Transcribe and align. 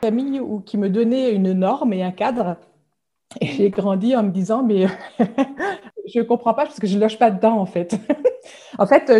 famille 0.00 0.40
où, 0.40 0.60
qui 0.60 0.78
me 0.78 0.88
donnait 0.88 1.32
une 1.32 1.52
norme 1.52 1.92
et 1.92 2.02
un 2.02 2.10
cadre. 2.10 2.56
J'ai 3.40 3.70
grandi 3.70 4.16
en 4.16 4.24
me 4.24 4.30
disant, 4.30 4.64
mais 4.64 4.86
je 6.12 6.18
ne 6.18 6.24
comprends 6.24 6.54
pas 6.54 6.64
parce 6.64 6.80
que 6.80 6.86
je 6.86 6.96
ne 6.96 7.00
loge 7.00 7.18
pas 7.18 7.30
dedans, 7.30 7.58
en 7.58 7.66
fait. 7.66 7.96
en 8.78 8.86
fait, 8.86 9.12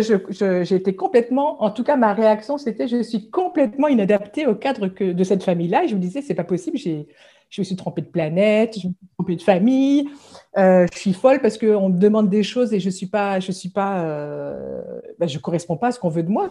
j'étais 0.63 0.95
complètement, 0.95 1.63
en 1.63 1.71
tout 1.71 1.83
cas, 1.83 1.95
ma 1.95 2.13
réaction, 2.13 2.57
c'était, 2.57 2.87
je 2.87 3.03
suis 3.03 3.29
complètement 3.29 3.87
inadaptée 3.87 4.47
au 4.47 4.55
cadre 4.55 4.87
que, 4.87 5.13
de 5.13 5.23
cette 5.23 5.43
famille-là. 5.43 5.85
Et 5.85 5.87
je 5.87 5.95
me 5.95 6.01
disais, 6.01 6.21
c'est 6.21 6.35
pas 6.35 6.43
possible, 6.43 6.77
je 6.77 7.61
me 7.61 7.63
suis 7.63 7.75
trompée 7.77 8.01
de 8.01 8.07
planète, 8.07 8.73
je 8.79 8.87
me 8.87 8.93
suis 8.93 9.07
trompée 9.17 9.35
de 9.37 9.41
famille, 9.41 10.09
euh, 10.57 10.85
je 10.91 10.97
suis 10.97 11.13
folle 11.13 11.39
parce 11.39 11.57
qu'on 11.57 11.89
me 11.89 11.97
demande 11.97 12.29
des 12.29 12.43
choses 12.43 12.73
et 12.73 12.81
je 12.81 12.87
ne 12.87 12.93
suis 12.93 13.07
pas, 13.07 13.39
je 13.39 13.51
suis 13.53 13.71
euh, 13.77 14.81
ben, 15.19 15.29
correspond 15.41 15.77
pas 15.77 15.87
à 15.87 15.91
ce 15.91 15.99
qu'on 15.99 16.09
veut 16.09 16.23
de 16.23 16.29
moi. 16.29 16.49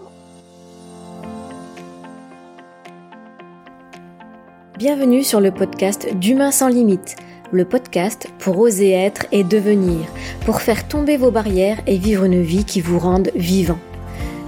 Bienvenue 4.80 5.22
sur 5.22 5.42
le 5.42 5.50
podcast 5.50 6.08
d'Humain 6.14 6.50
sans 6.50 6.68
limite, 6.68 7.16
le 7.52 7.66
podcast 7.66 8.28
pour 8.38 8.58
oser 8.58 8.92
être 8.92 9.26
et 9.30 9.44
devenir, 9.44 10.06
pour 10.46 10.62
faire 10.62 10.88
tomber 10.88 11.18
vos 11.18 11.30
barrières 11.30 11.82
et 11.86 11.98
vivre 11.98 12.24
une 12.24 12.40
vie 12.40 12.64
qui 12.64 12.80
vous 12.80 12.98
rende 12.98 13.30
vivant. 13.34 13.78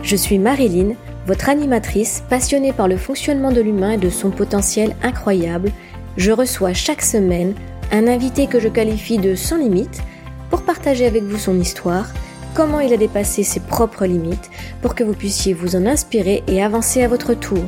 Je 0.02 0.16
suis 0.16 0.38
Marilyn, 0.38 0.94
votre 1.26 1.50
animatrice 1.50 2.24
passionnée 2.30 2.72
par 2.72 2.88
le 2.88 2.96
fonctionnement 2.96 3.52
de 3.52 3.60
l'humain 3.60 3.90
et 3.90 3.98
de 3.98 4.08
son 4.08 4.30
potentiel 4.30 4.96
incroyable. 5.02 5.70
Je 6.16 6.32
reçois 6.32 6.72
chaque 6.72 7.02
semaine 7.02 7.52
un 7.90 8.08
invité 8.08 8.46
que 8.46 8.58
je 8.58 8.68
qualifie 8.68 9.18
de 9.18 9.34
sans 9.34 9.58
limite 9.58 10.00
pour 10.48 10.62
partager 10.62 11.04
avec 11.04 11.24
vous 11.24 11.36
son 11.36 11.60
histoire, 11.60 12.08
comment 12.54 12.80
il 12.80 12.94
a 12.94 12.96
dépassé 12.96 13.42
ses 13.42 13.60
propres 13.60 14.06
limites 14.06 14.50
pour 14.80 14.94
que 14.94 15.04
vous 15.04 15.12
puissiez 15.12 15.52
vous 15.52 15.76
en 15.76 15.84
inspirer 15.84 16.42
et 16.46 16.62
avancer 16.62 17.02
à 17.02 17.08
votre 17.08 17.34
tour 17.34 17.64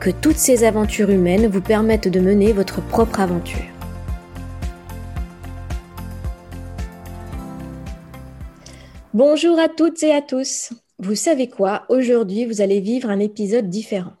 que 0.00 0.10
toutes 0.10 0.36
ces 0.36 0.62
aventures 0.62 1.10
humaines 1.10 1.48
vous 1.48 1.60
permettent 1.60 2.08
de 2.08 2.20
mener 2.20 2.52
votre 2.52 2.80
propre 2.80 3.20
aventure. 3.20 3.58
Bonjour 9.12 9.58
à 9.58 9.68
toutes 9.68 10.02
et 10.04 10.12
à 10.12 10.22
tous. 10.22 10.72
Vous 11.00 11.16
savez 11.16 11.48
quoi? 11.48 11.84
Aujourd'hui, 11.88 12.44
vous 12.44 12.60
allez 12.60 12.80
vivre 12.80 13.10
un 13.10 13.18
épisode 13.18 13.68
différent. 13.68 14.12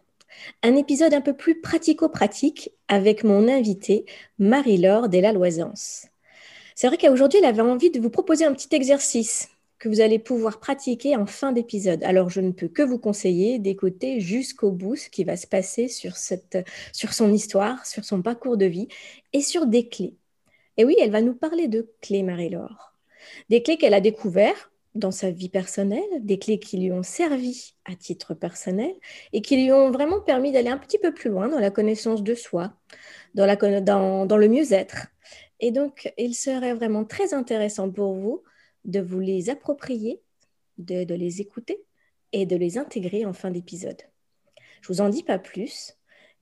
Un 0.64 0.74
épisode 0.74 1.14
un 1.14 1.20
peu 1.20 1.34
plus 1.34 1.60
pratico-pratique 1.60 2.70
avec 2.88 3.22
mon 3.22 3.48
invitée, 3.48 4.04
Marie-Laure 4.38 5.08
Della 5.08 5.32
Loisance. 5.32 6.06
C'est 6.74 6.88
vrai 6.88 6.96
qu'aujourd'hui, 6.96 7.38
elle 7.40 7.48
avait 7.48 7.62
envie 7.62 7.90
de 7.90 8.00
vous 8.00 8.10
proposer 8.10 8.44
un 8.44 8.52
petit 8.52 8.74
exercice 8.74 9.48
que 9.78 9.88
vous 9.88 10.00
allez 10.00 10.18
pouvoir 10.18 10.58
pratiquer 10.60 11.16
en 11.16 11.26
fin 11.26 11.52
d'épisode. 11.52 12.02
Alors, 12.02 12.30
je 12.30 12.40
ne 12.40 12.50
peux 12.50 12.68
que 12.68 12.82
vous 12.82 12.98
conseiller 12.98 13.58
d'écouter 13.58 14.20
jusqu'au 14.20 14.72
bout 14.72 14.96
ce 14.96 15.08
qui 15.08 15.24
va 15.24 15.36
se 15.36 15.46
passer 15.46 15.88
sur, 15.88 16.16
cette, 16.16 16.58
sur 16.92 17.12
son 17.12 17.32
histoire, 17.32 17.86
sur 17.86 18.04
son 18.04 18.22
parcours 18.22 18.56
de 18.56 18.66
vie 18.66 18.88
et 19.32 19.40
sur 19.40 19.66
des 19.66 19.88
clés. 19.88 20.16
Et 20.76 20.84
oui, 20.84 20.96
elle 21.00 21.10
va 21.10 21.22
nous 21.22 21.34
parler 21.34 21.68
de 21.68 21.92
clés, 22.00 22.22
Marie-Laure. 22.22 22.94
Des 23.50 23.62
clés 23.62 23.76
qu'elle 23.76 23.94
a 23.94 24.00
découvertes 24.00 24.70
dans 24.94 25.10
sa 25.10 25.30
vie 25.30 25.48
personnelle, 25.48 26.02
des 26.20 26.38
clés 26.38 26.58
qui 26.58 26.78
lui 26.78 26.90
ont 26.90 27.04
servi 27.04 27.74
à 27.84 27.94
titre 27.94 28.34
personnel 28.34 28.92
et 29.32 29.42
qui 29.42 29.56
lui 29.62 29.70
ont 29.70 29.90
vraiment 29.90 30.20
permis 30.20 30.50
d'aller 30.50 30.70
un 30.70 30.78
petit 30.78 30.98
peu 30.98 31.12
plus 31.14 31.30
loin 31.30 31.48
dans 31.48 31.58
la 31.60 31.70
connaissance 31.70 32.22
de 32.22 32.34
soi, 32.34 32.72
dans, 33.34 33.46
la, 33.46 33.56
dans, 33.80 34.26
dans 34.26 34.36
le 34.36 34.48
mieux-être. 34.48 35.06
Et 35.60 35.70
donc, 35.70 36.12
il 36.18 36.34
serait 36.34 36.74
vraiment 36.74 37.04
très 37.04 37.34
intéressant 37.34 37.90
pour 37.90 38.14
vous 38.14 38.42
de 38.84 39.00
vous 39.00 39.20
les 39.20 39.50
approprier, 39.50 40.20
de, 40.78 41.14
les 41.14 41.40
écouter 41.40 41.78
et 42.32 42.46
de 42.46 42.56
les 42.56 42.78
intégrer 42.78 43.26
en 43.26 43.32
fin 43.32 43.50
d'épisode. 43.50 44.00
Je 44.82 44.88
vous 44.88 45.00
en 45.00 45.08
dis 45.08 45.22
pas 45.22 45.38
plus 45.38 45.94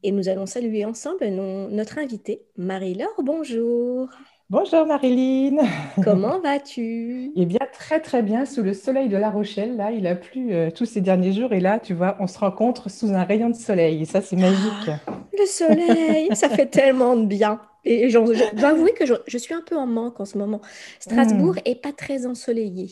et 0.03 0.13
nous 0.13 0.29
allons 0.29 0.47
saluer 0.47 0.85
ensemble 0.85 1.27
notre 1.29 1.99
invitée, 1.99 2.43
Marie-Laure. 2.57 3.23
Bonjour. 3.23 4.09
Bonjour 4.49 4.87
Marilyn. 4.87 5.57
Comment 6.05 6.39
vas-tu? 6.45 7.33
Eh 7.35 7.47
bien, 7.47 7.59
très 7.73 8.01
très 8.01 8.23
bien, 8.23 8.45
sous 8.45 8.63
le 8.63 8.75
soleil 8.75 9.09
de 9.09 9.17
La 9.17 9.31
Rochelle. 9.31 9.77
Là, 9.77 9.91
il 9.91 10.07
a 10.07 10.15
plu 10.15 10.53
euh, 10.53 10.71
tous 10.71 10.85
ces 10.85 11.01
derniers 11.01 11.33
jours 11.33 11.53
et 11.53 11.59
là, 11.59 11.81
tu 11.81 11.95
vois, 11.95 12.17
on 12.21 12.29
se 12.29 12.39
rencontre 12.39 12.89
sous 12.89 13.13
un 13.13 13.25
rayon 13.25 13.51
de 13.51 13.57
soleil. 13.57 14.03
Et 14.03 14.05
ça, 14.05 14.21
c'est 14.21 14.37
magique. 14.37 14.91
Ah, 15.09 15.19
le 15.37 15.47
soleil, 15.47 16.29
ça 16.37 16.49
fait 16.49 16.67
tellement 16.67 17.17
de 17.17 17.27
bien. 17.27 17.61
Et 17.87 18.11
je 18.11 18.19
dois 18.57 18.69
avouer 18.69 18.93
que 18.93 19.07
je, 19.07 19.39
suis 19.39 19.55
un 19.55 19.63
peu 19.63 19.77
en 19.77 19.87
manque 19.87 20.19
en 20.19 20.25
ce 20.25 20.37
moment. 20.37 20.61
Strasbourg 20.99 21.55
n'est 21.65 21.75
hmm. 21.75 21.81
pas 21.81 21.93
très 21.93 22.27
ensoleillé. 22.27 22.89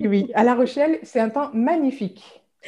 oui, 0.00 0.30
à 0.34 0.44
La 0.44 0.54
Rochelle, 0.54 0.98
c'est 1.02 1.18
un 1.18 1.30
temps 1.30 1.50
magnifique. 1.54 2.22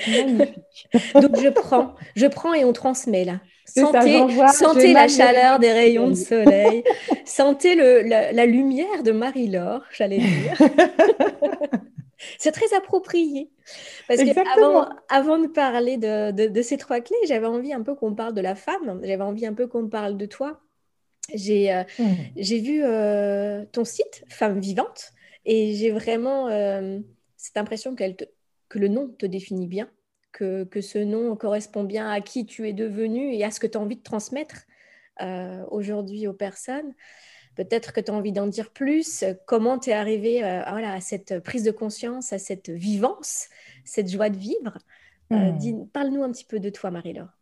magnifique. 0.09 0.55
Donc 1.15 1.39
je 1.39 1.49
prends, 1.51 1.95
je 2.17 2.27
prends 2.27 2.55
et 2.55 2.65
on 2.65 2.73
transmet 2.73 3.25
là. 3.25 3.41
Sentez, 3.67 4.93
la 4.93 5.07
chaleur 5.07 5.59
des 5.59 5.71
rayons 5.71 6.09
de 6.09 6.15
soleil. 6.15 6.83
sentez 7.25 7.75
le, 7.75 8.03
la, 8.03 8.47
lumière 8.47 9.03
de 9.05 9.13
Marie-Laure, 9.13 9.85
j'allais 9.93 10.19
dire. 10.19 10.57
C'est 12.39 12.53
très 12.53 12.75
approprié. 12.75 13.51
Parce 14.09 14.25
qu'avant 14.25 14.89
avant 15.09 15.39
de 15.39 15.47
parler 15.47 15.99
de, 15.99 16.49
de, 16.49 16.63
ces 16.63 16.79
trois 16.79 17.01
clés, 17.01 17.17
j'avais 17.29 17.47
envie 17.47 17.73
un 17.73 17.83
peu 17.83 17.95
qu'on 17.95 18.15
parle 18.15 18.35
de 18.35 18.41
la 18.41 18.55
femme, 18.55 19.01
j'avais 19.05 19.23
envie 19.23 19.47
un 19.47 19.55
peu 19.55 19.67
qu'on 19.67 19.89
parle 19.89 20.17
de 20.17 20.27
toi. 20.27 20.61
J'ai 21.35 21.73
euh, 21.73 21.85
mmh. 21.99 22.43
vu 22.43 22.83
euh, 22.85 23.65
ton 23.73 23.85
site, 23.85 24.25
Femme 24.29 24.61
Vivante, 24.61 25.13
et 25.45 25.75
j'ai 25.75 25.91
vraiment 25.91 26.49
euh, 26.49 26.99
cette 27.37 27.57
impression 27.57 27.95
que 27.95 28.79
le 28.79 28.89
nom 28.89 29.09
te 29.09 29.27
définit 29.27 29.67
bien, 29.67 29.91
que, 30.33 30.65
que, 30.65 30.81
ce 30.81 30.99
nom 30.99 31.35
correspond 31.37 31.85
bien 31.85 32.11
à 32.11 32.21
qui 32.21 32.47
tu 32.47 32.69
es 32.69 32.73
devenu 32.73 33.35
et 33.35 33.45
à 33.45 33.51
ce 33.51 33.61
que 33.61 33.67
tu 33.67 33.79
as 33.79 33.81
envie 33.81 33.97
de 33.97 34.03
transmettre 34.03 34.67
aujourd'hui 35.71 36.27
aux 36.27 36.33
personnes. 36.33 36.95
Peut-être 37.55 37.93
que 37.93 38.01
tu 38.01 38.11
as 38.11 38.15
envie 38.15 38.33
d'en 38.33 38.47
dire 38.47 38.71
plus. 38.71 39.23
Comment 39.45 39.79
tu 39.79 39.91
es 39.91 39.93
arrivé 39.93 40.39
voilà, 40.39 40.95
à 40.95 41.01
cette 41.03 41.41
prise 41.41 41.63
de 41.63 41.71
conscience, 41.71 42.33
à 42.33 42.39
cette 42.39 42.71
vivance, 42.71 43.49
cette 43.85 44.11
joie 44.11 44.31
de 44.31 44.39
vivre? 44.39 44.79
Mmh. 45.29 45.89
Parle-nous 45.93 46.23
un 46.23 46.33
petit 46.33 46.47
peu 46.47 46.59
de 46.59 46.71
toi, 46.71 46.91
Marie-Laure. 46.91 47.37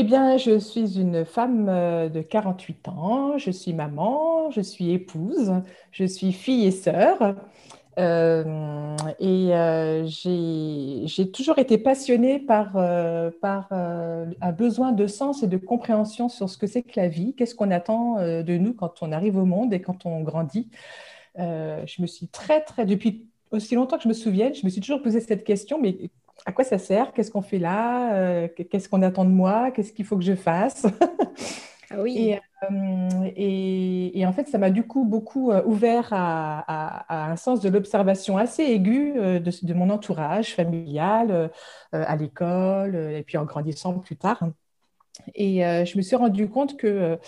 Eh 0.00 0.04
bien, 0.04 0.36
je 0.36 0.60
suis 0.60 1.00
une 1.00 1.24
femme 1.24 1.68
euh, 1.68 2.08
de 2.08 2.20
48 2.22 2.86
ans, 2.86 3.36
je 3.36 3.50
suis 3.50 3.72
maman, 3.72 4.48
je 4.52 4.60
suis 4.60 4.92
épouse, 4.92 5.52
je 5.90 6.04
suis 6.04 6.32
fille 6.32 6.66
et 6.66 6.70
sœur. 6.70 7.34
Euh, 7.98 8.96
et 9.18 9.52
euh, 9.56 10.06
j'ai 10.06 11.32
toujours 11.32 11.58
été 11.58 11.78
passionnée 11.78 12.38
par, 12.38 12.76
un 12.76 14.52
besoin 14.56 14.92
de 14.92 15.08
sens 15.08 15.42
et 15.42 15.48
de 15.48 15.56
compréhension 15.56 16.28
sur 16.28 16.48
ce 16.48 16.58
que 16.58 16.68
c'est 16.68 16.82
que 16.82 17.00
la 17.00 17.08
vie, 17.08 17.34
qu'est-ce 17.34 17.56
qu'on 17.56 17.72
attend 17.72 18.22
de 18.22 18.56
nous 18.56 18.74
quand 18.74 19.02
on 19.02 19.10
arrive 19.10 19.36
au 19.36 19.46
monde 19.46 19.74
et 19.74 19.80
quand 19.80 20.06
on 20.06 20.20
grandit. 20.22 20.70
je 21.36 22.02
me 22.02 22.06
suis 22.06 22.28
très, 22.28 22.60
très, 22.62 22.86
depuis 22.86 23.26
aussi 23.50 23.74
longtemps 23.74 23.96
que 23.96 24.04
je 24.04 24.08
me 24.08 24.14
souvienne, 24.14 24.54
je 24.54 24.64
me 24.64 24.70
suis 24.70 24.80
toujours 24.80 25.02
posé 25.02 25.18
cette 25.18 25.42
question, 25.42 25.80
mais 25.80 25.98
à 26.48 26.52
quoi 26.52 26.64
ça 26.64 26.78
sert? 26.78 27.12
Qu'est-ce 27.12 27.30
qu'on 27.30 27.42
fait 27.42 27.58
là? 27.58 28.14
Euh, 28.14 28.48
Qu'est-ce 28.48 28.88
qu'on 28.88 29.02
attend 29.02 29.26
de 29.26 29.30
moi? 29.30 29.70
Qu'est-ce 29.70 29.92
qu'il 29.92 30.06
faut 30.06 30.16
que 30.16 30.24
je 30.24 30.34
fasse? 30.34 30.86
Ah 31.90 32.02
oui. 32.02 32.36
Euh, 32.70 33.30
et, 33.34 34.18
et, 34.18 34.26
en 34.26 34.32
fait, 34.34 34.46
ça 34.46 34.58
m'a 34.58 34.68
du 34.68 34.86
coup 34.86 35.06
beaucoup 35.06 35.50
euh, 35.50 35.62
ouvert 35.64 36.08
à, 36.12 37.30
un 37.30 37.36
sens 37.36 37.60
de 37.60 37.70
l'observation 37.70 38.36
assez 38.36 38.62
aigu 38.62 39.14
de, 39.14 39.72
mon 39.74 39.88
entourage 39.88 40.54
familial, 40.54 41.50
à 41.92 42.16
l'école, 42.16 42.94
et 42.94 43.22
puis 43.22 43.38
en 43.38 43.44
grandissant 43.44 43.98
plus 43.98 44.16
tard. 44.16 44.42
Et 45.34 45.60
je 45.60 45.96
me 45.96 46.02
suis 46.02 46.16
rendu 46.16 46.50
compte 46.50 46.76
que 46.76 47.18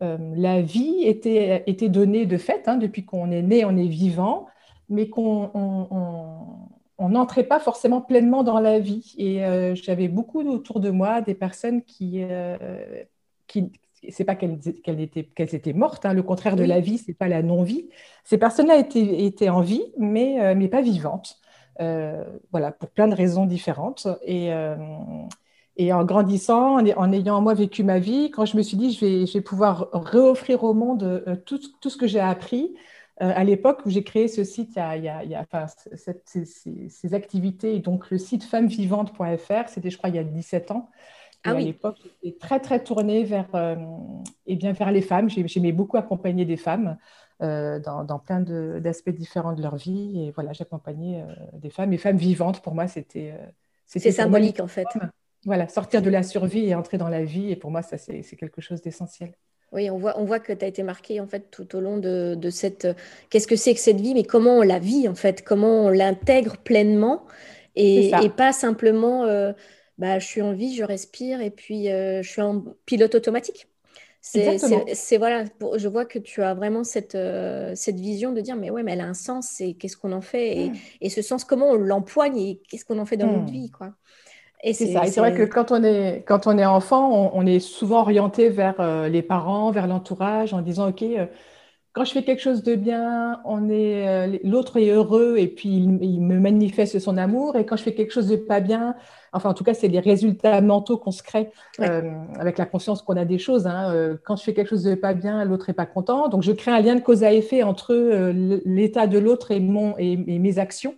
la 0.00 0.62
vie 0.62 1.02
était, 1.04 1.62
était 1.66 1.90
donnée 1.90 2.24
de 2.24 2.38
fait, 2.38 2.68
hein, 2.68 2.76
depuis 2.76 3.04
qu'on 3.04 3.30
est 3.30 3.42
né, 3.42 3.66
on 3.66 3.76
est 3.76 3.88
vivant, 3.88 4.46
mais 4.88 5.10
qu'on 5.10 5.50
on 6.98 7.10
n'entrait 7.10 7.44
pas 7.44 7.60
forcément 7.60 8.00
pleinement 8.00 8.42
dans 8.42 8.60
la 8.60 8.78
vie. 8.78 9.14
Et 9.18 9.44
euh, 9.44 9.74
j'avais 9.74 10.08
beaucoup 10.08 10.40
autour 10.42 10.80
de 10.80 10.90
moi 10.90 11.20
des 11.20 11.34
personnes 11.34 11.82
qui, 11.82 12.22
euh, 12.22 12.56
qui 13.46 13.72
c'est 14.08 14.24
pas 14.24 14.36
qu'elles 14.36 14.60
étaient, 15.00 15.24
qu'elles 15.24 15.54
étaient 15.54 15.72
mortes, 15.72 16.06
hein. 16.06 16.12
le 16.12 16.22
contraire 16.22 16.54
de 16.54 16.64
la 16.64 16.80
vie, 16.80 16.98
c'est 16.98 17.14
pas 17.14 17.28
la 17.28 17.42
non-vie. 17.42 17.88
Ces 18.24 18.38
personnes-là 18.38 18.76
étaient, 18.76 19.24
étaient, 19.24 19.48
en 19.48 19.62
vie, 19.62 19.82
mais, 19.98 20.40
euh, 20.40 20.54
mais 20.56 20.68
pas 20.68 20.82
vivantes. 20.82 21.40
voilà, 22.52 22.72
pour 22.72 22.90
plein 22.90 23.08
de 23.08 23.14
raisons 23.14 23.46
différentes. 23.46 24.06
Et, 24.24 24.50
et 25.76 25.92
en 25.92 26.04
grandissant, 26.04 26.78
en, 26.78 27.12
ayant 27.12 27.40
moi 27.42 27.54
vécu 27.54 27.82
ma 27.82 27.98
vie, 27.98 28.30
quand 28.30 28.46
je 28.46 28.56
me 28.56 28.62
suis 28.62 28.76
dit, 28.76 28.92
je 28.92 29.04
vais, 29.04 29.26
je 29.26 29.34
vais 29.34 29.42
pouvoir 29.42 29.88
réoffrir 29.92 30.64
au 30.64 30.72
monde 30.72 31.42
tout, 31.44 31.60
tout 31.80 31.90
ce 31.90 31.96
que 31.96 32.06
j'ai 32.06 32.20
appris, 32.20 32.74
euh, 33.22 33.32
à 33.34 33.44
l'époque 33.44 33.80
où 33.86 33.90
j'ai 33.90 34.04
créé 34.04 34.28
ce 34.28 34.44
site, 34.44 34.72
il 34.76 35.02
y 35.02 35.08
a, 35.08 35.40
enfin, 35.40 35.66
ces, 35.96 37.14
activités, 37.14 37.78
donc 37.78 38.10
le 38.10 38.18
site 38.18 38.44
femmesvivantes.fr, 38.44 39.68
c'était 39.68 39.88
je 39.88 39.96
crois 39.96 40.10
il 40.10 40.16
y 40.16 40.18
a 40.18 40.24
17 40.24 40.70
ans. 40.70 40.90
Ah 41.44 41.50
À 41.50 41.54
l'époque, 41.54 41.96
j'étais 42.22 42.36
très 42.38 42.60
très 42.60 42.82
tournée 42.82 43.24
vers, 43.24 43.48
euh, 43.54 43.76
eh 44.46 44.56
bien, 44.56 44.72
vers 44.72 44.90
les 44.90 45.00
femmes. 45.00 45.30
J'aimais 45.30 45.72
beaucoup 45.72 45.96
accompagner 45.96 46.44
des 46.44 46.56
femmes 46.56 46.98
euh, 47.40 47.78
dans, 47.78 48.04
dans, 48.04 48.18
plein 48.18 48.40
d'aspects 48.40 49.10
différents 49.10 49.54
de 49.54 49.62
leur 49.62 49.76
vie. 49.76 50.26
Et 50.26 50.30
voilà, 50.32 50.52
j'accompagnais 50.52 51.24
des 51.54 51.70
femmes. 51.70 51.92
Et 51.92 51.98
femmes 51.98 52.16
vivantes, 52.18 52.60
pour 52.60 52.74
moi, 52.74 52.86
c'était... 52.86 53.34
c'est 53.86 54.10
symbolique 54.10 54.60
en 54.60 54.66
fait. 54.66 54.88
voilà, 55.44 55.68
sortir 55.68 56.02
de 56.02 56.10
la 56.10 56.22
survie 56.22 56.66
et 56.66 56.74
entrer 56.74 56.98
dans 56.98 57.08
la 57.08 57.24
vie. 57.24 57.50
Et 57.50 57.56
pour 57.56 57.70
moi, 57.70 57.80
ça, 57.80 57.96
c'est 57.96 58.36
quelque 58.36 58.60
chose 58.60 58.82
d'essentiel. 58.82 59.32
Oui, 59.72 59.90
on 59.90 59.98
voit, 59.98 60.18
on 60.18 60.24
voit 60.24 60.38
que 60.38 60.52
tu 60.52 60.64
as 60.64 60.68
été 60.68 60.82
marqué 60.82 61.20
en 61.20 61.26
fait 61.26 61.50
tout 61.50 61.76
au 61.76 61.80
long 61.80 61.98
de, 61.98 62.34
de 62.36 62.50
cette. 62.50 62.86
Qu'est-ce 63.30 63.46
que 63.46 63.56
c'est 63.56 63.74
que 63.74 63.80
cette 63.80 64.00
vie, 64.00 64.14
mais 64.14 64.24
comment 64.24 64.58
on 64.58 64.62
la 64.62 64.78
vit 64.78 65.08
en 65.08 65.14
fait, 65.14 65.42
comment 65.42 65.84
on 65.86 65.88
l'intègre 65.88 66.56
pleinement 66.58 67.26
et, 67.76 68.10
et, 68.22 68.30
pas 68.30 68.52
simplement, 68.52 69.24
euh, 69.24 69.52
bah, 69.98 70.18
je 70.18 70.26
suis 70.26 70.42
en 70.42 70.52
vie, 70.52 70.74
je 70.74 70.82
respire 70.82 71.40
et 71.40 71.50
puis 71.50 71.90
euh, 71.90 72.22
je 72.22 72.28
suis 72.28 72.42
en 72.42 72.64
pilote 72.86 73.14
automatique. 73.14 73.68
C'est 74.22 75.18
voilà, 75.18 75.44
je 75.76 75.88
vois 75.88 76.04
que 76.04 76.18
tu 76.18 76.42
as 76.42 76.54
vraiment 76.54 76.82
cette, 76.82 77.14
euh, 77.14 77.72
cette 77.76 78.00
vision 78.00 78.32
de 78.32 78.40
dire 78.40 78.56
mais 78.56 78.70
ouais, 78.70 78.82
mais 78.82 78.94
elle 78.94 79.00
a 79.00 79.06
un 79.06 79.14
sens 79.14 79.60
et 79.60 79.74
qu'est-ce 79.74 79.96
qu'on 79.96 80.10
en 80.10 80.20
fait 80.20 80.56
et, 80.56 80.70
mmh. 80.70 80.76
et, 81.02 81.10
ce 81.10 81.22
sens, 81.22 81.44
comment 81.44 81.70
on 81.70 81.74
l'empoigne 81.74 82.38
et 82.38 82.60
qu'est-ce 82.68 82.84
qu'on 82.84 82.98
en 82.98 83.06
fait 83.06 83.16
dans 83.16 83.28
notre 83.28 83.50
mmh. 83.50 83.52
vie 83.52 83.70
quoi. 83.70 83.94
C'est 84.72 84.92
ça. 84.92 85.04
Et 85.04 85.08
c'est 85.08 85.20
vrai 85.20 85.34
que 85.34 85.44
quand 85.44 85.70
on 85.70 85.82
est, 85.82 86.24
quand 86.26 86.46
on 86.46 86.58
est 86.58 86.66
enfant, 86.66 87.30
on, 87.32 87.46
est 87.46 87.60
souvent 87.60 88.00
orienté 88.00 88.48
vers 88.48 88.74
euh, 88.80 89.08
les 89.08 89.22
parents, 89.22 89.70
vers 89.70 89.86
l'entourage, 89.86 90.52
en 90.54 90.60
disant, 90.60 90.88
OK, 90.88 91.02
euh, 91.02 91.26
quand 91.92 92.04
je 92.04 92.12
fais 92.12 92.24
quelque 92.24 92.42
chose 92.42 92.62
de 92.62 92.74
bien, 92.74 93.40
on 93.44 93.70
est, 93.70 94.08
euh, 94.08 94.38
l'autre 94.42 94.76
est 94.78 94.90
heureux 94.90 95.36
et 95.38 95.46
puis 95.46 95.68
il, 95.68 96.20
me 96.20 96.38
manifeste 96.40 96.98
son 96.98 97.16
amour. 97.16 97.56
Et 97.56 97.64
quand 97.64 97.76
je 97.76 97.84
fais 97.84 97.94
quelque 97.94 98.12
chose 98.12 98.28
de 98.28 98.36
pas 98.36 98.60
bien, 98.60 98.96
enfin, 99.32 99.50
en 99.50 99.54
tout 99.54 99.64
cas, 99.64 99.72
c'est 99.72 99.88
les 99.88 100.00
résultats 100.00 100.60
mentaux 100.60 100.98
qu'on 100.98 101.12
se 101.12 101.22
crée 101.22 101.50
avec 101.78 102.58
la 102.58 102.66
conscience 102.66 103.02
qu'on 103.02 103.16
a 103.16 103.24
des 103.24 103.38
choses. 103.38 103.66
Hein. 103.66 104.18
quand 104.24 104.36
je 104.36 104.42
fais 104.42 104.52
quelque 104.52 104.70
chose 104.70 104.84
de 104.84 104.94
pas 104.94 105.14
bien, 105.14 105.44
l'autre 105.44 105.70
est 105.70 105.74
pas 105.74 105.86
content. 105.86 106.28
Donc, 106.28 106.42
je 106.42 106.52
crée 106.52 106.72
un 106.72 106.80
lien 106.80 106.96
de 106.96 107.00
cause 107.00 107.22
à 107.24 107.32
effet 107.32 107.62
entre 107.62 107.94
l'état 108.66 109.06
de 109.06 109.18
l'autre 109.18 109.52
et, 109.52 109.60
mon, 109.60 109.96
et 109.96 110.16
mes 110.16 110.58
actions. 110.58 110.94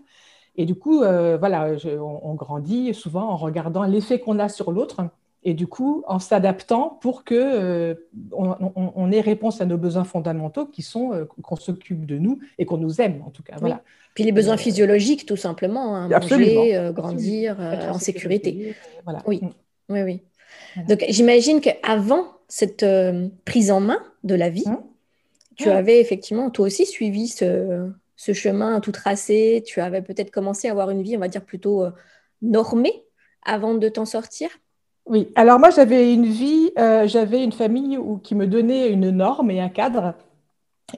Et 0.58 0.66
du 0.66 0.74
coup, 0.74 1.02
euh, 1.02 1.38
voilà, 1.38 1.70
on, 2.00 2.34
grandit 2.34 2.92
souvent 2.92 3.30
en 3.30 3.36
regardant 3.36 3.84
l'effet 3.84 4.18
qu'on 4.18 4.40
a 4.40 4.48
sur 4.48 4.72
l'autre 4.72 5.08
et 5.44 5.54
du 5.54 5.68
coup 5.68 6.02
en 6.08 6.18
s'adaptant 6.18 6.98
pour 7.00 7.22
que 7.22 7.34
euh, 7.36 7.94
on, 8.32 9.12
ait 9.12 9.20
réponse 9.20 9.60
à 9.60 9.66
nos 9.66 9.78
besoins 9.78 10.02
fondamentaux 10.02 10.66
qui 10.66 10.82
sont 10.82 11.12
euh, 11.12 11.26
qu'on 11.42 11.54
s'occupe 11.54 12.04
de 12.06 12.18
nous 12.18 12.40
et 12.58 12.66
qu'on 12.66 12.76
nous 12.76 13.00
aime 13.00 13.22
en 13.24 13.30
tout 13.30 13.44
cas. 13.44 13.54
Voilà. 13.60 13.82
Puis 14.14 14.24
les 14.24 14.32
besoins 14.32 14.56
physiologiques 14.56 15.26
tout 15.26 15.36
simplement, 15.36 15.94
hein, 15.94 16.08
manger, 16.08 16.90
grandir 16.92 17.56
en 17.60 18.00
sécurité. 18.00 18.74
Voilà. 19.04 19.22
Oui, 19.26 19.40
mm. 19.40 19.50
oui, 19.90 20.02
oui. 20.02 20.22
Donc 20.88 21.04
j'imagine 21.08 21.60
qu'avant 21.60 22.24
cette 22.48 22.84
prise 23.44 23.70
en 23.70 23.78
main 23.78 24.02
de 24.24 24.34
la 24.34 24.50
vie, 24.50 24.66
mm. 24.66 24.78
tu 25.54 25.70
avais 25.70 26.00
effectivement 26.00 26.50
toi 26.50 26.66
aussi 26.66 26.84
suivi 26.84 27.28
ce, 27.28 27.92
ce 28.18 28.32
chemin 28.32 28.80
tout 28.80 28.90
tracé, 28.90 29.62
tu 29.64 29.80
avais 29.80 30.02
peut-être 30.02 30.32
commencé 30.32 30.68
à 30.68 30.72
avoir 30.72 30.90
une 30.90 31.02
vie, 31.02 31.16
on 31.16 31.20
va 31.20 31.28
dire, 31.28 31.44
plutôt 31.44 31.84
euh, 31.84 31.90
normée 32.42 33.04
avant 33.46 33.74
de 33.74 33.88
t'en 33.88 34.04
sortir? 34.04 34.50
Oui, 35.06 35.28
alors 35.36 35.58
moi 35.58 35.70
j'avais 35.70 36.12
une 36.12 36.26
vie, 36.26 36.70
euh, 36.78 37.06
j'avais 37.06 37.42
une 37.42 37.52
famille 37.52 37.96
où, 37.96 38.18
qui 38.18 38.34
me 38.34 38.46
donnait 38.46 38.90
une 38.90 39.10
norme 39.10 39.50
et 39.52 39.60
un 39.60 39.68
cadre. 39.68 40.14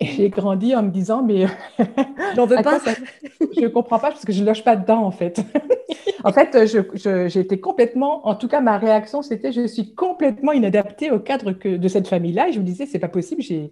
Et 0.00 0.06
j'ai 0.06 0.31
grandi 0.31 0.75
en 0.75 0.82
me 0.82 0.90
disant, 0.90 1.22
mais 1.22 1.46
j'en 2.37 2.46
veux 2.46 2.62
pas. 2.62 2.78
je 3.55 3.61
ne 3.61 3.69
comprends 3.69 3.99
pas 3.99 4.11
parce 4.11 4.25
que 4.25 4.32
je 4.32 4.40
ne 4.40 4.46
loge 4.46 4.64
pas 4.64 4.76
dedans, 4.76 5.05
en 5.05 5.11
fait. 5.11 5.43
en 6.25 6.32
fait, 6.32 6.56
j'étais 7.28 7.61
complètement, 7.61 8.26
en 8.26 8.34
tout 8.34 8.49
cas, 8.49 8.61
ma 8.61 8.78
réaction, 8.78 9.20
c'était, 9.20 9.52
je 9.52 9.66
suis 9.66 9.94
complètement 9.94 10.52
inadaptée 10.52 11.11
au 11.11 11.19
cadre 11.19 11.52
que, 11.52 11.76
de 11.76 11.88
cette 11.88 12.08
famille-là. 12.08 12.49
Et 12.49 12.52
je 12.52 12.61
me 12.61 12.64
disais, 12.64 12.87
c'est 12.87 13.00
pas 13.00 13.08
possible, 13.08 13.43
je 13.43 13.69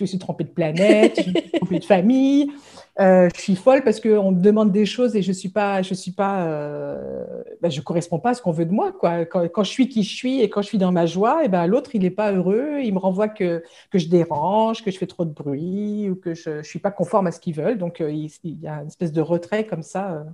me 0.00 0.06
suis 0.06 0.18
trompée 0.18 0.44
de 0.44 0.50
planète, 0.50 1.20
je 1.22 1.30
me 1.30 1.36
suis 1.36 1.50
trompée 1.52 1.78
de 1.78 1.84
famille, 1.84 2.50
euh, 3.00 3.28
je 3.34 3.40
suis 3.40 3.54
folle 3.54 3.84
parce 3.84 4.00
qu'on 4.00 4.32
me 4.32 4.40
demande 4.40 4.72
des 4.72 4.84
choses 4.84 5.14
et 5.14 5.22
je 5.22 5.30
suis 5.30 5.48
pas, 5.48 5.82
je 5.82 5.94
suis 5.94 6.10
pas, 6.10 6.46
euh, 6.46 7.26
ben, 7.62 7.70
je 7.70 7.80
correspond 7.80 8.18
pas 8.18 8.30
à 8.30 8.34
ce 8.34 8.42
qu'on 8.42 8.50
veut 8.50 8.64
de 8.64 8.72
moi. 8.72 8.90
Quoi. 8.92 9.24
Quand, 9.24 9.62
je 9.62 9.70
suis 9.70 9.88
qui 9.88 10.02
je 10.02 10.14
suis 10.14 10.40
et 10.40 10.50
quand 10.50 10.62
je 10.62 10.66
suis 10.66 10.78
dans 10.78 10.90
ma 10.90 11.06
joie, 11.06 11.42
et 11.42 11.46
eh 11.46 11.48
ben 11.48 11.66
l'autre 11.68 11.90
il 11.94 12.02
n'est 12.02 12.10
pas 12.10 12.32
heureux, 12.32 12.80
il 12.82 12.92
me 12.92 12.98
renvoie 12.98 13.28
que, 13.28 13.62
que 13.90 13.98
je 13.98 14.08
dérange, 14.08 14.82
que 14.82 14.90
je 14.90 14.98
fais 14.98 15.06
trop 15.06 15.24
de 15.24 15.32
bruit 15.32 16.10
ou 16.10 16.16
que 16.16 16.34
je, 16.34 16.50
ne 16.50 16.62
suis 16.62 16.80
pas 16.80 16.90
conforme 16.90 17.28
à 17.28 17.30
ce 17.30 17.38
qu'ils 17.38 17.54
veulent. 17.54 17.78
Donc 17.78 18.00
euh, 18.00 18.10
il, 18.10 18.30
y 18.60 18.66
a 18.66 18.82
une 18.82 18.88
espèce 18.88 19.12
de 19.12 19.20
retrait 19.20 19.64
comme 19.64 19.84
ça. 19.84 20.24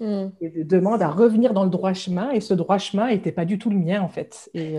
Mm. 0.00 0.26
Et 0.40 0.48
de 0.48 0.62
demande 0.64 1.02
à 1.02 1.08
revenir 1.08 1.52
dans 1.52 1.64
le 1.64 1.70
droit 1.70 1.92
chemin 1.92 2.30
et 2.32 2.40
ce 2.40 2.54
droit 2.54 2.78
chemin 2.78 3.10
n'était 3.10 3.30
pas 3.30 3.44
du 3.44 3.58
tout 3.58 3.70
le 3.70 3.76
mien 3.76 4.02
en 4.02 4.08
fait. 4.08 4.50
Et 4.54 4.78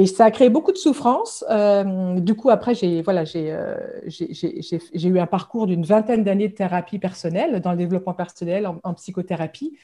et 0.00 0.06
ça 0.06 0.26
a 0.26 0.30
créé 0.30 0.48
beaucoup 0.48 0.70
de 0.70 0.76
souffrance. 0.76 1.44
Euh, 1.50 2.20
du 2.20 2.36
coup, 2.36 2.50
après, 2.50 2.72
j'ai 2.76 3.02
voilà, 3.02 3.24
euh, 3.34 3.76
eu 4.94 5.18
un 5.18 5.26
parcours 5.26 5.66
d'une 5.66 5.84
vingtaine 5.84 6.22
d'années 6.22 6.46
de 6.46 6.54
thérapie 6.54 7.00
personnelle, 7.00 7.60
dans 7.60 7.72
le 7.72 7.78
développement 7.78 8.14
personnel, 8.14 8.70
en, 8.84 8.94
psychothérapie, 8.94 9.76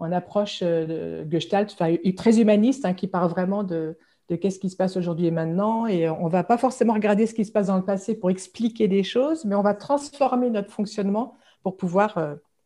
en 0.00 0.10
approche 0.10 0.58
euh, 0.64 1.22
de 1.24 1.30
Gestalt, 1.30 1.76
très 2.16 2.40
humaniste, 2.40 2.84
hein, 2.84 2.94
qui 2.94 3.06
parle 3.06 3.30
vraiment 3.30 3.62
de, 3.62 3.96
qu'est-ce 4.28 4.58
qui 4.58 4.70
se 4.70 4.76
passe 4.76 4.96
aujourd'hui 4.96 5.26
et 5.26 5.30
maintenant. 5.30 5.86
Et 5.86 6.10
on 6.10 6.24
ne 6.24 6.30
va 6.30 6.42
pas 6.42 6.58
forcément 6.58 6.94
regarder 6.94 7.26
ce 7.26 7.34
qui 7.34 7.44
se 7.44 7.52
passe 7.52 7.68
dans 7.68 7.76
le 7.76 7.84
passé 7.84 8.16
pour 8.16 8.30
expliquer 8.30 8.88
des 8.88 9.04
choses, 9.04 9.44
mais 9.44 9.54
on 9.54 9.62
va 9.62 9.74
transformer 9.74 10.50
notre 10.50 10.72
fonctionnement 10.72 11.36
pour 11.62 11.76
pouvoir 11.76 12.18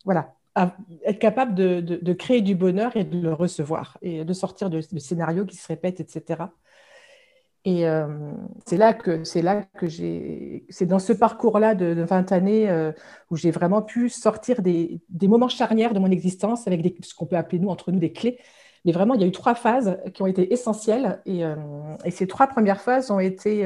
voilà, 0.07 0.33
être 1.05 1.19
capable 1.19 1.55
de, 1.55 2.12
créer 2.15 2.41
du 2.41 2.55
bonheur 2.55 2.97
et 2.97 3.05
de 3.05 3.21
le 3.21 3.35
recevoir 3.35 3.99
et 4.00 4.25
de 4.25 4.33
sortir 4.33 4.71
de, 4.71 4.81
de 4.91 4.99
scénarios 4.99 5.45
qui 5.45 5.57
se 5.57 5.69
répètent, 5.69 6.00
etc. 6.00 6.45
Et 7.66 7.88
euh, 7.88 8.06
c'est 8.66 8.76
là 8.76 8.93
que 8.93 9.25
c'est 9.25 9.40
là 9.40 9.62
que 9.78 9.87
j'ai 9.87 10.66
c'est 10.69 10.84
dans 10.84 10.99
ce 10.99 11.14
parcours-là 11.14 11.75
de, 11.75 12.02
20 12.02 12.31
années 12.32 12.69
euh, 12.69 12.93
où 13.31 13.37
j'ai 13.37 13.50
vraiment 13.50 13.81
pu 13.81 14.11
sortir 14.11 14.61
des, 14.61 15.00
des, 15.08 15.28
moments 15.28 15.49
charnières 15.49 15.94
de 15.94 15.99
mon 15.99 16.11
existence 16.11 16.66
avec 16.66 16.94
ce 17.02 17.14
qu'on 17.14 17.25
peut 17.25 17.37
appeler 17.37 17.58
nous 17.58 17.70
entre 17.70 17.90
nous 17.90 17.99
des 17.99 18.12
clés. 18.12 18.38
Mais 18.84 18.93
vraiment, 18.93 19.14
il 19.14 19.22
y 19.22 19.25
a 19.25 19.26
eu 19.26 19.32
trois 19.32 19.55
phases 19.55 19.99
qui 20.12 20.22
ont 20.22 20.26
été 20.26 20.52
essentielles 20.52 21.22
et, 21.25 21.43
euh, 21.46 21.56
et 22.05 22.11
ces 22.11 22.26
trois 22.26 22.49
premières 22.49 22.82
phases 22.82 23.11
ont 23.11 23.20
été 23.20 23.64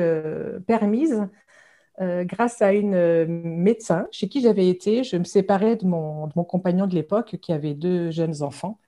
permises 0.66 1.26
grâce 2.00 2.62
à 2.62 2.72
une 2.72 3.26
médecin 3.26 4.06
chez 4.12 4.28
qui 4.28 4.40
j'avais 4.40 4.68
été. 4.68 5.02
Je 5.02 5.16
me 5.16 5.24
séparais 5.24 5.74
de 5.74 5.86
mon, 5.86 6.28
de 6.28 6.32
mon 6.36 6.44
compagnon 6.44 6.86
de 6.86 6.94
l'époque 6.94 7.38
qui 7.42 7.52
avait 7.52 7.74
deux 7.74 8.12
jeunes 8.12 8.42
enfants 8.44 8.78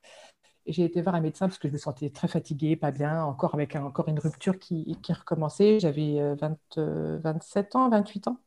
j'ai 0.67 0.85
été 0.85 1.01
voir 1.03 1.15
un 1.15 1.21
médecin 1.21 1.49
parce 1.49 1.59
que 1.59 1.69
je 1.69 1.73
me 1.73 1.79
sentais 1.79 2.11
très 2.11 2.29
fatiguée, 2.29 2.77
pas 2.77 2.91
bien, 2.91 3.25
encore 3.25 3.55
avec 3.55 3.77
encore 3.77 4.09
une 4.09 4.19
rupture 4.19 4.59
qui, 4.59 4.97
qui 5.03 5.13
recommençait. 5.13 5.81
J'avais 5.81 6.21
27 6.37 6.79
euh, 6.79 7.79
ans, 7.79 7.89
28 7.89 8.29
ans. 8.29 8.39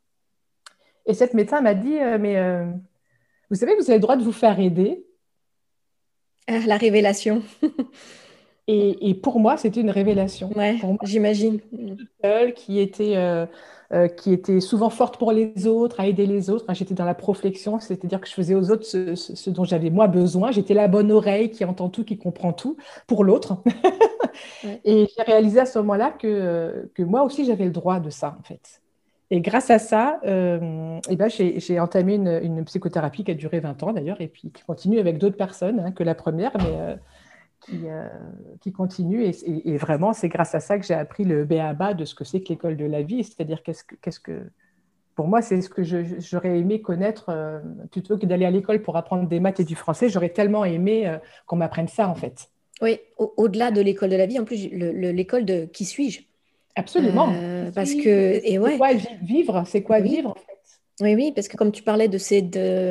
Et 1.06 1.13
cette 1.13 1.34
médecin 1.34 1.62
m'a 1.62 1.74
dit, 1.74 2.00
euh, 2.00 2.17
mais 2.20 2.38
euh, 2.38 2.65
vous 3.50 3.55
savez, 3.55 3.75
vous 3.75 3.84
avez 3.84 3.96
le 3.96 4.01
droit 4.01 4.15
de 4.15 4.24
vous 4.24 4.32
faire 4.32 4.60
aider. 4.60 5.05
Ah, 6.48 6.60
la 6.65 6.77
révélation. 6.77 7.43
et, 8.67 9.10
et, 9.10 9.13
pour 9.13 9.39
moi, 9.39 9.58
c'était 9.58 9.82
une 9.82 9.89
révélation. 9.89 10.50
Ouais, 10.55 10.77
j'imagine. 11.03 11.60
Seule 12.24 12.53
qui 12.53 12.79
était 12.79 13.15
euh, 13.93 14.08
qui 14.08 14.34
était 14.34 14.60
souvent 14.60 14.89
forte 14.89 15.17
pour 15.17 15.32
les 15.32 15.67
autres, 15.67 16.00
à 16.00 16.08
aider 16.08 16.25
les 16.25 16.50
autres. 16.50 16.65
J'étais 16.74 16.96
dans 16.96 17.05
la 17.05 17.13
proflexion, 17.13 17.79
c'est-à-dire 17.79 18.20
que 18.20 18.27
je 18.27 18.34
faisais 18.34 18.55
aux 18.55 18.72
autres 18.72 18.86
ce, 18.86 19.50
dont 19.51 19.65
j'avais 19.65 19.91
moi 19.91 20.08
besoin. 20.08 20.50
J'étais 20.50 20.74
la 20.74 20.88
bonne 20.88 21.12
oreille 21.12 21.51
qui 21.51 21.63
entend 21.63 21.89
tout, 21.89 22.03
qui 22.03 22.17
comprend 22.17 22.53
tout 22.53 22.75
pour 23.05 23.24
l'autre. 23.24 23.58
Et 24.84 25.08
j'ai 25.15 25.24
réalisé 25.24 25.60
à 25.60 25.67
ce 25.67 25.77
moment-là 25.79 26.10
que, 26.10 26.89
que 26.96 27.03
moi 27.03 27.22
aussi, 27.22 27.46
j'avais 27.46 27.65
le 27.65 27.72
droit 27.72 28.00
de 28.00 28.10
ça, 28.10 28.36
en 28.39 28.43
fait. 28.43 28.82
Et 29.29 29.41
grâce 29.41 29.70
à 29.70 29.77
ça, 29.77 30.20
euh, 30.25 31.00
eh 31.10 31.15
ben, 31.15 31.29
j'ai 31.29 31.79
entamé 31.79 32.15
une, 32.15 32.65
psychothérapie 32.65 33.24
qui 33.24 33.32
a 33.32 33.36
duré 33.36 33.60
20 33.60 33.84
ans 33.84 33.93
d'ailleurs, 33.93 34.22
et 34.22 34.27
puis 34.27 34.50
qui 34.51 34.63
continue 34.63 35.00
avec 35.00 35.20
d'autres 35.20 35.38
personnes 35.38 35.79
hein, 35.79 35.91
que 35.91 36.03
la 36.03 36.15
première, 36.15 36.51
mais 36.58 36.65
euh, 36.77 36.96
qui, 37.65 37.82
euh, 37.86 38.08
qui 38.62 38.72
continue. 38.72 39.25
Et, 39.25 39.77
vraiment, 39.77 40.13
c'est 40.13 40.29
grâce 40.29 40.55
à 40.55 40.60
ça 40.60 40.77
que 40.77 40.86
j'ai 40.86 40.93
appris 40.93 41.24
le 41.24 41.46
B.A.B.A. 41.46 41.93
de 41.93 42.05
ce 42.05 42.15
que 42.15 42.24
c'est 42.24 42.41
que 42.41 42.50
l'école 42.50 42.77
de 42.77 42.86
la 42.86 43.01
vie. 43.01 43.24
C'est-à-dire, 43.24 43.63
qu'est-ce 43.63 43.84
que, 43.84 43.96
qu'est-ce 43.96 44.20
que. 44.20 44.41
Pour 45.15 45.27
moi, 45.27 45.41
c'est 45.41 45.62
ce 45.62 45.70
que 45.70 45.84
j'aurais 45.84 46.58
aimé 46.58 46.82
connaître 46.82 47.25
euh, 47.29 47.60
plutôt 47.91 48.17
que 48.17 48.25
d'aller 48.25 48.46
à 48.46 48.51
l'école 48.51 48.82
pour 48.82 48.98
apprendre 48.98 49.27
des 49.27 49.39
maths 49.39 49.60
et 49.60 49.63
du 49.63 49.75
français. 49.75 50.10
J'aurais 50.10 50.29
tellement 50.29 50.65
aimé 50.65 51.08
euh, 51.08 51.17
qu'on 51.46 51.55
m'apprenne 51.55 51.88
ça, 51.88 52.10
en 52.10 52.15
fait. 52.15 52.50
Oui, 52.82 53.00
au-delà 53.17 53.70
de 53.70 53.79
l'école 53.79 54.10
de 54.10 54.15
la 54.15 54.25
vie, 54.25 54.39
en 54.39 54.43
plus, 54.43 54.70
l'école 54.72 55.46
de 55.46 55.65
qui 55.65 55.86
suis-je? 55.86 56.22
Absolument. 56.75 57.32
parce 57.75 57.93
que. 57.93 58.41
Et 58.43 58.58
ouais. 58.58 58.72
C'est 58.72 58.77
quoi 58.77 58.93
vivre? 59.22 59.63
C'est 59.67 59.84
quoi 59.84 60.00
vivre 60.00 60.36
oui, 61.02 61.16
oui, 61.16 61.32
parce 61.32 61.48
que 61.48 61.58
comme 61.58 61.72
tu 61.72 61.82
parlais 61.82 62.08
de 62.08 62.18
ces 62.18 62.50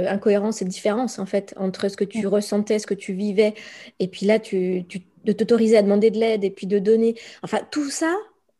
incohérences 0.08 0.60
et 0.60 0.64
différences, 0.64 1.18
en 1.18 1.26
fait, 1.26 1.54
entre 1.56 1.88
ce 1.88 1.96
que 1.96 2.04
tu 2.04 2.26
ressentais, 2.26 2.78
ce 2.78 2.86
que 2.86 2.94
tu 2.94 3.12
vivais, 3.12 3.54
et 4.00 4.08
puis 4.08 4.26
là, 4.26 4.40
tu, 4.40 4.84
de 5.24 5.32
t'autoriser 5.32 5.76
à 5.76 5.82
demander 5.82 6.10
de 6.10 6.18
l'aide 6.18 6.42
et 6.42 6.50
puis 6.50 6.66
de 6.66 6.78
donner. 6.78 7.14
Enfin, 7.42 7.60
tout 7.70 7.90
ça, 7.90 8.12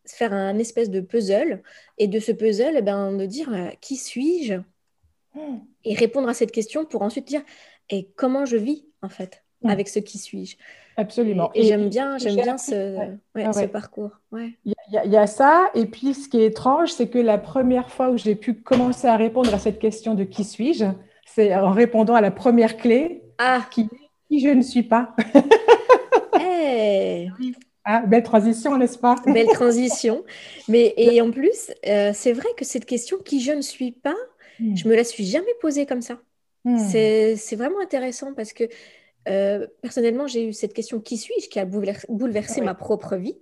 faire 0.06 0.32
un 0.32 0.58
espèce 0.58 0.90
de 0.90 1.00
puzzle, 1.00 1.62
et 1.98 2.06
de 2.06 2.20
ce 2.20 2.30
puzzle, 2.32 2.74
eh 2.76 2.82
ben, 2.82 3.16
de 3.16 3.26
dire 3.26 3.52
euh, 3.52 3.70
qui 3.80 3.96
suis-je? 3.96 4.54
Mmh. 5.34 5.58
Et 5.84 5.94
répondre 5.94 6.28
à 6.28 6.34
cette 6.34 6.52
question 6.52 6.84
pour 6.84 7.02
ensuite 7.02 7.26
dire 7.26 7.42
et 7.90 8.10
comment 8.16 8.44
je 8.44 8.56
vis, 8.56 8.86
en 9.02 9.08
fait? 9.08 9.41
Avec 9.64 9.88
ce 9.88 9.98
qui 9.98 10.18
suis-je 10.18 10.56
Absolument. 10.96 11.50
Et, 11.54 11.64
j'aime 11.64 11.88
bien, 11.88 12.18
j'aime 12.18 12.36
bien 12.36 12.58
ce, 12.58 12.96
ah 13.34 13.52
ce 13.52 13.64
parcours. 13.64 14.10
Il 14.64 14.74
y, 14.92 15.16
a 15.16 15.26
ça. 15.26 15.70
Et 15.74 15.86
puis, 15.86 16.12
ce 16.14 16.28
qui 16.28 16.40
est 16.42 16.46
étrange, 16.46 16.92
c'est 16.92 17.08
que 17.08 17.18
la 17.18 17.38
première 17.38 17.90
fois 17.90 18.10
où 18.10 18.18
j'ai 18.18 18.34
pu 18.34 18.54
commencer 18.54 19.06
à 19.06 19.16
répondre 19.16 19.52
à 19.54 19.58
cette 19.58 19.78
question 19.78 20.14
de 20.14 20.24
qui 20.24 20.44
suis-je, 20.44 20.84
c'est 21.24 21.54
en 21.54 21.70
répondant 21.70 22.14
à 22.14 22.20
la 22.20 22.30
première 22.30 22.76
clé, 22.76 23.22
ah. 23.38 23.66
qui, 23.70 23.88
qui 24.28 24.40
je 24.40 24.48
ne 24.48 24.62
suis 24.62 24.82
pas. 24.82 25.14
Ouais. 26.34 27.28
Ah, 27.84 28.02
belle 28.06 28.22
transition, 28.22 28.76
n'est-ce 28.78 28.98
pas? 28.98 29.16
Belle 29.26 29.46
transition. 29.52 30.24
Mais 30.68 30.94
et 30.96 31.20
en 31.20 31.30
plus, 31.30 31.72
euh, 31.86 32.12
c'est 32.14 32.32
vrai 32.32 32.48
que 32.56 32.64
cette 32.64 32.86
question 32.86 33.18
qui 33.18 33.40
je 33.40 33.52
ne 33.52 33.60
suis 33.60 33.92
pas, 33.92 34.14
hmm. 34.60 34.76
je 34.76 34.88
me 34.88 34.94
la 34.94 35.04
suis 35.04 35.24
jamais 35.24 35.54
posée 35.60 35.84
comme 35.84 36.02
ça. 36.02 36.18
Hmm. 36.64 36.78
C'est 36.78 37.56
vraiment 37.56 37.80
intéressant 37.80 38.34
parce 38.34 38.52
que 38.52 38.64
euh, 39.28 39.66
personnellement, 39.80 40.26
j'ai 40.26 40.48
eu 40.48 40.52
cette 40.52 40.74
question 40.74 41.00
qui 41.00 41.16
suis-je 41.16 41.48
qui 41.48 41.58
a 41.60 41.64
bouleversé 41.64 42.60
ma 42.60 42.74
propre 42.74 43.16
vie? 43.16 43.36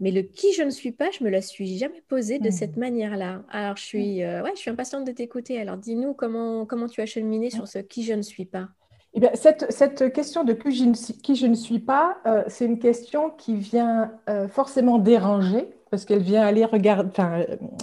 Mais 0.00 0.10
le 0.10 0.22
qui 0.22 0.52
je 0.52 0.62
ne 0.62 0.70
suis 0.70 0.92
pas, 0.92 1.10
je 1.10 1.22
me 1.22 1.30
la 1.30 1.40
suis 1.40 1.78
jamais 1.78 2.02
posée 2.08 2.38
de 2.38 2.48
hmm. 2.48 2.52
cette 2.52 2.76
manière-là. 2.76 3.42
Alors, 3.50 3.76
je 3.76 3.84
suis, 3.84 4.22
euh, 4.22 4.42
ouais, 4.42 4.50
je 4.54 4.60
suis 4.60 4.70
impatiente 4.70 5.06
de 5.06 5.12
t'écouter. 5.12 5.60
Alors, 5.60 5.76
dis-nous 5.76 6.14
comment, 6.14 6.66
comment 6.66 6.88
tu 6.88 7.00
as 7.00 7.06
cheminé 7.06 7.50
sur 7.50 7.68
ce 7.68 7.78
qui 7.78 8.02
je 8.02 8.14
ne 8.14 8.22
suis 8.22 8.44
pas? 8.44 8.68
Eh 9.16 9.20
bien, 9.20 9.30
cette, 9.34 9.70
cette, 9.70 10.12
question 10.12 10.42
de 10.42 10.52
qui 10.52 10.72
je 10.72 10.84
ne 10.84 10.94
suis, 10.94 11.14
qui 11.14 11.36
je 11.36 11.46
ne 11.46 11.54
suis 11.54 11.78
pas, 11.78 12.16
euh, 12.26 12.42
c'est 12.48 12.64
une 12.64 12.80
question 12.80 13.30
qui 13.30 13.54
vient 13.54 14.10
euh, 14.28 14.48
forcément 14.48 14.98
déranger 14.98 15.68
parce 15.90 16.04
qu'elle 16.04 16.22
vient 16.22 16.42
aller 16.42 16.64
regarder, 16.64 17.10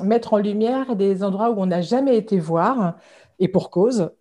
mettre 0.03 0.33
en 0.33 0.37
lumière 0.37 0.97
des 0.97 1.23
endroits 1.23 1.51
où 1.51 1.61
on 1.61 1.67
n'a 1.67 1.81
jamais 1.81 2.17
été 2.17 2.37
voir 2.37 2.97
et 3.39 3.47
pour 3.47 3.69
cause. 3.69 4.11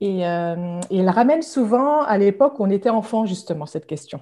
Et, 0.00 0.26
euh, 0.26 0.80
et 0.90 0.98
elle 0.98 1.08
ramène 1.08 1.42
souvent 1.42 2.02
à 2.02 2.18
l'époque 2.18 2.58
où 2.60 2.64
on 2.64 2.70
était 2.70 2.90
enfant, 2.90 3.26
justement, 3.26 3.66
cette 3.66 3.86
question. 3.86 4.20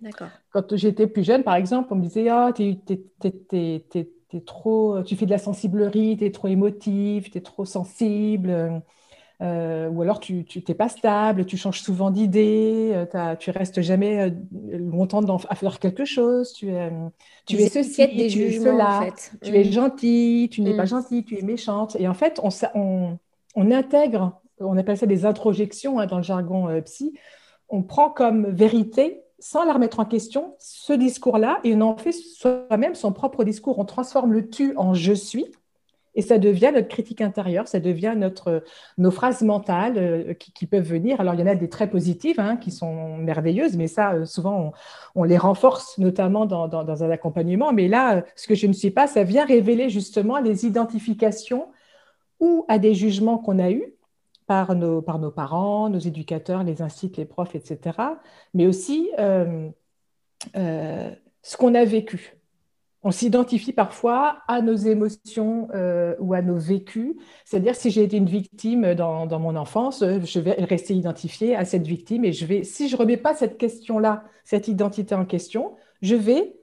D'accord. 0.00 0.28
Quand 0.52 0.76
j'étais 0.76 1.06
plus 1.06 1.24
jeune, 1.24 1.42
par 1.42 1.56
exemple, 1.56 1.88
on 1.92 1.96
me 1.96 2.02
disait 2.02 2.28
Ah, 2.28 2.52
t'es, 2.54 2.78
trop, 4.44 5.02
tu 5.02 5.16
fais 5.16 5.26
de 5.26 5.30
la 5.30 5.38
sensiblerie, 5.38 6.16
tu 6.16 6.24
es 6.24 6.30
trop 6.30 6.48
émotive, 6.48 7.30
tu 7.30 7.38
es 7.38 7.40
trop 7.40 7.64
sensible. 7.64 8.82
Euh, 9.42 9.88
ou 9.88 10.00
alors 10.00 10.20
tu 10.20 10.46
n'es 10.68 10.74
pas 10.74 10.88
stable, 10.88 11.44
tu 11.44 11.56
changes 11.56 11.80
souvent 11.80 12.12
d'idée, 12.12 12.92
euh, 12.94 13.36
tu 13.36 13.50
restes 13.50 13.80
jamais 13.80 14.32
longtemps 14.70 15.22
à 15.48 15.54
faire 15.56 15.80
quelque 15.80 16.04
chose, 16.04 16.52
tu 16.52 16.70
es, 16.70 16.92
tu 17.44 17.56
es 17.56 17.68
ceci, 17.68 18.08
tu 18.08 18.20
es 18.22 18.60
cela, 18.60 19.08
tu 19.42 19.54
es 19.54 19.64
mm. 19.64 19.72
gentil, 19.72 20.48
tu 20.52 20.62
n'es 20.62 20.76
pas 20.76 20.84
mm. 20.84 20.88
gentil, 20.88 21.24
tu 21.24 21.36
es 21.36 21.42
méchante. 21.42 21.96
Et 21.98 22.06
en 22.06 22.14
fait, 22.14 22.40
on, 22.44 22.50
on, 22.74 23.18
on 23.56 23.70
intègre, 23.72 24.40
on 24.60 24.76
appelle 24.76 24.96
ça 24.96 25.06
des 25.06 25.26
introjections 25.26 25.98
hein, 25.98 26.06
dans 26.06 26.18
le 26.18 26.22
jargon 26.22 26.80
psy, 26.82 27.12
on 27.68 27.82
prend 27.82 28.10
comme 28.10 28.46
vérité 28.46 29.22
sans 29.38 29.64
la 29.64 29.74
remettre 29.74 30.00
en 30.00 30.04
question 30.04 30.54
ce 30.58 30.92
discours-là 30.92 31.60
et 31.64 31.74
on 31.74 31.80
en 31.82 31.96
fait 31.96 32.12
soi-même 32.12 32.94
son 32.94 33.12
propre 33.12 33.44
discours. 33.44 33.78
On 33.78 33.84
transforme 33.84 34.32
le 34.32 34.48
tu 34.48 34.76
en 34.76 34.94
je 34.94 35.12
suis 35.12 35.46
et 36.14 36.22
ça 36.22 36.38
devient 36.38 36.70
notre 36.72 36.88
critique 36.88 37.20
intérieure, 37.20 37.66
ça 37.66 37.80
devient 37.80 38.14
notre, 38.16 38.62
nos 38.98 39.10
phrases 39.10 39.42
mentales 39.42 39.98
euh, 39.98 40.34
qui, 40.34 40.66
peuvent 40.66 40.86
venir. 40.86 41.20
Alors, 41.20 41.34
il 41.34 41.40
y 41.40 41.42
en 41.42 41.46
a 41.46 41.54
des 41.54 41.68
très 41.68 41.90
positives 41.90 42.38
hein, 42.38 42.56
qui 42.56 42.70
sont 42.70 43.16
merveilleuses, 43.16 43.76
mais 43.76 43.88
ça, 43.88 44.12
euh, 44.12 44.24
souvent, 44.24 44.72
on, 45.14 45.24
les 45.24 45.36
renforce, 45.36 45.98
notamment 45.98 46.46
dans, 46.46 47.02
un 47.02 47.10
accompagnement. 47.10 47.72
Mais 47.72 47.88
là, 47.88 48.18
euh, 48.18 48.22
ce 48.36 48.46
que 48.46 48.54
je 48.54 48.66
ne 48.66 48.72
suis 48.72 48.90
pas, 48.90 49.06
ça 49.06 49.24
vient 49.24 49.44
révéler 49.44 49.90
justement 49.90 50.38
les 50.38 50.66
identifications 50.66 51.66
ou 52.38 52.64
à 52.68 52.78
des 52.78 52.94
jugements 52.94 53.38
qu'on 53.38 53.58
a 53.58 53.70
eus 53.70 53.93
par 54.46 54.74
nos, 54.74 55.02
par 55.02 55.18
nos 55.18 55.30
parents, 55.30 55.88
nos 55.88 55.98
éducateurs, 55.98 56.62
les 56.64 56.82
instituts, 56.82 57.20
les 57.20 57.24
profs, 57.26 57.54
etc. 57.54 57.98
Mais 58.54 58.66
aussi 58.66 59.10
ce 60.54 61.56
qu'on 61.56 61.74
a 61.74 61.84
vécu 61.84 62.38
on 63.04 63.10
s'identifie 63.10 63.74
parfois 63.74 64.38
à 64.48 64.62
nos 64.62 64.74
émotions 64.74 65.68
euh, 65.74 66.14
ou 66.18 66.32
à 66.32 66.40
nos 66.40 66.56
vécus. 66.56 67.14
C'est-à-dire, 67.44 67.76
si 67.76 67.90
j'ai 67.90 68.02
été 68.02 68.16
une 68.16 68.28
victime 68.28 68.94
dans, 68.94 69.38
mon 69.38 69.56
enfance, 69.56 70.00
euh, 70.02 70.20
je 70.24 70.40
vais 70.40 70.52
rester 70.52 70.94
identifiée 70.94 71.54
à 71.54 71.66
cette 71.66 71.86
victime 71.86 72.24
et 72.24 72.32
je 72.32 72.46
vais, 72.46 72.64
si 72.64 72.88
je 72.88 72.96
ne 72.96 73.00
remets 73.00 73.18
pas 73.18 73.34
cette 73.34 73.58
question-là, 73.58 74.24
cette 74.42 74.68
identité 74.68 75.14
en 75.14 75.26
question, 75.26 75.76
je 76.00 76.14
vais 76.14 76.56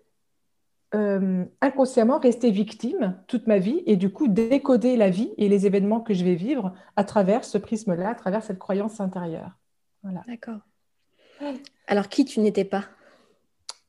euh, 0.93 1.45
inconsciemment 1.61 2.19
rester 2.19 2.51
victime 2.51 3.15
toute 3.27 3.47
ma 3.47 3.59
vie 3.59 3.81
et 3.85 3.95
du 3.95 4.11
coup 4.11 4.27
décoder 4.27 4.97
la 4.97 5.09
vie 5.09 5.31
et 5.37 5.47
les 5.47 5.65
événements 5.65 6.01
que 6.01 6.13
je 6.13 6.25
vais 6.25 6.35
vivre 6.35 6.73
à 6.95 7.03
travers 7.03 7.45
ce 7.45 7.57
prisme-là, 7.57 8.09
à 8.09 8.15
travers 8.15 8.43
cette 8.43 8.59
croyance 8.59 8.99
intérieure. 8.99 9.51
Voilà. 10.03 10.23
D'accord. 10.27 10.59
Alors, 11.87 12.09
qui 12.09 12.25
tu 12.25 12.39
n'étais 12.39 12.65
pas? 12.65 12.85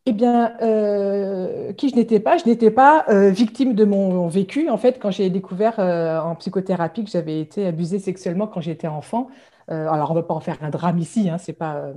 Eh 0.05 0.13
bien, 0.13 0.57
euh, 0.63 1.73
qui 1.75 1.89
je 1.89 1.95
n'étais 1.95 2.19
pas? 2.19 2.37
Je 2.37 2.47
n'étais 2.47 2.71
pas 2.71 3.05
euh, 3.09 3.31
victime 3.31 3.75
de 3.75 3.85
mon 3.85 4.27
vécu. 4.27 4.69
En 4.69 4.77
fait, 4.77 4.99
quand 4.99 5.13
j'ai 5.13 5.31
découvert 5.31 5.79
euh, 5.79 6.19
en 6.21 6.35
psychothérapie 6.35 7.05
que 7.05 7.11
j'avais 7.11 7.41
été 7.41 7.67
abusée 7.67 8.01
sexuellement 8.01 8.49
quand 8.49 8.61
j'étais 8.61 8.89
enfant, 8.89 9.29
alors 9.69 10.11
on 10.11 10.15
ne 10.15 10.21
va 10.21 10.27
pas 10.27 10.35
en 10.35 10.41
faire 10.41 10.59
un 10.63 10.71
drame 10.71 10.99
ici, 10.99 11.31
hein, 11.31 11.39
c'est 11.39 11.53
pas. 11.53 11.93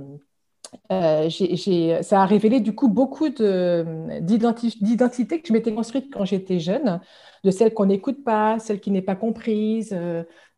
Ça 0.90 2.22
a 2.22 2.26
révélé 2.26 2.60
du 2.60 2.74
coup 2.74 2.88
beaucoup 2.88 3.28
d'identités 3.28 5.40
que 5.40 5.48
je 5.48 5.52
m'étais 5.52 5.74
construite 5.74 6.12
quand 6.12 6.24
j'étais 6.24 6.58
jeune, 6.58 7.00
de 7.44 7.50
celles 7.50 7.74
qu'on 7.74 7.86
n'écoute 7.86 8.24
pas, 8.24 8.58
celles 8.58 8.80
qui 8.80 8.90
n'est 8.90 9.02
pas 9.02 9.16
comprise, 9.16 9.94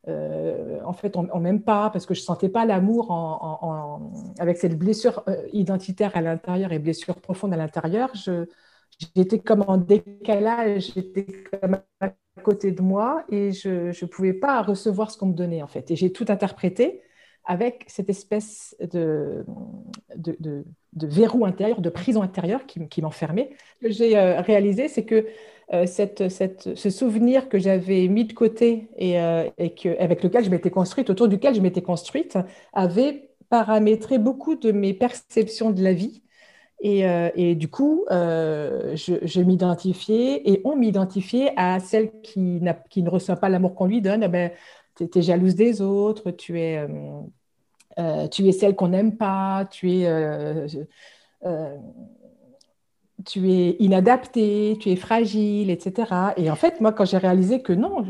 euh, 0.09 0.81
en 0.85 0.93
fait, 0.93 1.17
on, 1.17 1.41
m'aime 1.41 1.63
pas 1.63 1.91
parce 1.91 2.07
que 2.07 2.15
je 2.15 2.21
sentais 2.21 2.49
pas 2.49 2.65
l'amour 2.65 3.11
avec 4.39 4.57
cette 4.57 4.79
blessure 4.79 5.23
euh, 5.29 5.37
identitaire 5.53 6.17
à 6.17 6.21
l'intérieur 6.21 6.73
et 6.73 6.79
blessure 6.79 7.17
profonde 7.17 7.53
à 7.53 7.57
l'intérieur. 7.57 8.13
J'étais 9.15 9.39
comme 9.39 9.65
en 9.67 9.77
décalage, 9.77 10.93
j'étais 10.95 11.27
comme 11.51 11.79
à 12.01 12.13
côté 12.43 12.73
de 12.73 12.81
moi 12.81 13.25
et 13.29 13.53
je 13.53 13.89
ne 13.89 14.07
pouvais 14.07 14.33
pas 14.33 14.63
recevoir 14.63 15.11
ce 15.11 15.19
qu'on 15.19 15.27
me 15.27 15.35
donnait 15.35 15.63
en 15.63 15.67
fait. 15.67 15.91
Et 15.91 15.97
j'ai 15.97 16.13
tout 16.13 16.27
interprété 16.29 17.03
avec 17.49 17.85
cette 17.89 18.11
espèce 18.11 18.77
de, 18.93 19.45
verrou 20.95 21.47
intérieur, 21.47 21.81
de 21.81 21.89
prison 21.89 22.23
intérieure 22.23 22.61
qui, 22.67 23.03
m'enfermait. 23.03 23.51
Ce 23.81 23.87
que 23.87 23.93
j'ai 23.93 24.19
euh, 24.19 24.43
réalisé, 24.43 24.89
c'est 24.89 25.07
que 25.07 25.27
euh, 25.73 25.87
cette, 25.87 26.29
ce 26.29 26.91
souvenir 26.91 27.49
que 27.49 27.59
j'avais 27.59 28.07
mis 28.09 28.27
de 28.27 28.35
côté 28.35 28.89
et, 28.99 29.19
euh, 29.19 29.49
avec 29.99 30.23
lequel 30.23 30.45
je 30.45 30.51
m'étais 30.51 30.71
construite, 30.71 31.09
autour 31.09 31.27
duquel 31.27 31.55
je 31.55 31.63
m'étais 31.63 31.81
construite, 31.81 32.37
avait 32.75 33.31
paramétré 33.49 34.19
beaucoup 34.19 34.55
de 34.55 34.71
mes 34.71 34.93
perceptions 34.93 35.71
de 35.71 35.83
la 35.83 35.95
vie. 35.95 36.23
Et, 36.81 37.55
du 37.57 37.69
coup, 37.69 38.05
je, 38.11 39.19
je 39.21 39.41
m'identifiais 39.41 40.49
et 40.49 40.61
on 40.65 40.77
m'identifiait 40.77 41.53
à 41.57 41.81
celle 41.81 42.13
qui, 42.21 42.61
qui, 42.91 43.03
ne 43.03 43.11
reçoit 43.11 43.37
pas 43.37 43.49
l'amour 43.49 43.75
qu'on 43.75 43.87
lui 43.87 44.01
donne. 44.01 44.23
Eh 44.23 44.29
ben, 44.29 44.53
tu 44.95 45.09
es, 45.13 45.23
jalouse 45.23 45.57
des 45.57 45.81
autres, 45.81 46.31
tu 46.31 46.61
es, 46.61 46.87
tu 48.31 48.49
es 48.49 48.53
celle 48.53 48.75
qu'on 48.75 48.89
n'aime 48.89 49.17
pas, 49.17 49.67
tu 49.71 49.91
es 49.91 50.07
tu 53.27 53.51
es 53.51 53.77
inadapté, 53.81 54.77
tu 54.81 54.91
es 54.91 54.97
fragile, 54.97 55.71
etc. 55.71 56.13
Et 56.37 56.51
en 56.51 56.57
fait, 56.57 56.81
moi, 56.81 56.93
quand 56.93 57.05
j'ai 57.05 57.19
réalisé 57.19 57.63
que 57.63 57.73
non, 57.73 58.05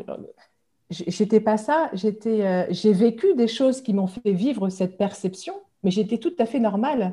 j'étais 0.90 1.40
pas 1.40 1.56
ça, 1.56 1.90
j'étais, 1.92 2.42
euh, 2.44 2.64
j'ai 2.70 2.92
vécu 2.92 3.34
des 3.34 3.48
choses 3.48 3.80
qui 3.80 3.94
m'ont 3.94 4.06
fait 4.06 4.32
vivre 4.32 4.68
cette 4.68 4.96
perception, 4.96 5.54
mais 5.82 5.90
j'étais 5.90 6.18
tout 6.18 6.34
à 6.38 6.46
fait 6.46 6.60
normale. 6.60 7.12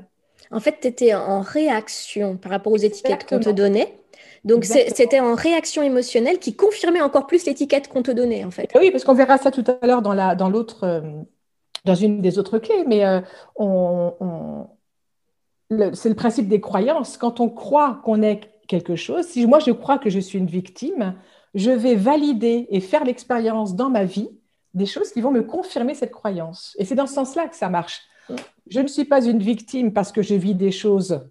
En 0.52 0.60
fait, 0.60 0.78
tu 0.82 0.88
étais 0.88 1.14
en 1.14 1.42
réaction 1.42 2.38
par 2.38 2.52
rapport 2.52 2.74
aux 2.74 2.78
étiquettes 2.78 3.26
qu'on 3.28 3.40
te 3.40 3.50
donnait. 3.50 3.96
Donc, 4.44 4.64
c'était 4.66 5.20
en 5.20 5.34
réaction 5.34 5.82
émotionnelle 5.82 6.38
qui 6.38 6.56
confirmait 6.56 7.02
encore 7.02 7.26
plus 7.26 7.46
l'étiquette 7.46 7.88
qu'on 7.88 8.04
te 8.04 8.12
donnait, 8.12 8.46
en 8.46 8.52
fait. 8.52 8.70
Oui, 8.80 8.92
parce 8.92 9.04
qu'on 9.04 9.16
verra 9.16 9.40
ça 9.40 9.50
tout 9.50 9.64
à 9.68 9.88
l'heure 9.88 10.04
dans, 10.04 10.14
la, 10.14 10.36
dans, 10.36 10.50
l'autre, 10.50 10.84
euh, 10.84 11.02
dans 11.86 11.96
une 11.96 12.22
des 12.22 12.40
autres 12.40 12.60
clés, 12.60 12.84
mais 12.88 13.06
euh, 13.06 13.22
on, 13.56 14.68
c'est 15.94 16.10
le 16.10 16.16
principe 16.16 16.48
des 16.48 16.62
croyances. 16.62 17.18
Quand 17.18 17.40
on 17.40 17.50
croit 17.50 18.02
qu'on 18.04 18.22
est 18.22 18.42
quelque 18.68 18.96
chose, 18.96 19.26
si 19.26 19.46
moi 19.46 19.60
je 19.60 19.72
crois 19.72 19.98
que 19.98 20.10
je 20.10 20.20
suis 20.20 20.40
une 20.40 20.48
victime, 20.48 21.16
je 21.54 21.72
vais 21.72 21.96
valider 21.96 22.68
et 22.70 22.80
faire 22.80 23.04
l'expérience 23.04 23.76
dans 23.76 23.90
ma 23.90 24.04
vie 24.04 24.30
des 24.74 24.86
choses 24.86 25.12
qui 25.12 25.22
vont 25.22 25.32
me 25.32 25.44
confirmer 25.44 25.94
cette 25.94 26.12
croyance. 26.12 26.76
Et 26.80 26.86
c'est 26.86 26.96
dans 26.96 27.08
ce 27.08 27.14
sens-là 27.14 27.48
que 27.48 27.56
ça 27.56 27.70
marche. 27.70 28.02
Je 28.68 28.82
ne 28.82 28.88
suis 28.88 29.06
pas 29.06 29.24
une 29.24 29.40
victime 29.40 29.94
parce 29.94 30.12
que 30.12 30.22
je 30.22 30.36
vis 30.36 30.56
des 30.56 30.72
choses 30.72 31.22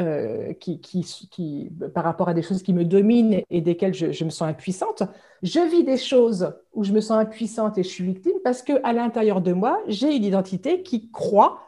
euh, 0.00 0.52
qui, 0.52 0.80
qui, 0.80 1.70
par 1.92 2.04
rapport 2.04 2.28
à 2.28 2.34
des 2.34 2.42
choses 2.42 2.62
qui 2.62 2.72
me 2.72 2.84
dominent 2.84 3.42
et 3.50 3.60
desquelles 3.60 3.94
je, 3.94 4.12
je, 4.12 4.24
me 4.24 4.30
sens 4.30 4.48
impuissante. 4.48 5.02
Je 5.42 5.58
vis 5.70 5.82
des 5.82 5.96
choses 5.96 6.52
où 6.72 6.84
je 6.84 6.92
me 6.92 7.00
sens 7.00 7.18
impuissante 7.18 7.78
et 7.78 7.82
je 7.82 7.88
suis 7.88 8.04
victime 8.04 8.36
parce 8.44 8.62
qu'à 8.62 8.92
l'intérieur 8.92 9.40
de 9.40 9.52
moi, 9.52 9.82
j'ai 9.88 10.14
une 10.14 10.22
identité 10.22 10.82
qui 10.82 11.10
croit 11.10 11.60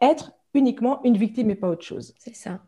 être 0.00 0.32
uniquement 0.54 1.02
une 1.04 1.16
victime 1.16 1.50
et 1.50 1.56
pas 1.56 1.68
autre 1.68 1.84
chose. 1.84 2.14
C'est 2.18 2.36
ça. 2.36 2.60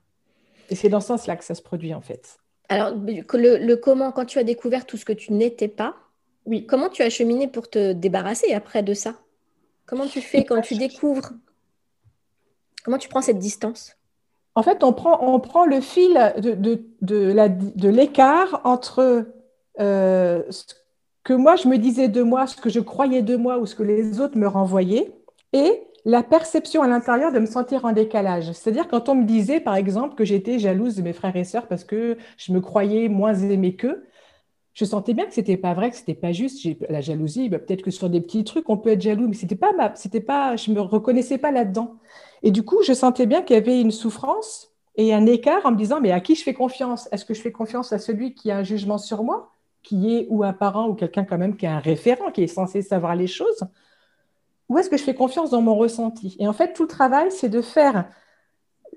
Et 0.71 0.75
c'est 0.75 0.89
dans 0.89 1.01
ce 1.01 1.09
sens-là 1.09 1.37
que 1.37 1.45
ça 1.45 1.55
se 1.55 1.63
produit 1.63 1.95
en 1.95 2.01
fait. 2.01 2.39
Alors, 2.69 2.93
le, 2.97 3.75
comment, 3.77 4.11
quand 4.11 4.25
tu 4.25 4.39
as 4.39 4.45
découvert 4.45 4.87
tout 4.87 4.97
ce 4.97 5.05
que 5.05 5.13
tu 5.13 5.33
n'étais 5.33 5.69
pas, 5.69 5.97
oui. 6.47 6.67
comment 6.67 6.89
tu 6.89 7.03
as 7.03 7.11
cheminé 7.11 7.47
pour 7.47 7.71
te 7.71 7.93
débarrasser 7.93 8.53
après 8.53 8.83
de 8.83 8.93
ça? 8.93 9.15
Comment 9.87 10.07
tu 10.07 10.21
fais 10.21 10.45
quand 10.45 10.61
tu 10.63 10.77
découvres? 10.77 11.31
Comment 12.85 12.99
tu 12.99 13.09
prends 13.09 13.23
cette 13.23 13.39
distance? 13.39 13.96
En 14.57 14.63
fait, 14.63 14.83
on 14.83 14.93
prend, 14.95 15.23
on 15.23 15.39
prend 15.39 15.67
le 15.67 15.81
fil 15.81 16.15
de, 16.39 16.55
de, 16.55 16.83
de 17.03 17.89
l'écart 17.89 18.63
entre 18.65 19.27
euh, 19.79 20.43
ce 20.49 20.65
que 21.25 21.35
moi 21.35 21.57
je 21.57 21.69
me 21.69 21.77
disais 21.77 22.09
de 22.09 22.23
moi, 22.23 22.47
ce 22.47 22.57
que 22.57 22.71
je 22.71 22.81
croyais 22.81 23.21
de 23.21 23.37
moi 23.37 23.59
ou 23.59 23.67
ce 23.67 23.75
que 23.75 23.83
les 23.83 24.19
autres 24.21 24.39
me 24.39 24.49
renvoyaient, 24.49 25.13
et 25.53 25.83
la 26.07 26.23
perception 26.23 26.83
à 26.83 26.89
l'intérieur 26.89 27.33
de 27.33 27.39
me 27.39 27.47
sentir 27.47 27.85
en 27.85 27.93
décalage. 27.93 28.53
C'est-à-dire 28.53 28.89
quand 28.89 29.09
on 29.11 29.17
me 29.17 29.25
disait, 29.25 29.61
par 29.61 29.75
exemple, 29.75 30.15
que 30.15 30.25
j'étais 30.25 30.59
jalouse 30.59 30.97
de 30.97 31.03
mes 31.03 31.13
frères 31.13 31.37
et 31.37 31.45
sœurs 31.45 31.67
parce 31.67 31.85
que 31.85 32.17
je 32.39 32.53
me 32.53 32.61
croyais 32.61 33.09
moins 33.09 33.35
aimée 33.35 33.77
qu'eux, 33.77 34.07
je 34.77 34.85
sentais 34.85 35.15
bien 35.15 35.25
que 35.25 35.33
c'était 35.33 35.57
pas 35.57 35.73
vrai, 35.73 35.91
que 35.91 35.97
c'était 35.97 36.15
pas 36.15 36.33
juste. 36.33 36.69
La 36.91 37.01
jalousie, 37.01 37.49
bah, 37.49 37.59
peut-être 37.59 37.81
que 37.81 37.91
sur 37.91 38.11
des 38.11 38.21
petits 38.21 38.45
trucs, 38.45 38.69
on 38.69 38.77
peut 38.77 38.91
être 38.91 39.01
jaloux, 39.01 39.27
mais 39.27 39.35
c'était 39.35 39.57
pas 39.57 39.73
c'était 39.95 40.21
pas, 40.21 40.55
je 40.57 40.71
me 40.71 40.81
reconnaissais 40.83 41.39
pas 41.39 41.51
là-dedans. 41.51 41.95
Et 42.43 42.51
du 42.51 42.63
coup, 42.63 42.83
je 42.87 42.93
sentais 42.93 43.25
bien 43.25 43.41
qu'il 43.41 43.55
y 43.55 43.59
avait 43.59 43.81
une 43.81 43.91
souffrance 43.91 44.71
et 44.97 45.15
un 45.15 45.25
écart 45.25 45.65
en 45.65 45.73
me 45.73 45.79
disant, 45.79 46.01
mais 46.03 46.13
à 46.13 46.21
qui 46.21 46.35
je 46.35 46.43
fais 46.43 46.53
confiance? 46.53 47.09
Est-ce 47.11 47.25
que 47.25 47.33
je 47.33 47.41
fais 47.41 47.53
confiance 47.53 47.95
à 47.95 47.99
celui 47.99 48.35
qui 48.35 48.51
a 48.51 48.59
un 48.59 48.65
jugement 48.65 48.99
sur 48.99 49.25
moi, 49.25 49.51
qui 49.83 50.15
est 50.15 50.27
ou 50.29 50.45
un 50.45 50.53
parent 50.53 50.89
ou 50.89 50.95
quelqu'un 50.95 51.25
quand 51.25 51.39
même 51.39 51.57
qui 51.57 51.65
a 51.65 51.77
un 51.77 51.81
référent, 51.81 52.31
qui 52.31 52.43
est 52.43 52.47
censé 52.47 52.83
savoir 52.83 53.17
les 53.17 53.27
choses? 53.27 53.67
Ou 54.69 54.77
est-ce 54.77 54.91
que 54.91 54.99
je 54.99 55.05
fais 55.05 55.15
confiance 55.15 55.51
dans 55.51 55.63
mon 55.63 55.77
ressenti? 55.77 56.37
Et 56.39 56.47
en 56.47 56.53
fait, 56.53 56.75
tout 56.75 56.83
le 56.83 56.89
travail, 56.89 57.31
c'est 57.31 57.49
de 57.49 57.63
faire 57.63 58.11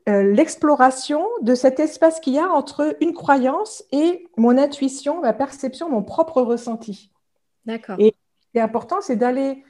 l'exploration 0.07 1.25
de 1.41 1.55
cet 1.55 1.79
espace 1.79 2.19
qu'il 2.19 2.33
y 2.33 2.39
a 2.39 2.49
entre 2.49 2.95
une 3.01 3.13
croyance 3.13 3.83
et 3.91 4.27
mon 4.37 4.57
intuition, 4.57 5.21
ma 5.21 5.33
perception, 5.33 5.89
mon 5.89 6.03
propre 6.03 6.41
ressenti. 6.41 7.11
D'accord. 7.65 7.95
Et 7.99 8.15
ce 8.41 8.47
qui 8.51 8.57
est 8.57 8.61
important, 8.61 9.01
c'est 9.01 9.15
d'aller 9.15 9.63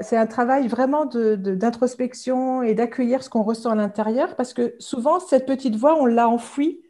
c'est 0.00 0.16
un 0.16 0.26
travail 0.26 0.68
vraiment 0.68 1.04
d'introspection 1.04 2.62
et 2.62 2.74
d'accueillir 2.74 3.22
ce 3.22 3.28
qu'on 3.28 3.42
ressent 3.42 3.70
à 3.70 3.74
l'intérieur 3.74 4.34
parce 4.36 4.54
que 4.54 4.74
souvent, 4.78 5.20
cette 5.20 5.46
petite 5.46 5.76
voix, 5.76 6.00
on 6.00 6.06
l'a 6.06 6.28
enfouie 6.28 6.80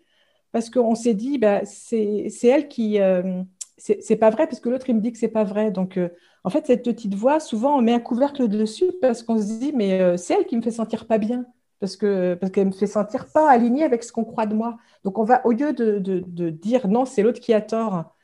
parce 0.53 0.71
qu'on 0.71 0.95
s'est 0.95 1.15
dit, 1.15 1.39
bah, 1.39 1.65
c'est 1.65 2.31
elle 2.45 2.69
qui. 2.69 3.01
Euh, 3.01 3.43
c'est 3.79 4.17
pas 4.17 4.31
vrai 4.31 4.47
parce 4.47 4.61
que 4.61 4.69
l'autre, 4.69 4.89
il 4.89 4.97
me 4.97 5.01
dit 5.01 5.13
que 5.13 5.19
c'est 5.19 5.29
pas 5.29 5.45
vrai. 5.45 5.71
Donc, 5.71 5.99
euh, 5.99 6.09
en 6.45 6.51
fait, 6.51 6.67
cette 6.67 6.85
petite 6.85 7.15
voix, 7.15 7.41
souvent, 7.41 7.77
on 7.77 7.83
met 7.83 7.93
un 7.93 8.01
couvercle 8.01 8.49
dessus 8.49 8.91
parce 9.01 9.23
qu'on 9.23 9.39
se 9.39 9.59
dit, 9.59 9.73
mais 9.75 10.01
euh, 10.01 10.17
c'est 10.17 10.35
elle 10.35 10.47
qui 10.47 10.57
me 10.57 10.63
fait 10.63 10.71
sentir 10.71 11.07
pas 11.07 11.19
bien 11.19 11.45
parce 11.81 11.97
que 11.97 12.35
parce 12.35 12.53
qu'elle 12.53 12.67
me 12.67 12.73
fait 12.73 12.87
sentir 12.87 13.27
pas 13.27 13.51
alignée 13.51 13.85
avec 13.85 14.03
ce 14.03 14.13
qu'on 14.13 14.25
croit 14.25 14.47
de 14.47 14.55
moi. 14.55 14.77
Donc, 15.05 15.19
on 15.19 15.25
va, 15.25 15.45
au 15.47 15.53
lieu 15.53 15.73
de, 15.73 15.99
de 15.99 16.51
dire 16.51 16.89
non, 16.89 17.05
c'est 17.05 17.23
l'autre 17.23 17.41
qui 17.41 17.53
a 17.55 17.61
tort, 17.61 18.17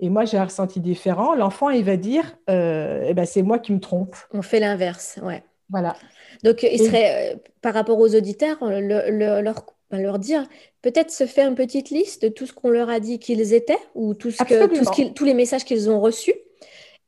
et 0.00 0.10
moi, 0.10 0.24
j'ai 0.24 0.38
un 0.38 0.44
ressenti 0.44 0.80
différent. 0.80 1.34
L'enfant, 1.34 1.70
il 1.70 1.84
va 1.84 1.96
dire, 1.96 2.36
euh, 2.48 3.04
eh 3.06 3.14
ben, 3.14 3.24
c'est 3.26 3.42
moi 3.42 3.58
qui 3.58 3.72
me 3.72 3.80
trompe. 3.80 4.16
On 4.32 4.42
fait 4.42 4.60
l'inverse, 4.60 5.18
ouais. 5.22 5.42
Voilà. 5.70 5.96
Donc, 6.44 6.62
il 6.62 6.78
serait, 6.78 7.34
euh, 7.34 7.38
par 7.60 7.74
rapport 7.74 7.98
aux 7.98 8.14
auditeurs, 8.14 8.58
leur, 8.62 9.66
ben, 9.90 10.00
leur 10.00 10.18
dire, 10.18 10.46
peut-être 10.82 11.10
se 11.10 11.26
faire 11.26 11.48
une 11.48 11.56
petite 11.56 11.90
liste 11.90 12.22
de 12.22 12.28
tout 12.28 12.46
ce 12.46 12.52
qu'on 12.52 12.70
leur 12.70 12.88
a 12.88 13.00
dit 13.00 13.18
qu'ils 13.18 13.52
étaient, 13.52 13.78
ou 13.94 14.14
tout 14.14 14.30
ce 14.30 14.42
que, 14.44 15.12
tous 15.12 15.24
les 15.24 15.34
messages 15.34 15.64
qu'ils 15.64 15.90
ont 15.90 16.00
reçus, 16.00 16.34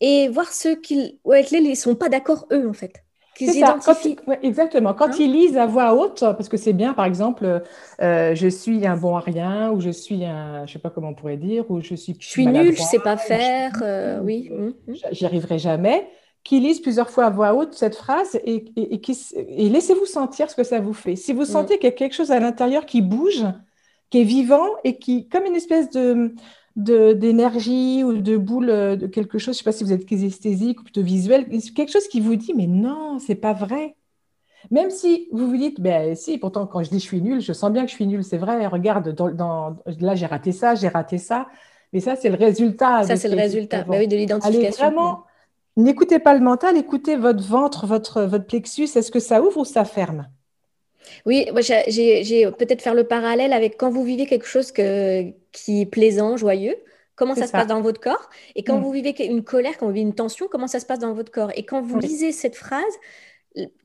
et 0.00 0.28
voir 0.28 0.52
ceux 0.52 0.74
qui, 0.74 1.20
avec 1.24 1.50
lesquels 1.50 1.66
ils 1.66 1.70
ne 1.70 1.74
sont 1.74 1.94
pas 1.94 2.08
d'accord, 2.08 2.46
eux, 2.52 2.68
en 2.68 2.72
fait 2.72 3.04
exactement. 3.42 4.94
Quand 4.94 5.08
hein? 5.08 5.16
ils 5.18 5.32
lisent 5.32 5.56
à 5.56 5.66
voix 5.66 5.94
haute, 5.94 6.20
parce 6.20 6.48
que 6.48 6.56
c'est 6.56 6.72
bien, 6.72 6.94
par 6.94 7.04
exemple, 7.04 7.62
euh, 8.00 8.34
je 8.34 8.48
suis 8.48 8.86
un 8.86 8.96
bon 8.96 9.16
à 9.16 9.20
rien, 9.20 9.70
ou 9.70 9.80
je 9.80 9.90
suis 9.90 10.24
un, 10.24 10.66
je 10.66 10.72
sais 10.72 10.78
pas 10.78 10.90
comment 10.90 11.08
on 11.08 11.14
pourrait 11.14 11.36
dire, 11.36 11.70
ou 11.70 11.80
je 11.80 11.94
suis. 11.94 12.16
Je 12.18 12.28
suis 12.28 12.46
nul, 12.46 12.76
je 12.76 12.82
sais 12.82 12.98
pas 12.98 13.16
faire, 13.16 13.72
euh, 13.82 14.20
oui. 14.22 14.50
Hum, 14.52 14.74
hum. 14.88 14.94
J'y 15.12 15.26
arriverai 15.26 15.58
jamais. 15.58 16.08
Qui 16.42 16.58
lisent 16.58 16.80
plusieurs 16.80 17.10
fois 17.10 17.26
à 17.26 17.30
voix 17.30 17.52
haute 17.52 17.74
cette 17.74 17.94
phrase 17.94 18.40
et, 18.44 18.64
et, 18.74 19.02
et 19.34 19.68
laissez-vous 19.68 20.06
sentir 20.06 20.50
ce 20.50 20.56
que 20.56 20.64
ça 20.64 20.80
vous 20.80 20.94
fait. 20.94 21.14
Si 21.14 21.34
vous 21.34 21.42
hum. 21.42 21.46
sentez 21.46 21.74
qu'il 21.76 21.84
y 21.84 21.92
a 21.92 21.96
quelque 21.96 22.14
chose 22.14 22.30
à 22.30 22.40
l'intérieur 22.40 22.86
qui 22.86 23.02
bouge, 23.02 23.44
qui 24.08 24.22
est 24.22 24.24
vivant 24.24 24.66
et 24.82 24.98
qui, 24.98 25.28
comme 25.28 25.44
une 25.44 25.54
espèce 25.54 25.90
de, 25.90 26.34
d'énergie 26.76 28.04
ou 28.04 28.14
de 28.14 28.36
boule 28.36 28.66
de 28.66 29.06
quelque 29.06 29.38
chose, 29.38 29.46
je 29.46 29.50
ne 29.50 29.54
sais 29.58 29.64
pas 29.64 29.72
si 29.72 29.84
vous 29.84 29.92
êtes 29.92 30.06
kinesthésique 30.06 30.80
ou 30.80 30.84
plutôt 30.84 31.02
visuel, 31.02 31.48
quelque 31.48 31.90
chose 31.90 32.08
qui 32.08 32.20
vous 32.20 32.36
dit 32.36 32.54
mais 32.54 32.66
non, 32.66 33.18
c'est 33.18 33.34
pas 33.34 33.52
vrai. 33.52 33.96
Même 34.70 34.90
si 34.90 35.28
vous 35.32 35.48
vous 35.48 35.56
dites, 35.56 35.80
ben 35.80 36.14
si, 36.14 36.38
pourtant 36.38 36.66
quand 36.66 36.82
je 36.82 36.90
dis 36.90 37.00
je 37.00 37.04
suis 37.04 37.22
nul, 37.22 37.40
je 37.40 37.52
sens 37.52 37.70
bien 37.72 37.84
que 37.84 37.90
je 37.90 37.94
suis 37.94 38.06
nul, 38.06 38.22
c'est 38.22 38.38
vrai, 38.38 38.66
regarde, 38.66 39.14
dans, 39.14 39.76
là 40.00 40.14
j'ai 40.14 40.26
raté 40.26 40.52
ça, 40.52 40.74
j'ai 40.74 40.88
raté 40.88 41.18
ça, 41.18 41.48
mais 41.92 42.00
ça 42.00 42.14
c'est 42.14 42.28
le 42.28 42.36
résultat. 42.36 43.02
Ça 43.04 43.16
c'est 43.16 43.28
le 43.28 43.36
résultat 43.36 43.84
bah 43.84 43.96
oui, 43.98 44.06
de 44.06 44.16
l'identification. 44.16 44.84
Vraiment, 44.84 45.24
n'écoutez 45.76 46.18
pas 46.18 46.34
le 46.34 46.40
mental, 46.40 46.76
écoutez 46.76 47.16
votre 47.16 47.42
ventre, 47.42 47.86
votre, 47.86 48.22
votre 48.22 48.46
plexus, 48.46 48.84
est-ce 48.84 49.10
que 49.10 49.20
ça 49.20 49.42
ouvre 49.42 49.58
ou 49.58 49.64
ça 49.64 49.84
ferme? 49.84 50.28
Oui, 51.26 51.46
moi 51.52 51.60
j'ai 51.60 52.50
peut-être 52.58 52.82
faire 52.82 52.94
le 52.94 53.04
parallèle 53.04 53.52
avec 53.52 53.76
quand 53.76 53.90
vous 53.90 54.04
vivez 54.04 54.26
quelque 54.26 54.46
chose 54.46 54.72
que, 54.72 55.30
qui 55.52 55.82
est 55.82 55.86
plaisant, 55.86 56.36
joyeux, 56.36 56.76
comment 57.20 57.34
ça, 57.34 57.46
se 57.46 57.52
passe 57.52 57.66
dans 57.66 57.82
votre 57.82 58.00
corps, 58.00 58.30
et 58.54 58.62
quand 58.64 58.78
mm. 58.78 58.82
vous 58.82 58.92
vivez 58.92 59.26
une 59.26 59.44
colère, 59.44 59.76
quand 59.78 59.86
vous 59.86 59.92
vivez 59.92 60.06
une 60.06 60.14
tension, 60.14 60.48
comment 60.50 60.66
ça 60.66 60.80
se 60.80 60.86
passe 60.86 60.98
dans 60.98 61.12
votre 61.12 61.30
corps? 61.30 61.50
Et 61.54 61.64
quand 61.64 61.82
vous 61.82 61.98
lisez 61.98 62.32
cette 62.32 62.56
phrase, 62.56 62.94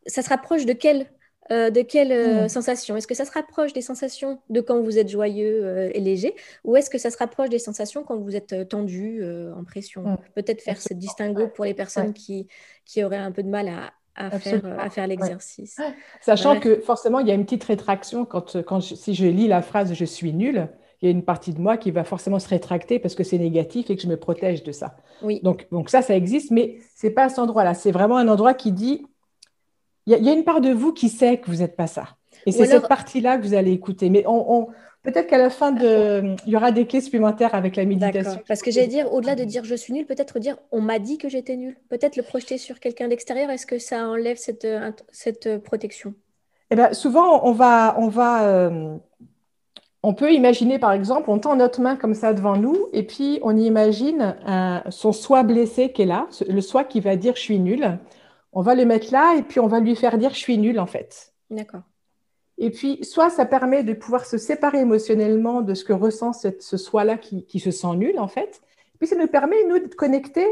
ça 0.06 0.22
se 0.22 0.30
rapproche 0.30 0.66
de 0.66 0.74
quelle, 0.74 1.08
euh, 1.52 1.70
de 1.70 1.82
quelle 1.82 2.12
euh, 2.14 2.46
mm. 2.46 2.50
sensation? 2.50 2.96
Est-ce 2.96 3.08
que 3.08 3.14
ça 3.14 3.26
se 3.26 3.32
rapproche 3.32 3.74
des 3.74 3.82
sensations 3.82 4.40
de 4.50 4.62
quand 4.62 4.80
vous 4.82 4.98
êtes 4.98 5.10
joyeux 5.10 5.66
euh, 5.66 5.92
et 5.94 6.00
léger, 6.00 6.34
ou 6.64 6.78
est-ce 6.78 6.90
que 6.90 6.98
ça 6.98 7.10
se 7.10 7.18
rapproche 7.18 7.50
des 7.50 7.60
sensations 7.60 8.04
quand 8.04 8.18
vous 8.18 8.36
êtes 8.36 8.70
tendu, 8.70 9.22
en 9.54 9.64
pression? 9.66 10.04
Mm. 10.04 10.18
Peut-être 10.34 10.62
faire 10.62 10.82
ce 10.82 10.94
distinguo 10.94 11.48
pour 11.48 11.66
les 11.66 11.74
personnes 11.74 12.14
qui, 12.14 12.48
qui 12.86 13.04
auraient 13.04 13.18
un 13.18 13.32
peu 13.32 13.44
de 13.44 13.50
mal 13.50 13.68
à, 13.68 13.94
à 14.16 14.40
faire, 14.40 14.62
à 14.80 14.90
faire 14.90 15.08
l'exercice. 15.08 15.80
Sachant 16.22 16.60
que 16.60 16.80
forcément, 16.80 17.20
il 17.20 17.28
y 17.28 17.32
a 17.32 17.34
une 17.34 17.44
petite 17.44 17.64
rétraction 17.64 18.26
quand, 18.26 18.62
quand 18.64 18.82
si 18.82 19.14
je 19.14 19.26
lis 19.26 19.48
la 19.48 19.62
phrase 19.62 19.94
je 19.94 20.06
suis 20.06 20.34
nul, 20.34 20.70
il 21.02 21.06
y 21.06 21.08
a 21.10 21.12
une 21.12 21.24
partie 21.24 21.54
de 21.54 21.60
moi 21.60 21.78
qui 21.78 21.92
va 21.92 22.04
forcément 22.04 22.40
se 22.40 22.48
rétracter 22.48 23.00
parce 23.00 23.16
que 23.16 23.24
c'est 23.24 23.38
négatif 23.38 23.90
et 23.90 23.96
que 23.96 24.02
je 24.02 24.08
me 24.08 24.18
protège 24.18 24.64
de 24.64 24.72
ça. 24.72 24.96
Oui. 25.22 25.40
Donc, 25.44 25.68
donc 25.72 25.90
ça, 25.90 26.02
ça 26.02 26.16
existe, 26.16 26.52
mais 26.52 26.80
c'est 26.96 27.12
pas 27.12 27.26
à 27.26 27.30
cet 27.30 27.40
endroit-là. 27.40 27.74
C'est 27.74 27.92
vraiment 27.92 28.18
un 28.18 28.28
endroit 28.28 28.54
qui 28.54 28.72
dit 28.72 29.06
il 30.08 30.14
y, 30.14 30.30
a, 30.30 30.34
une 30.34 30.44
part 30.44 30.62
de 30.62 30.70
vous 30.70 30.94
qui 30.94 31.10
sait 31.10 31.40
que 31.40 31.50
vous 31.50 31.58
n'êtes 31.58 31.76
pas 31.76 31.88
ça. 31.88 32.10
Et 32.46 32.52
c'est 32.52 32.66
cette 32.66 32.88
partie-là 32.88 33.38
que 33.38 33.44
vous 33.44 33.54
allez 33.54 33.72
écouter. 33.72 34.10
Mais 34.10 34.24
on 34.28 34.68
Peut-être 35.06 35.28
qu'à 35.28 35.38
la 35.38 35.52
fin, 35.52 35.72
de... 35.72 36.36
il 36.48 36.52
y 36.52 36.56
aura 36.56 36.72
des 36.72 36.88
clés 36.88 37.00
supplémentaires 37.00 37.54
avec 37.54 37.76
la 37.76 37.86
méditation. 37.86 38.42
Parce 38.48 38.64
que 38.64 38.72
j'allais 38.72 38.88
dire, 38.88 39.14
au-delà 39.14 39.36
de 39.36 39.44
dire 39.44 39.64
je 39.64 39.76
suis 39.76 39.94
nul, 39.94 40.06
peut-être 40.06 40.40
dire 40.40 40.58
on 40.72 40.82
m'a 40.82 40.98
dit 40.98 41.20
que 41.20 41.30
j'étais 41.30 41.56
nul. 41.56 41.78
Peut-être 41.90 42.16
le 42.16 42.24
projeter 42.24 42.58
sur 42.58 42.80
quelqu'un 42.80 43.08
d'extérieur. 43.08 43.52
Est-ce 43.52 43.68
que 43.68 43.78
ça 43.78 44.08
enlève 44.08 44.38
cette, 44.38 44.66
euh, 44.66 44.92
cette 45.12 45.46
euh, 45.46 45.60
protection? 45.60 46.16
Eh 46.72 46.76
bien, 46.76 46.92
Souvent, 46.94 47.48
on 47.48 47.52
va. 47.52 47.96
On 48.00 48.08
va 48.08 48.48
euh, 48.48 48.98
On 50.02 50.16
peut 50.16 50.34
imaginer, 50.34 50.80
par 50.80 50.92
exemple, 50.92 51.30
on 51.30 51.38
tend 51.38 51.56
notre 51.56 51.82
main 51.82 51.96
comme 51.96 52.16
ça 52.16 52.34
devant 52.34 52.58
nous, 52.58 52.88
et 52.92 53.04
puis 53.04 53.40
on 53.44 53.56
imagine 53.56 54.36
son 54.90 55.12
soi 55.12 55.44
blessé 55.44 55.92
qui 55.92 56.02
est 56.02 56.08
là, 56.08 56.28
le 56.48 56.62
soi 56.62 56.84
qui 56.84 57.00
va 57.00 57.16
dire 57.16 57.36
je 57.36 57.42
suis 57.42 57.60
nul. 57.60 58.00
On 58.54 58.62
va 58.62 58.74
le 58.74 58.86
mettre 58.86 59.12
là, 59.12 59.36
et 59.38 59.44
puis 59.44 59.60
on 59.60 59.68
va 59.68 59.80
lui 59.80 59.96
faire 59.96 60.18
dire 60.18 60.32
je 60.32 60.40
suis 60.40 60.58
nul, 60.58 60.80
en 60.80 60.88
fait. 60.88 61.34
D'accord. 61.52 61.82
Et 62.58 62.70
puis, 62.70 63.04
soit 63.04 63.30
ça 63.30 63.46
permet 63.46 63.84
de 63.84 63.94
pouvoir 63.94 64.26
se 64.26 64.38
séparer 64.38 64.80
émotionnellement 64.80 65.62
de 65.62 65.74
ce 65.74 65.84
que 65.84 65.94
ressent 65.94 66.32
ce 66.34 66.78
soi-là 66.78 67.18
qui, 67.18 67.60
se 67.60 67.72
sent 67.72 67.96
nul, 67.96 68.18
en 68.18 68.28
fait. 68.28 68.62
Et 68.94 68.98
puis, 68.98 69.08
ça 69.08 69.16
nous 69.16 69.28
permet, 69.28 69.58
nous, 69.68 69.80
de 69.80 69.94
connecter 69.94 70.48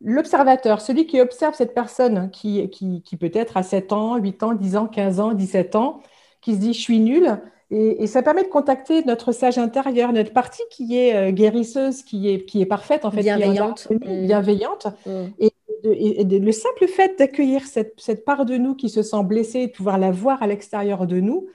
l'observateur, 0.00 0.80
celui 0.80 1.06
qui 1.06 1.20
observe 1.20 1.54
cette 1.54 1.72
personne 1.72 2.30
qui, 2.30 2.68
qui, 2.70 3.16
peut-être 3.16 3.56
a 3.56 3.62
7 3.62 3.92
ans, 3.92 4.16
8 4.16 4.42
ans, 4.42 4.54
10 4.54 4.76
ans, 4.76 4.86
15 4.86 5.20
ans, 5.20 5.32
17 5.32 5.76
ans, 5.76 6.00
qui 6.40 6.54
se 6.54 6.58
dit 6.58 6.72
«je 6.74 6.80
suis 6.80 7.00
nul». 7.00 7.40
Et, 7.70 8.06
ça 8.06 8.22
permet 8.22 8.44
de 8.44 8.48
contacter 8.48 9.02
notre 9.04 9.32
sage 9.32 9.58
intérieur, 9.58 10.12
notre 10.12 10.32
partie 10.32 10.62
qui 10.70 10.98
est 10.98 11.16
euh, 11.16 11.30
guérisseuse, 11.32 12.02
qui 12.02 12.28
est, 12.28 12.44
qui 12.44 12.60
est 12.60 12.66
parfaite, 12.66 13.04
en 13.04 13.10
fait, 13.10 13.22
bienveillante. 13.22 13.88
Est 13.90 14.26
bienveillante. 14.26 14.86
Mmh. 15.06 15.10
Et 15.38 15.52
et 15.82 16.24
le 16.24 16.52
simple 16.52 16.86
fait 16.86 17.18
d'accueillir 17.18 17.62
cette, 17.66 18.24
part 18.24 18.44
de 18.44 18.56
nous 18.56 18.74
qui 18.74 18.88
se 18.88 19.02
sent 19.02 19.24
blessée, 19.24 19.66
de 19.66 19.72
pouvoir 19.72 19.98
la 19.98 20.10
voir 20.10 20.42
à 20.42 20.46
l'extérieur 20.46 21.06
de 21.06 21.20
nous, 21.20 21.48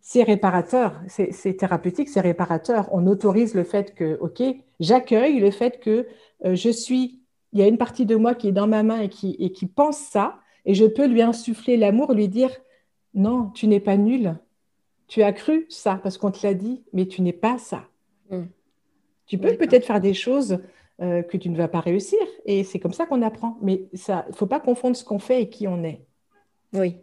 c'est 0.00 0.24
réparateur, 0.24 1.00
c'est 1.06 1.56
thérapeutique, 1.56 2.08
c'est 2.08 2.20
réparateur. 2.20 2.88
On 2.92 3.06
autorise 3.06 3.54
le 3.54 3.62
fait 3.62 3.94
que, 3.94 4.18
OK, 4.20 4.42
j'accueille 4.80 5.38
le 5.38 5.50
fait 5.50 5.78
que 5.78 6.08
euh, 6.44 6.56
je 6.56 6.70
suis, 6.70 7.22
il 7.52 7.60
y 7.60 7.62
a 7.62 7.68
une 7.68 7.78
partie 7.78 8.04
de 8.04 8.16
moi 8.16 8.34
qui 8.34 8.48
est 8.48 8.52
dans 8.52 8.66
ma 8.66 8.82
main 8.82 9.00
et 9.00 9.08
qui, 9.08 9.36
et 9.38 9.52
qui 9.52 9.66
pense 9.66 9.98
ça, 9.98 10.40
et 10.64 10.74
je 10.74 10.84
peux 10.84 11.06
lui 11.06 11.22
insuffler 11.22 11.76
l'amour, 11.76 12.12
lui 12.12 12.28
dire, 12.28 12.50
non, 13.14 13.50
tu 13.54 13.68
n'es 13.68 13.80
pas 13.80 13.96
nul, 13.96 14.36
tu 15.06 15.22
as 15.22 15.32
cru 15.32 15.66
ça 15.68 16.00
parce 16.02 16.18
qu'on 16.18 16.30
te 16.30 16.44
l'a 16.44 16.54
dit, 16.54 16.82
mais 16.92 17.06
tu 17.06 17.22
n'es 17.22 17.32
pas 17.32 17.58
ça. 17.58 17.84
Mmh. 18.30 18.42
Tu 19.26 19.38
peux 19.38 19.56
peut-être 19.56 19.86
faire 19.86 20.00
des 20.00 20.14
choses 20.14 20.58
euh, 21.00 21.22
que 21.22 21.36
tu 21.36 21.48
ne 21.48 21.56
vas 21.56 21.68
pas 21.68 21.80
réussir. 21.80 22.18
Et 22.44 22.64
c'est 22.64 22.78
comme 22.78 22.92
ça 22.92 23.06
qu'on 23.06 23.22
apprend. 23.22 23.56
Mais 23.62 23.88
il 23.92 24.00
ne 24.08 24.32
faut 24.32 24.46
pas 24.46 24.60
confondre 24.60 24.96
ce 24.96 25.04
qu'on 25.04 25.18
fait 25.18 25.42
et 25.42 25.48
qui 25.48 25.66
on 25.66 25.82
est. 25.82 26.04
Oui, 26.74 26.96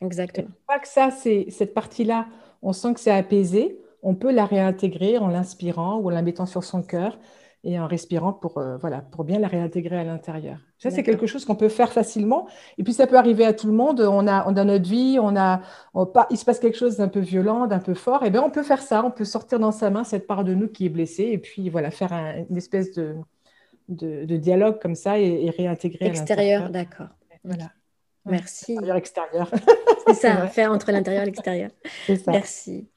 exactement. 0.00 0.48
Fois 0.66 0.78
que 0.78 0.88
ça, 0.88 1.10
c'est 1.10 1.46
cette 1.50 1.74
partie-là, 1.74 2.26
on 2.62 2.72
sent 2.72 2.94
que 2.94 3.00
c'est 3.00 3.10
apaisé, 3.10 3.78
on 4.02 4.14
peut 4.14 4.32
la 4.32 4.46
réintégrer 4.46 5.18
en 5.18 5.28
l'inspirant 5.28 5.98
ou 5.98 6.08
en 6.08 6.10
la 6.10 6.22
mettant 6.22 6.46
sur 6.46 6.64
son 6.64 6.82
cœur 6.82 7.18
et 7.64 7.78
en 7.78 7.86
respirant 7.86 8.32
pour, 8.32 8.58
euh, 8.58 8.76
voilà, 8.76 9.00
pour 9.00 9.24
bien 9.24 9.38
la 9.38 9.48
réintégrer 9.48 9.98
à 9.98 10.04
l'intérieur. 10.04 10.58
Ça, 10.78 10.90
c'est 10.90 11.02
quelque 11.02 11.26
chose 11.26 11.46
qu'on 11.46 11.54
peut 11.54 11.70
faire 11.70 11.92
facilement. 11.92 12.46
Et 12.76 12.82
puis, 12.82 12.92
ça 12.92 13.06
peut 13.06 13.16
arriver 13.16 13.46
à 13.46 13.54
tout 13.54 13.66
le 13.66 13.72
monde. 13.72 14.00
On 14.00 14.26
a, 14.26 14.52
dans 14.52 14.64
notre 14.66 14.88
vie, 14.88 15.18
on 15.18 15.34
a, 15.34 15.62
pas, 16.12 16.26
il 16.30 16.36
se 16.36 16.44
passe 16.44 16.58
quelque 16.58 16.76
chose 16.76 16.98
d'un 16.98 17.08
peu 17.08 17.20
violent, 17.20 17.66
d'un 17.66 17.78
peu 17.78 17.94
fort. 17.94 18.22
Et 18.24 18.30
bien, 18.30 18.42
on 18.42 18.50
peut 18.50 18.62
faire 18.62 18.82
ça. 18.82 19.02
On 19.02 19.10
peut 19.10 19.24
sortir 19.24 19.58
dans 19.58 19.72
sa 19.72 19.88
main 19.88 20.04
cette 20.04 20.26
part 20.26 20.44
de 20.44 20.52
nous 20.52 20.68
qui 20.68 20.84
est 20.84 20.90
blessée 20.90 21.30
et 21.32 21.38
puis, 21.38 21.70
voilà, 21.70 21.90
faire 21.90 22.12
une 22.50 22.56
espèce 22.56 22.92
de, 22.92 23.14
de, 23.88 24.36
dialogue 24.36 24.80
comme 24.80 24.94
ça 24.94 25.18
et, 25.18 25.50
réintégrer. 25.50 26.06
Extérieur, 26.06 26.70
d'accord. 26.70 27.08
Voilà. 27.44 27.70
Merci. 28.24 28.72
Intérieur-extérieur. 28.72 29.50
C'est 30.06 30.14
ça, 30.14 30.46
faire 30.48 30.72
entre 30.72 30.92
l'intérieur 30.92 31.22
et 31.22 31.26
l'extérieur. 31.26 31.70
Merci. 32.26 32.88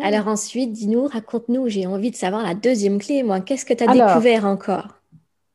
Alors 0.00 0.28
ensuite, 0.28 0.72
dis-nous, 0.72 1.06
raconte-nous, 1.06 1.68
j'ai 1.68 1.86
envie 1.86 2.10
de 2.10 2.16
savoir 2.16 2.44
la 2.44 2.54
deuxième 2.54 2.98
clé, 2.98 3.22
moi. 3.24 3.40
Qu'est-ce 3.40 3.66
que 3.66 3.74
tu 3.74 3.82
as 3.82 3.92
découvert 3.92 4.44
encore? 4.44 4.98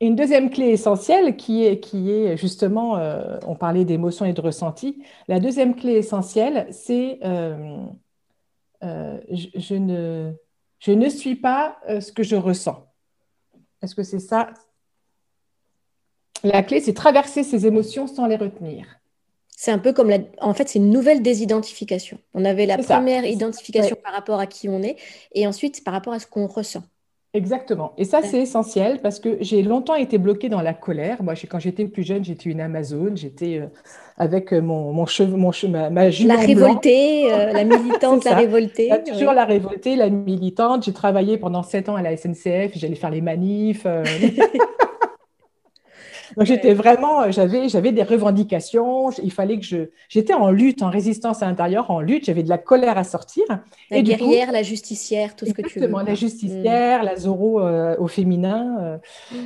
Une 0.02 0.18
deuxième 0.18 0.50
clé 0.50 0.66
essentielle 0.68 1.38
qui 1.38 1.64
est, 1.64 1.80
qui 1.80 2.12
est 2.12 2.36
justement, 2.36 2.98
euh, 2.98 3.40
on 3.48 3.56
parlait 3.56 3.86
d'émotions 3.86 4.26
et 4.26 4.34
de 4.34 4.42
ressenti. 4.42 5.02
La 5.30 5.40
deuxième 5.40 5.76
clé 5.76 5.94
essentielle, 5.94 6.68
c'est 6.72 7.20
euh, 7.24 7.86
euh, 8.84 9.18
je, 9.32 9.76
ne, 9.76 10.34
je 10.80 10.92
ne 10.92 11.08
suis 11.08 11.36
pas 11.36 11.78
ce 11.88 12.12
que 12.12 12.24
je 12.24 12.36
ressens. 12.36 12.86
Est-ce 13.82 13.96
que 13.96 14.04
c'est 14.04 14.20
ça? 14.20 14.50
La 16.44 16.62
clé, 16.62 16.82
c'est 16.82 16.94
traverser 16.94 17.44
ces 17.44 17.66
émotions 17.66 18.08
sans 18.08 18.26
les 18.28 18.36
retenir. 18.36 18.86
C'est 19.56 19.72
un 19.72 19.80
peu 19.80 19.94
comme 19.94 20.10
la... 20.10 20.18
En 20.42 20.54
fait, 20.54 20.68
c'est 20.68 20.80
une 20.80 20.90
nouvelle 20.90 21.22
désidentification. 21.22 22.18
On 22.34 22.44
avait 22.44 22.66
la 22.66 22.78
première 22.78 23.26
identification 23.26 23.96
par 24.04 24.14
rapport 24.14 24.40
à 24.40 24.46
qui 24.48 24.68
on 24.68 24.84
est 24.84 24.98
et 25.34 25.48
ensuite 25.48 25.84
par 25.86 25.94
rapport 25.94 26.14
à 26.14 26.20
ce 26.20 26.28
qu'on 26.28 26.48
ressent. 26.48 26.84
Exactement. 27.36 27.94
Et 27.98 28.04
ça, 28.04 28.22
c'est 28.22 28.40
essentiel 28.40 29.00
parce 29.02 29.20
que 29.20 29.38
j'ai 29.42 29.64
longtemps 29.64 29.96
été 29.96 30.20
bloquée 30.20 30.50
dans 30.50 30.62
la 30.62 30.74
colère. 30.74 31.24
Moi, 31.24 31.34
quand 31.50 31.58
j'étais 31.58 31.86
plus 31.86 32.04
jeune, 32.04 32.24
j'étais 32.24 32.50
une 32.50 32.62
Amazone. 32.62 33.18
J'étais 33.18 33.58
euh, 33.58 33.68
avec 34.18 34.54
euh, 34.54 34.62
mon, 34.62 34.94
mon 34.94 35.08
cheveu, 35.08 35.36
mon 35.36 35.52
ma, 35.70 35.90
ma 35.90 36.10
La 36.10 36.36
révoltée, 36.36 37.32
euh, 37.34 37.52
la 37.54 37.64
militante, 37.64 38.24
la 38.26 38.36
révoltée. 38.36 38.92
toujours 39.08 39.34
la 39.34 39.46
révoltée, 39.46 39.96
la 39.96 40.10
militante. 40.10 40.84
J'ai 40.84 40.94
travaillé 40.94 41.38
pendant 41.38 41.64
sept 41.64 41.90
ans 41.90 41.96
à 41.96 42.04
la 42.04 42.16
SNCF. 42.16 42.74
J'allais 42.76 42.96
faire 42.96 43.10
les 43.10 43.22
manifs. 43.22 43.88
Donc 46.38 46.46
j'étais 46.46 46.74
vraiment, 46.74 47.22
euh, 47.22 47.32
j'avais, 47.32 47.70
j'avais 47.70 47.92
des 47.92 48.04
revendications. 48.04 49.12
Il 49.24 49.32
fallait 49.32 49.60
que 49.60 49.66
je, 49.66 49.90
j'étais 50.10 50.34
en 50.34 50.50
lutte, 50.50 50.82
en 50.82 50.90
résistance 50.90 51.44
à 51.44 51.48
l'intérieur, 51.48 51.92
en 51.92 52.02
lutte. 52.02 52.26
J'avais 52.26 52.44
de 52.44 52.50
la 52.50 52.58
colère 52.58 52.98
à 52.98 53.04
sortir. 53.04 53.44
La 53.90 53.98
et 53.98 54.04
guerrière, 54.04 54.52
la 54.52 54.64
justicière, 54.64 55.36
tout 55.36 55.46
ce 55.46 55.54
que 55.54 55.62
tu 55.62 55.80
veux. 55.80 55.88
la 55.88 56.16
justicière, 56.16 57.04
la 57.04 57.16
Zoro 57.16 57.62
euh, 57.62 57.96
au 58.00 58.08
féminin. 58.08 59.00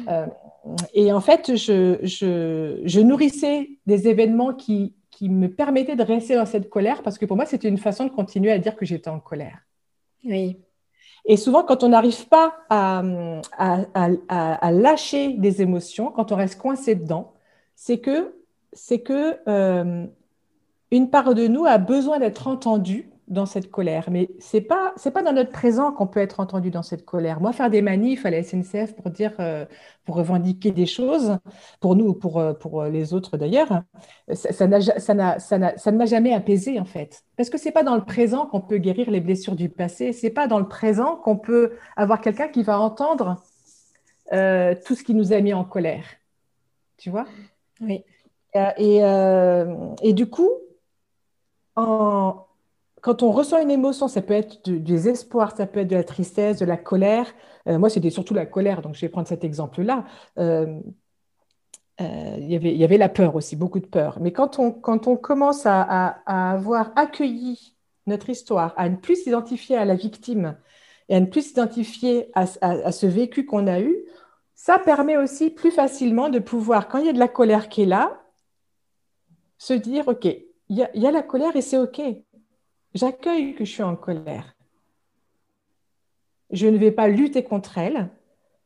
Euh, 0.08 0.26
mm. 0.26 0.76
et 0.93 1.12
en 1.12 1.21
fait, 1.21 1.56
je, 1.56 1.97
je, 2.04 2.82
je, 2.84 3.00
nourrissais 3.00 3.69
des 3.86 4.08
événements 4.08 4.54
qui, 4.54 4.93
qui 5.12 5.30
me 5.30 5.50
permettaient 5.50 5.95
de 5.95 6.04
rester 6.04 6.36
dans 6.36 6.45
cette 6.45 6.69
colère 6.69 7.04
parce 7.04 7.17
que 7.17 7.26
pour 7.26 7.36
moi, 7.38 7.45
c'était 7.45 7.69
une 7.69 7.78
façon 7.78 8.06
de 8.06 8.12
continuer 8.12 8.52
à 8.52 8.60
dire 8.60 8.76
que 8.76 8.86
j'étais 8.86 9.10
en 9.10 9.19
colère. 9.19 9.60
Oui. 10.23 10.58
Et 11.29 11.35
souvent, 11.35 11.63
quand 11.63 11.83
on 11.83 11.89
n'arrive 11.89 12.27
pas 12.27 12.55
à, 12.69 13.03
lâcher 14.71 15.33
des 15.33 15.61
émotions, 15.61 16.09
quand 16.09 16.31
on 16.31 16.35
reste 16.37 16.57
coincé 16.57 16.95
dedans, 16.95 17.33
c'est 17.75 17.99
que, 17.99 18.33
que 19.05 19.37
euh, 19.49 20.07
une 20.89 21.09
part 21.09 21.35
de 21.35 21.47
nous 21.47 21.65
a 21.65 21.77
besoin 21.77 22.19
d'être 22.19 22.47
entendue 22.47 23.09
dans 23.27 23.45
cette 23.45 23.69
colère. 23.69 24.09
Mais 24.09 24.29
ce 24.39 24.57
n'est 24.57 24.63
pas, 24.63 24.93
pas 25.13 25.21
dans 25.21 25.33
notre 25.33 25.51
présent 25.51 25.91
qu'on 25.91 26.07
peut 26.07 26.19
être 26.19 26.39
entendu 26.39 26.71
dans 26.71 26.83
cette 26.83 27.05
colère. 27.05 27.41
Moi, 27.41 27.51
faire 27.51 27.69
des 27.69 27.81
manifs 27.81 28.25
à 28.25 28.29
la 28.29 28.41
SNCF 28.41 28.95
pour 28.95 29.11
dire, 29.11 29.33
euh, 29.39 29.65
pour 30.05 30.15
revendiquer 30.15 30.71
des 30.71 30.85
choses, 30.85 31.37
pour 31.81 31.95
nous 31.95 32.07
ou 32.07 32.13
pour, 32.13 32.39
euh, 32.39 32.53
pour 32.53 32.81
euh, 32.81 32.89
les 32.89 33.13
autres 33.13 33.37
d'ailleurs, 33.37 33.83
ça, 34.33 34.51
ça, 34.53 34.81
ça, 34.81 35.39
ça, 35.77 35.91
ne 35.91 35.97
m'a 35.97 36.05
jamais 36.05 36.33
apaisé 36.33 36.79
en 36.79 36.85
fait. 36.85 37.23
Parce 37.35 37.49
que 37.49 37.57
ce 37.57 37.65
n'est 37.65 37.71
pas 37.71 37.83
dans 37.83 37.95
le 37.95 38.05
présent 38.05 38.45
qu'on 38.45 38.61
peut 38.61 38.77
guérir 38.77 39.11
les 39.11 39.19
blessures 39.19 39.55
du 39.55 39.69
passé. 39.69 40.13
Ce 40.13 40.25
n'est 40.25 40.33
pas 40.33 40.47
dans 40.47 40.59
le 40.59 40.67
présent 40.67 41.17
qu'on 41.17 41.37
peut 41.37 41.73
avoir 41.97 42.21
quelqu'un 42.21 42.47
qui 42.47 42.63
va 42.63 42.79
entendre 42.79 43.41
tout 44.29 44.95
ce 44.95 45.03
qui 45.03 45.13
nous 45.13 45.31
a 45.31 45.39
mis 45.39 45.53
en 45.53 45.63
colère. 45.63 46.03
Tu 46.97 47.09
vois? 47.09 47.25
Oui. 47.79 48.03
Et, 48.77 48.97
et 48.97 50.13
du 50.13 50.29
coup, 50.29 50.49
en, 51.77 52.46
quand 53.07 53.23
on 53.23 53.31
ressent 53.31 53.61
une 53.61 53.71
émotion, 53.71 54.09
ça 54.09 54.21
peut 54.21 54.33
être 54.33 54.65
du, 54.65 54.81
désespoir, 54.81 55.55
ça 55.55 55.65
peut 55.65 55.79
être 55.79 55.87
de 55.87 55.95
la 55.95 56.03
tristesse, 56.03 56.59
de 56.59 56.65
la 56.65 56.75
colère. 56.75 57.33
Euh, 57.69 57.79
moi, 57.79 57.89
c'était 57.89 58.09
surtout 58.09 58.33
la 58.33 58.45
colère, 58.45 58.81
donc 58.81 58.95
je 58.95 58.99
vais 58.99 59.07
prendre 59.07 59.29
cet 59.29 59.45
exemple-là. 59.45 60.03
Euh, 60.37 60.81
euh, 62.01 62.37
il 62.37 62.49
y 62.49 62.83
avait 62.83 62.97
la 62.97 63.07
peur 63.07 63.35
aussi, 63.35 63.55
beaucoup 63.55 63.79
de 63.79 63.85
peur. 63.85 64.17
Mais 64.19 64.33
quand 64.33 64.59
on, 64.59 64.71
commence 64.71 65.65
à, 65.65 66.19
avoir 66.25 66.91
accueilli 66.97 67.77
notre 68.07 68.29
histoire, 68.29 68.73
à 68.75 68.89
ne 68.89 68.97
plus 68.97 69.23
s'identifier 69.23 69.77
à 69.77 69.85
la 69.85 69.95
victime 69.95 70.57
et 71.07 71.15
à 71.15 71.21
ne 71.21 71.27
plus 71.27 71.43
s'identifier 71.43 72.29
à, 72.33 72.45
ce 72.91 73.05
vécu 73.05 73.45
qu'on 73.45 73.67
a 73.67 73.79
eu, 73.79 73.95
ça 74.53 74.79
permet 74.79 75.15
aussi 75.15 75.49
plus 75.49 75.71
facilement 75.71 76.27
de 76.27 76.39
pouvoir, 76.39 76.89
quand 76.89 76.97
il 76.97 77.05
y 77.05 77.09
a 77.09 77.13
de 77.13 77.19
la 77.19 77.29
colère 77.29 77.69
qui 77.69 77.83
est 77.83 77.85
là, 77.85 78.21
se 79.57 79.73
dire, 79.73 80.09
OK, 80.09 80.25
il 80.25 80.41
y 80.67 80.99
y 80.99 81.07
a 81.07 81.11
la 81.11 81.23
colère 81.23 81.55
et 81.55 81.61
c'est 81.61 81.77
OK. 81.77 82.01
J'accueille 82.97 83.53
que 83.53 83.63
je 83.63 83.71
suis 83.71 83.83
en 83.83 83.95
colère. 83.95 84.55
Je 86.49 86.65
ne 86.65 86.77
vais 86.79 86.91
pas 86.91 87.07
lutter 87.07 87.43
contre 87.43 87.77
elle. 87.77 88.10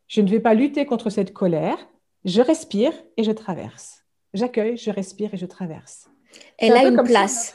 Je 0.07 0.21
ne 0.21 0.29
vais 0.29 0.39
pas 0.39 0.53
lutter 0.53 0.85
contre 0.85 1.09
cette 1.09 1.33
colère. 1.33 1.77
Je 2.23 2.41
respire 2.41 2.93
et 3.17 3.23
je 3.23 3.31
traverse. 3.33 4.05
J'accueille, 4.33 4.77
je 4.77 4.89
respire 4.89 5.33
et 5.33 5.37
je 5.37 5.45
traverse. 5.45 6.09
Elle 6.57 6.77
a 6.77 6.87
une 6.87 7.03
place. 7.03 7.53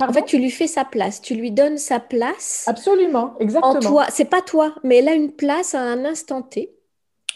en 0.00 0.10
fait, 0.10 0.24
tu 0.24 0.38
lui 0.38 0.50
fais 0.50 0.66
sa 0.66 0.86
place, 0.86 1.20
tu 1.20 1.34
lui 1.34 1.50
donnes 1.50 1.76
sa 1.76 2.00
place. 2.00 2.64
Absolument, 2.66 3.36
exactement. 3.38 3.74
En 3.74 3.80
toi, 3.80 4.06
c'est 4.10 4.30
pas 4.30 4.40
toi, 4.40 4.74
mais 4.84 4.98
elle 4.98 5.08
a 5.08 5.14
une 5.14 5.32
place 5.32 5.74
à 5.74 5.82
un 5.82 6.06
instant 6.06 6.40
T. 6.40 6.74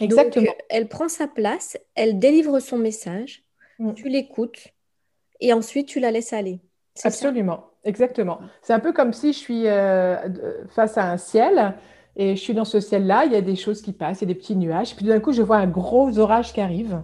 Exactement. 0.01 0.47
Donc, 0.47 0.57
elle 0.71 0.89
prend 0.89 1.11
sa 1.11 1.29
place, 1.29 1.77
elle 1.95 2.19
délivre 2.19 2.59
son 2.61 2.79
message, 2.79 3.45
mm. 3.79 3.93
tu 3.93 4.09
l'écoutes 4.09 4.69
et 5.41 5.53
ensuite 5.53 5.89
tu 5.89 6.01
la 6.01 6.11
laisses 6.11 6.33
aller. 6.33 6.61
Absolument. 7.05 7.72
Exactement. 7.85 8.39
C'est 8.63 8.73
un 8.73 8.81
peu 8.81 8.93
comme 8.93 9.13
si 9.13 9.33
je 9.33 9.39
suis 9.39 9.67
euh, 9.67 10.17
face 10.69 10.97
à 10.99 11.11
un 11.11 11.17
ciel 11.17 11.75
et 12.17 12.37
je 12.37 12.41
suis 12.41 12.55
dans 12.55 12.65
ce 12.65 12.81
ciel-là, 12.81 13.25
il 13.25 13.33
y 13.33 13.37
a 13.37 13.41
des 13.41 13.57
choses 13.57 13.83
qui 13.83 13.93
passent, 13.93 14.21
il 14.21 14.29
y 14.29 14.31
a 14.31 14.35
des 14.35 14.39
petits 14.39 14.57
nuages, 14.57 14.95
puis 14.95 15.07
d'un 15.07 15.19
coup, 15.19 15.33
je 15.33 15.43
vois 15.43 15.57
un 15.57 15.67
gros 15.67 16.19
orage 16.19 16.53
qui 16.53 16.61
arrive. 16.61 17.03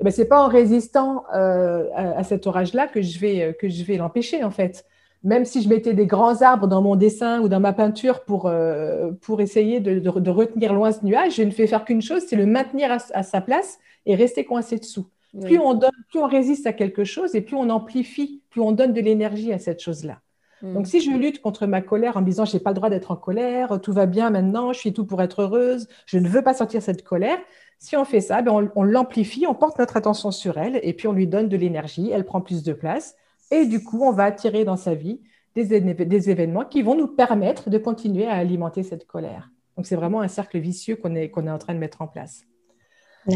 Et 0.00 0.04
ben, 0.04 0.10
ce 0.10 0.20
n'est 0.20 0.28
pas 0.28 0.42
en 0.44 0.48
résistant 0.48 1.24
euh, 1.34 1.86
à, 1.94 2.22
cet 2.24 2.46
orage-là 2.46 2.86
que 2.86 3.00
je 3.02 3.18
vais, 3.18 3.56
vais 3.62 3.96
l'empêcher, 3.96 4.44
en 4.44 4.50
fait. 4.50 4.84
Même 5.24 5.44
si 5.44 5.62
je 5.62 5.68
mettais 5.68 5.94
des 5.94 6.06
grands 6.06 6.42
arbres 6.42 6.68
dans 6.68 6.80
mon 6.80 6.94
dessin 6.94 7.40
ou 7.40 7.48
dans 7.48 7.58
ma 7.58 7.72
peinture 7.72 8.24
pour, 8.24 8.46
euh, 8.46 9.10
pour 9.20 9.40
essayer 9.40 9.80
de, 9.80 9.98
de, 9.98 10.30
retenir 10.30 10.72
loin 10.72 10.92
ce 10.92 11.04
nuage, 11.04 11.34
je 11.36 11.42
ne 11.42 11.50
fais 11.50 11.66
faire 11.66 11.84
qu'une 11.84 12.02
chose, 12.02 12.22
c'est 12.28 12.36
le 12.36 12.46
maintenir 12.46 12.92
à, 12.92 13.22
sa 13.24 13.40
place 13.40 13.78
et 14.06 14.14
rester 14.14 14.44
coincé 14.44 14.78
dessous. 14.78 15.08
Plus 15.40 15.58
on 15.58 15.74
donne, 15.74 15.90
plus 16.08 16.18
on 16.20 16.26
résiste 16.26 16.66
à 16.66 16.72
quelque 16.72 17.04
chose 17.04 17.34
et 17.34 17.40
plus 17.40 17.56
on 17.56 17.68
amplifie, 17.70 18.42
plus 18.50 18.60
on 18.60 18.72
donne 18.72 18.92
de 18.92 19.00
l'énergie 19.00 19.52
à 19.52 19.58
cette 19.58 19.80
chose-là. 19.80 20.20
Hmm. 20.62 20.74
Donc, 20.74 20.86
si 20.86 21.00
je 21.00 21.10
lutte 21.10 21.40
contre 21.40 21.66
ma 21.66 21.82
colère 21.82 22.16
en 22.16 22.20
me 22.20 22.26
disant, 22.26 22.44
je 22.44 22.56
n'ai 22.56 22.60
pas 22.60 22.70
le 22.70 22.76
droit 22.76 22.90
d'être 22.90 23.10
en 23.10 23.16
colère, 23.16 23.80
tout 23.80 23.92
va 23.92 24.06
bien 24.06 24.30
maintenant, 24.30 24.72
je 24.72 24.78
suis 24.78 24.92
tout 24.92 25.04
pour 25.04 25.22
être 25.22 25.42
heureuse, 25.42 25.88
je 26.06 26.18
ne 26.18 26.28
veux 26.28 26.42
pas 26.42 26.54
sortir 26.54 26.82
cette 26.82 27.04
colère, 27.04 27.38
si 27.78 27.96
on 27.96 28.04
fait 28.04 28.20
ça, 28.20 28.42
ben 28.42 28.70
on, 28.74 28.82
l'amplifie, 28.82 29.46
on 29.46 29.54
porte 29.54 29.78
notre 29.78 29.96
attention 29.96 30.30
sur 30.30 30.58
elle 30.58 30.80
et 30.82 30.92
puis 30.94 31.06
on 31.06 31.12
lui 31.12 31.28
donne 31.28 31.48
de 31.48 31.56
l'énergie, 31.56 32.10
elle 32.10 32.24
prend 32.24 32.40
plus 32.40 32.62
de 32.64 32.72
place 32.72 33.14
et 33.50 33.66
du 33.66 33.84
coup, 33.84 34.02
on 34.02 34.12
va 34.12 34.24
attirer 34.24 34.64
dans 34.64 34.76
sa 34.76 34.94
vie 34.94 35.20
des, 35.54 35.64
des 35.80 36.30
événements 36.30 36.64
qui 36.64 36.82
vont 36.82 36.96
nous 36.96 37.08
permettre 37.08 37.70
de 37.70 37.78
continuer 37.78 38.26
à 38.26 38.34
alimenter 38.34 38.82
cette 38.82 39.06
colère. 39.06 39.50
Donc, 39.76 39.86
c'est 39.86 39.96
vraiment 39.96 40.20
un 40.20 40.28
cercle 40.28 40.58
vicieux 40.58 40.96
qu'on 40.96 41.14
est, 41.14 41.30
qu'on 41.30 41.46
est 41.46 41.50
en 41.50 41.58
train 41.58 41.74
de 41.74 41.78
mettre 41.78 42.02
en 42.02 42.08
place. 42.08 42.42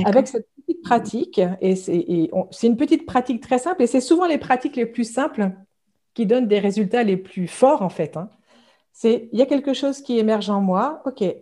Avec 0.05 0.27
cette 0.27 0.49
petite 0.57 0.83
pratique, 0.83 1.41
et 1.61 1.77
c'est 1.77 2.67
une 2.67 2.77
petite 2.77 3.07
pratique 3.07 3.43
très 3.43 3.59
simple, 3.59 3.83
et 3.83 3.87
c'est 3.87 4.01
souvent 4.01 4.27
les 4.27 4.39
pratiques 4.39 4.77
les 4.77 4.87
plus 4.87 5.11
simples 5.11 5.51
qui 6.15 6.27
donnent 6.27 6.49
des 6.49 6.59
résultats 6.59 7.03
les 7.03 7.17
plus 7.17 7.47
forts, 7.49 7.83
en 7.83 7.89
fait. 7.89 8.17
Hein. 8.17 8.31
C'est, 8.93 9.29
il 9.33 9.39
y 9.39 9.43
a 9.43 9.47
quelque 9.47 9.75
chose 9.75 10.01
qui 10.03 10.19
émerge 10.19 10.51
en 10.51 10.61
moi, 10.61 11.03
ok, 11.05 11.21
il 11.21 11.37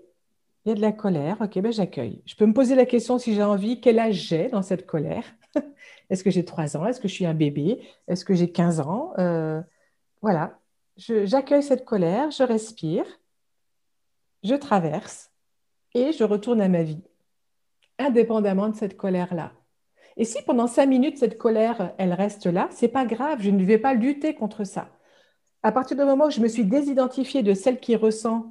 y 0.67 0.71
a 0.71 0.75
de 0.75 0.81
la 0.81 0.93
colère, 0.93 1.39
ok, 1.41 1.59
ben 1.61 1.73
j'accueille. 1.73 2.23
Je 2.27 2.35
peux 2.37 2.47
me 2.47 2.53
poser 2.53 2.75
la 2.75 2.87
question 2.87 3.19
si 3.19 3.35
j'ai 3.35 3.43
envie, 3.43 3.81
quel 3.81 3.99
âge 3.99 4.15
j'ai 4.15 4.49
dans 4.49 4.63
cette 4.63 4.87
colère? 4.87 5.25
Est-ce 6.11 6.23
que 6.23 6.31
j'ai 6.31 6.45
3 6.45 6.77
ans? 6.77 6.87
Est-ce 6.87 7.01
que 7.01 7.09
je 7.09 7.15
suis 7.15 7.27
un 7.27 7.35
bébé? 7.35 7.81
Est-ce 8.09 8.25
que 8.25 8.35
j'ai 8.35 8.51
15 8.53 8.81
ans? 8.81 9.13
Euh, 9.19 9.63
Voilà, 10.23 10.59
j'accueille 10.97 11.63
cette 11.63 11.85
colère, 11.85 12.31
je 12.31 12.43
respire, 12.43 13.07
je 14.43 14.55
traverse 14.55 15.31
et 15.95 16.13
je 16.13 16.25
retourne 16.25 16.61
à 16.61 16.69
ma 16.69 16.83
vie 16.83 17.03
indépendamment 18.01 18.69
de 18.69 18.77
cette 18.77 18.97
colère-là. 18.97 19.53
Et 20.17 20.25
si 20.25 20.43
pendant 20.43 20.67
cinq 20.67 20.87
minutes, 20.87 21.19
cette 21.19 21.39
colère, 21.39 21.95
elle 21.99 22.13
reste 22.13 22.47
là, 22.47 22.69
c'est 22.71 22.89
pas 22.89 23.07
grave, 23.07 23.39
je 23.41 23.51
ne 23.51 23.65
vais 23.65 23.79
pas 23.79 23.95
lutter 23.95 24.35
contre 24.35 24.65
ça. 24.65 24.89
À 25.63 25.73
partir 25.73 25.97
du 25.97 26.05
moment 26.05 26.27
où 26.27 26.31
je 26.31 26.41
me 26.41 26.49
suis 26.49 26.65
désidentifiée 26.65 27.43
de 27.43 27.55
celle 27.55 27.79
qui 27.79 27.95
ressent 27.97 28.47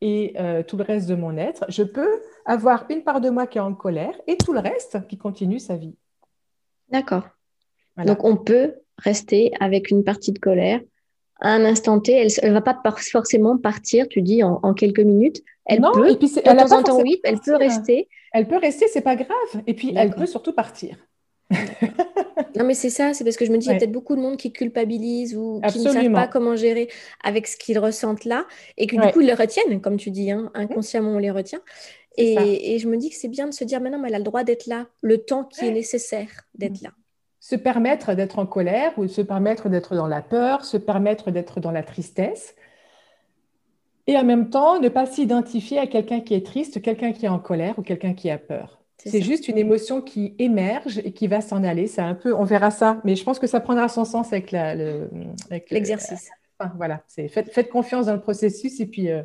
et 0.00 0.34
euh, 0.38 0.62
tout 0.62 0.76
le 0.76 0.84
reste 0.84 1.08
de 1.08 1.14
mon 1.14 1.36
être, 1.36 1.64
je 1.68 1.82
peux 1.82 2.22
avoir 2.44 2.86
une 2.90 3.02
part 3.02 3.20
de 3.20 3.30
moi 3.30 3.46
qui 3.46 3.58
est 3.58 3.62
en 3.62 3.74
colère 3.74 4.14
et 4.26 4.36
tout 4.36 4.52
le 4.52 4.60
reste 4.60 5.06
qui 5.08 5.16
continue 5.16 5.60
sa 5.60 5.76
vie. 5.76 5.96
D'accord. 6.88 7.28
Donc 7.96 8.24
on 8.24 8.36
peut 8.36 8.74
rester 8.98 9.52
avec 9.60 9.90
une 9.90 10.04
partie 10.04 10.32
de 10.32 10.38
colère 10.38 10.80
à 11.40 11.50
un 11.50 11.64
instant 11.64 12.00
T. 12.00 12.12
Elle 12.12 12.48
ne 12.48 12.58
va 12.58 12.60
pas 12.60 12.80
forcément 12.98 13.56
partir, 13.56 14.08
tu 14.08 14.22
dis, 14.22 14.42
en, 14.42 14.74
quelques 14.74 15.00
minutes. 15.00 15.42
Elle 15.66 15.80
peut, 15.80 16.10
et 16.10 16.16
puis 16.16 16.28
de 16.28 16.40
temps 16.40 16.76
en 16.76 16.82
temps, 16.82 17.00
oui, 17.00 17.20
elle 17.24 17.38
peut 17.38 17.56
rester. 17.56 18.08
Elle 18.32 18.46
peut 18.46 18.58
rester, 18.58 18.86
c'est 18.88 19.00
pas 19.00 19.16
grave. 19.16 19.62
Et 19.66 19.74
puis, 19.74 19.92
elle 19.96 20.10
peut 20.10 20.26
surtout 20.26 20.52
partir. 20.52 20.96
non, 22.56 22.64
mais 22.64 22.74
c'est 22.74 22.90
ça, 22.90 23.12
c'est 23.12 23.24
parce 23.24 23.36
que 23.36 23.44
je 23.44 23.50
me 23.50 23.58
dis, 23.58 23.66
il 23.66 23.72
y 23.72 23.74
a 23.74 23.78
peut-être 23.78 23.92
beaucoup 23.92 24.14
de 24.14 24.20
monde 24.20 24.36
qui 24.36 24.52
culpabilise 24.52 25.36
ou 25.36 25.60
qui 25.68 25.80
ne 25.80 25.90
savent 25.90 26.12
pas 26.12 26.28
comment 26.28 26.54
gérer 26.54 26.88
avec 27.24 27.46
ce 27.46 27.56
qu'ils 27.56 27.78
ressentent 27.78 28.24
là 28.24 28.46
et 28.76 28.86
que 28.86 28.94
du 28.94 29.12
coup, 29.12 29.20
ils 29.20 29.26
le 29.26 29.34
retiennent, 29.34 29.80
comme 29.80 29.96
tu 29.96 30.10
dis, 30.10 30.30
hein, 30.30 30.50
inconsciemment, 30.54 31.10
on 31.10 31.18
les 31.18 31.30
retient. 31.30 31.60
Et, 32.16 32.74
et, 32.74 32.78
je 32.78 32.88
me 32.88 32.96
dis 32.96 33.08
que 33.08 33.16
c'est 33.16 33.28
bien 33.28 33.46
de 33.46 33.54
se 33.54 33.64
dire, 33.64 33.80
mais 33.80 33.90
elle 34.06 34.14
a 34.14 34.18
le 34.18 34.24
droit 34.24 34.44
d'être 34.44 34.66
là, 34.66 34.86
le 35.00 35.18
temps 35.18 35.44
qui 35.44 35.66
est 35.66 35.70
nécessaire 35.70 36.28
d'être 36.54 36.82
là. 36.82 36.90
Se 37.40 37.56
permettre 37.56 38.14
d'être 38.14 38.38
en 38.38 38.46
colère 38.46 38.92
ou 38.98 39.08
se 39.08 39.22
permettre 39.22 39.68
d'être 39.68 39.96
dans 39.96 40.06
la 40.06 40.22
peur, 40.22 40.64
se 40.64 40.76
permettre 40.76 41.30
d'être 41.30 41.58
dans 41.58 41.72
la 41.72 41.82
tristesse. 41.82 42.54
Et 44.06 44.16
en 44.16 44.24
même 44.24 44.50
temps, 44.50 44.78
ne 44.78 44.88
pas 44.88 45.06
s'identifier 45.06 45.78
à 45.78 45.86
quelqu'un 45.86 46.20
qui 46.20 46.34
est 46.34 46.44
triste, 46.44 46.82
quelqu'un 46.82 47.12
qui 47.12 47.26
est 47.26 47.30
en 47.30 47.38
colère 47.38 47.78
ou 47.78 47.82
quelqu'un 47.82 48.14
qui 48.14 48.30
a 48.30 48.38
peur. 48.38 48.80
C'est 49.06 49.22
juste 49.22 49.48
une 49.48 49.58
émotion 49.58 50.02
qui 50.02 50.34
émerge 50.38 50.98
et 50.98 51.12
qui 51.12 51.26
va 51.26 51.40
s'en 51.40 51.64
aller. 51.64 51.86
C'est 51.86 52.02
un 52.02 52.14
peu, 52.14 52.34
on 52.34 52.44
verra 52.44 52.70
ça, 52.70 53.00
mais 53.04 53.16
je 53.16 53.24
pense 53.24 53.38
que 53.38 53.46
ça 53.46 53.60
prendra 53.60 53.88
son 53.88 54.04
sens 54.04 54.32
avec 54.32 54.54
l'exercice. 55.70 56.30
voilà, 56.76 57.02
c'est 57.06 57.28
faites, 57.28 57.70
confiance 57.70 58.06
dans 58.06 58.14
le 58.14 58.20
processus 58.20 58.80
et 58.80 58.86
puis 58.86 59.10
euh, 59.10 59.22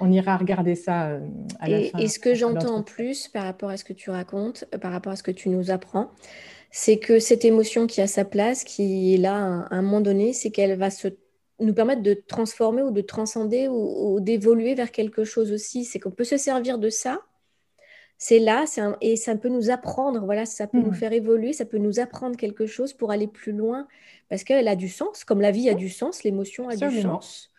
on 0.00 0.12
ira 0.12 0.36
regarder 0.36 0.74
ça 0.74 1.08
euh, 1.08 1.20
à 1.58 1.68
la 1.68 1.80
et, 1.80 1.88
fin. 1.88 1.98
Et 1.98 2.08
ce 2.08 2.18
que 2.18 2.34
j'entends 2.34 2.76
en 2.76 2.82
plus 2.82 3.28
par 3.28 3.44
rapport 3.44 3.70
à 3.70 3.76
ce 3.76 3.84
que 3.84 3.92
tu 3.92 4.10
racontes, 4.10 4.64
euh, 4.74 4.78
par 4.78 4.92
rapport 4.92 5.12
à 5.12 5.16
ce 5.16 5.22
que 5.22 5.30
tu 5.30 5.48
nous 5.48 5.70
apprends, 5.70 6.10
c'est 6.70 6.98
que 6.98 7.18
cette 7.18 7.44
émotion 7.44 7.86
qui 7.86 8.00
a 8.00 8.06
sa 8.06 8.24
place, 8.24 8.64
qui 8.64 9.14
est 9.14 9.18
là 9.18 9.66
à 9.70 9.74
un 9.74 9.82
moment 9.82 10.00
donné, 10.00 10.32
c'est 10.32 10.50
qu'elle 10.50 10.78
va 10.78 10.90
se 10.90 11.08
nous 11.60 11.74
permettre 11.74 12.02
de 12.02 12.14
transformer 12.14 12.82
ou 12.82 12.90
de 12.90 13.00
transcender 13.00 13.68
ou 13.68 14.20
d'évoluer 14.20 14.74
vers 14.74 14.92
quelque 14.92 15.24
chose 15.24 15.50
aussi. 15.50 15.84
C'est 15.84 15.98
qu'on 15.98 16.10
peut 16.10 16.24
se 16.24 16.36
servir 16.36 16.78
de 16.78 16.88
ça 16.88 17.20
c'est 18.18 18.40
là 18.40 18.64
et 19.00 19.16
ça 19.16 19.36
peut 19.36 19.48
nous 19.48 19.70
apprendre, 19.70 20.24
voilà, 20.24 20.44
ça 20.44 20.66
peut 20.66 20.78
nous 20.78 20.90
mmh. 20.90 20.94
faire 20.94 21.12
évoluer, 21.12 21.52
ça 21.52 21.64
peut 21.64 21.78
nous 21.78 22.00
apprendre 22.00 22.36
quelque 22.36 22.66
chose 22.66 22.92
pour 22.92 23.12
aller 23.12 23.28
plus 23.28 23.52
loin 23.52 23.86
parce 24.28 24.42
qu'elle 24.42 24.66
a 24.66 24.74
du 24.74 24.88
sens, 24.88 25.24
comme 25.24 25.40
la 25.40 25.52
vie 25.52 25.70
a 25.70 25.74
du 25.74 25.88
sens, 25.88 26.24
l'émotion 26.24 26.68
a 26.68 26.74
du 26.74 27.00
sens. 27.00 27.52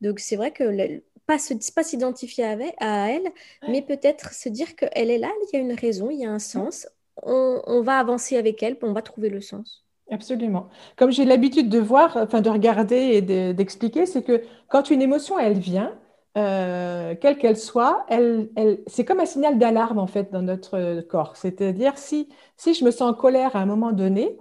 Donc 0.00 0.20
c'est 0.20 0.36
vrai 0.36 0.52
que 0.52 1.02
pas 1.26 1.38
pas 1.74 1.82
s'identifier 1.82 2.44
à 2.78 3.10
elle, 3.10 3.28
mais 3.68 3.82
peut-être 3.82 4.32
se 4.32 4.48
dire 4.48 4.76
qu'elle 4.76 5.10
est 5.10 5.18
là, 5.18 5.30
il 5.42 5.56
y 5.56 5.56
a 5.56 5.60
une 5.60 5.72
raison, 5.72 6.10
il 6.10 6.20
y 6.20 6.26
a 6.26 6.30
un 6.30 6.36
mmh. 6.36 6.40
sens. 6.40 6.88
On, 7.22 7.82
va 7.82 7.98
avancer 7.98 8.36
avec 8.36 8.62
elle, 8.62 8.76
on 8.82 8.92
va 8.92 9.02
trouver 9.02 9.28
le 9.28 9.40
sens. 9.40 9.84
Absolument. 10.10 10.68
Comme 10.96 11.10
j'ai 11.10 11.24
l'habitude 11.24 11.68
de 11.68 11.78
voir, 11.78 12.16
enfin 12.16 12.40
de 12.40 12.50
regarder 12.50 12.96
et 12.96 13.22
d'expliquer, 13.54 14.06
c'est 14.06 14.22
que 14.22 14.42
quand 14.68 14.90
une 14.90 15.00
émotion 15.00 15.38
elle 15.38 15.58
vient, 15.58 15.96
euh, 16.36 17.14
quelle 17.20 17.38
qu'elle 17.38 17.56
soit, 17.56 18.04
elle, 18.08 18.48
c'est 18.86 19.04
comme 19.04 19.20
un 19.20 19.26
signal 19.26 19.58
d'alarme 19.58 19.98
en 19.98 20.06
fait 20.06 20.32
dans 20.32 20.42
notre 20.42 21.00
corps. 21.02 21.36
C'est-à-dire 21.36 21.96
si, 21.96 22.28
si 22.56 22.74
je 22.74 22.84
me 22.84 22.90
sens 22.90 23.12
en 23.12 23.14
colère 23.14 23.54
à 23.54 23.60
un 23.60 23.66
moment 23.66 23.92
donné, 23.92 24.36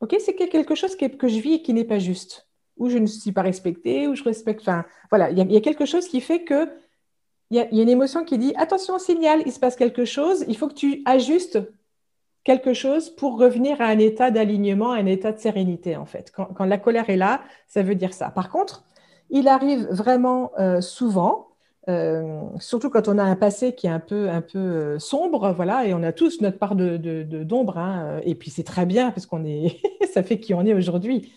ok, 0.00 0.16
c'est 0.18 0.34
quelque 0.34 0.74
chose 0.74 0.96
que, 0.96 1.28
je 1.28 1.40
vis 1.40 1.54
et 1.54 1.62
qui 1.62 1.72
n'est 1.72 1.84
pas 1.84 1.98
juste, 1.98 2.48
ou 2.76 2.88
je 2.88 2.98
ne 2.98 3.06
suis 3.06 3.32
pas 3.32 3.42
respectée, 3.42 4.06
ou 4.06 4.14
je 4.14 4.24
respecte. 4.24 4.60
Enfin, 4.60 4.84
voilà, 5.10 5.30
il 5.30 5.52
y, 5.52 5.56
a 5.56 5.60
quelque 5.60 5.86
chose 5.86 6.08
qui 6.08 6.20
fait 6.20 6.44
que 6.44 6.68
il 7.50 7.56
y, 7.56 7.60
a 7.60 7.68
une 7.70 7.88
émotion 7.88 8.24
qui 8.24 8.38
dit 8.38 8.54
attention, 8.56 8.98
signal, 8.98 9.42
il 9.44 9.52
se 9.52 9.58
passe 9.58 9.76
quelque 9.76 10.04
chose, 10.04 10.44
il 10.46 10.56
faut 10.56 10.68
que 10.68 10.74
tu 10.74 11.02
ajustes 11.04 11.58
quelque 12.44 12.72
chose 12.72 13.10
pour 13.10 13.38
revenir 13.38 13.80
à 13.80 13.86
un 13.86 13.98
état 13.98 14.30
d'alignement, 14.30 14.92
à 14.92 14.96
un 14.96 15.06
état 15.06 15.32
de 15.32 15.38
sérénité 15.38 15.96
en 15.96 16.06
fait. 16.06 16.32
quand 16.32 16.64
la 16.64 16.78
colère 16.78 17.10
est 17.10 17.16
là, 17.16 17.42
ça 17.68 17.82
veut 17.82 17.94
dire 17.94 18.14
ça. 18.14 18.30
Par 18.30 18.50
contre, 18.50 18.84
il 19.30 19.48
arrive 19.48 19.86
vraiment 19.90 20.52
euh, 20.58 20.80
souvent, 20.80 21.48
euh, 21.88 22.42
surtout 22.58 22.90
quand 22.90 23.08
on 23.08 23.16
a 23.18 23.22
un 23.22 23.36
passé 23.36 23.74
qui 23.74 23.86
est 23.86 23.90
un 23.90 24.00
peu, 24.00 24.28
un 24.28 24.42
peu 24.42 24.58
euh, 24.58 24.98
sombre, 24.98 25.52
voilà, 25.52 25.86
et 25.86 25.94
on 25.94 26.02
a 26.02 26.12
tous 26.12 26.40
notre 26.40 26.58
part 26.58 26.74
de, 26.74 26.96
d'ombre, 27.44 27.78
hein, 27.78 28.20
et 28.24 28.34
puis 28.34 28.50
c'est 28.50 28.64
très 28.64 28.86
bien 28.86 29.10
parce 29.10 29.26
qu'on 29.26 29.44
est, 29.44 29.78
ça 30.12 30.22
fait 30.22 30.38
qui 30.40 30.52
on 30.52 30.66
est 30.66 30.74
aujourd'hui, 30.74 31.32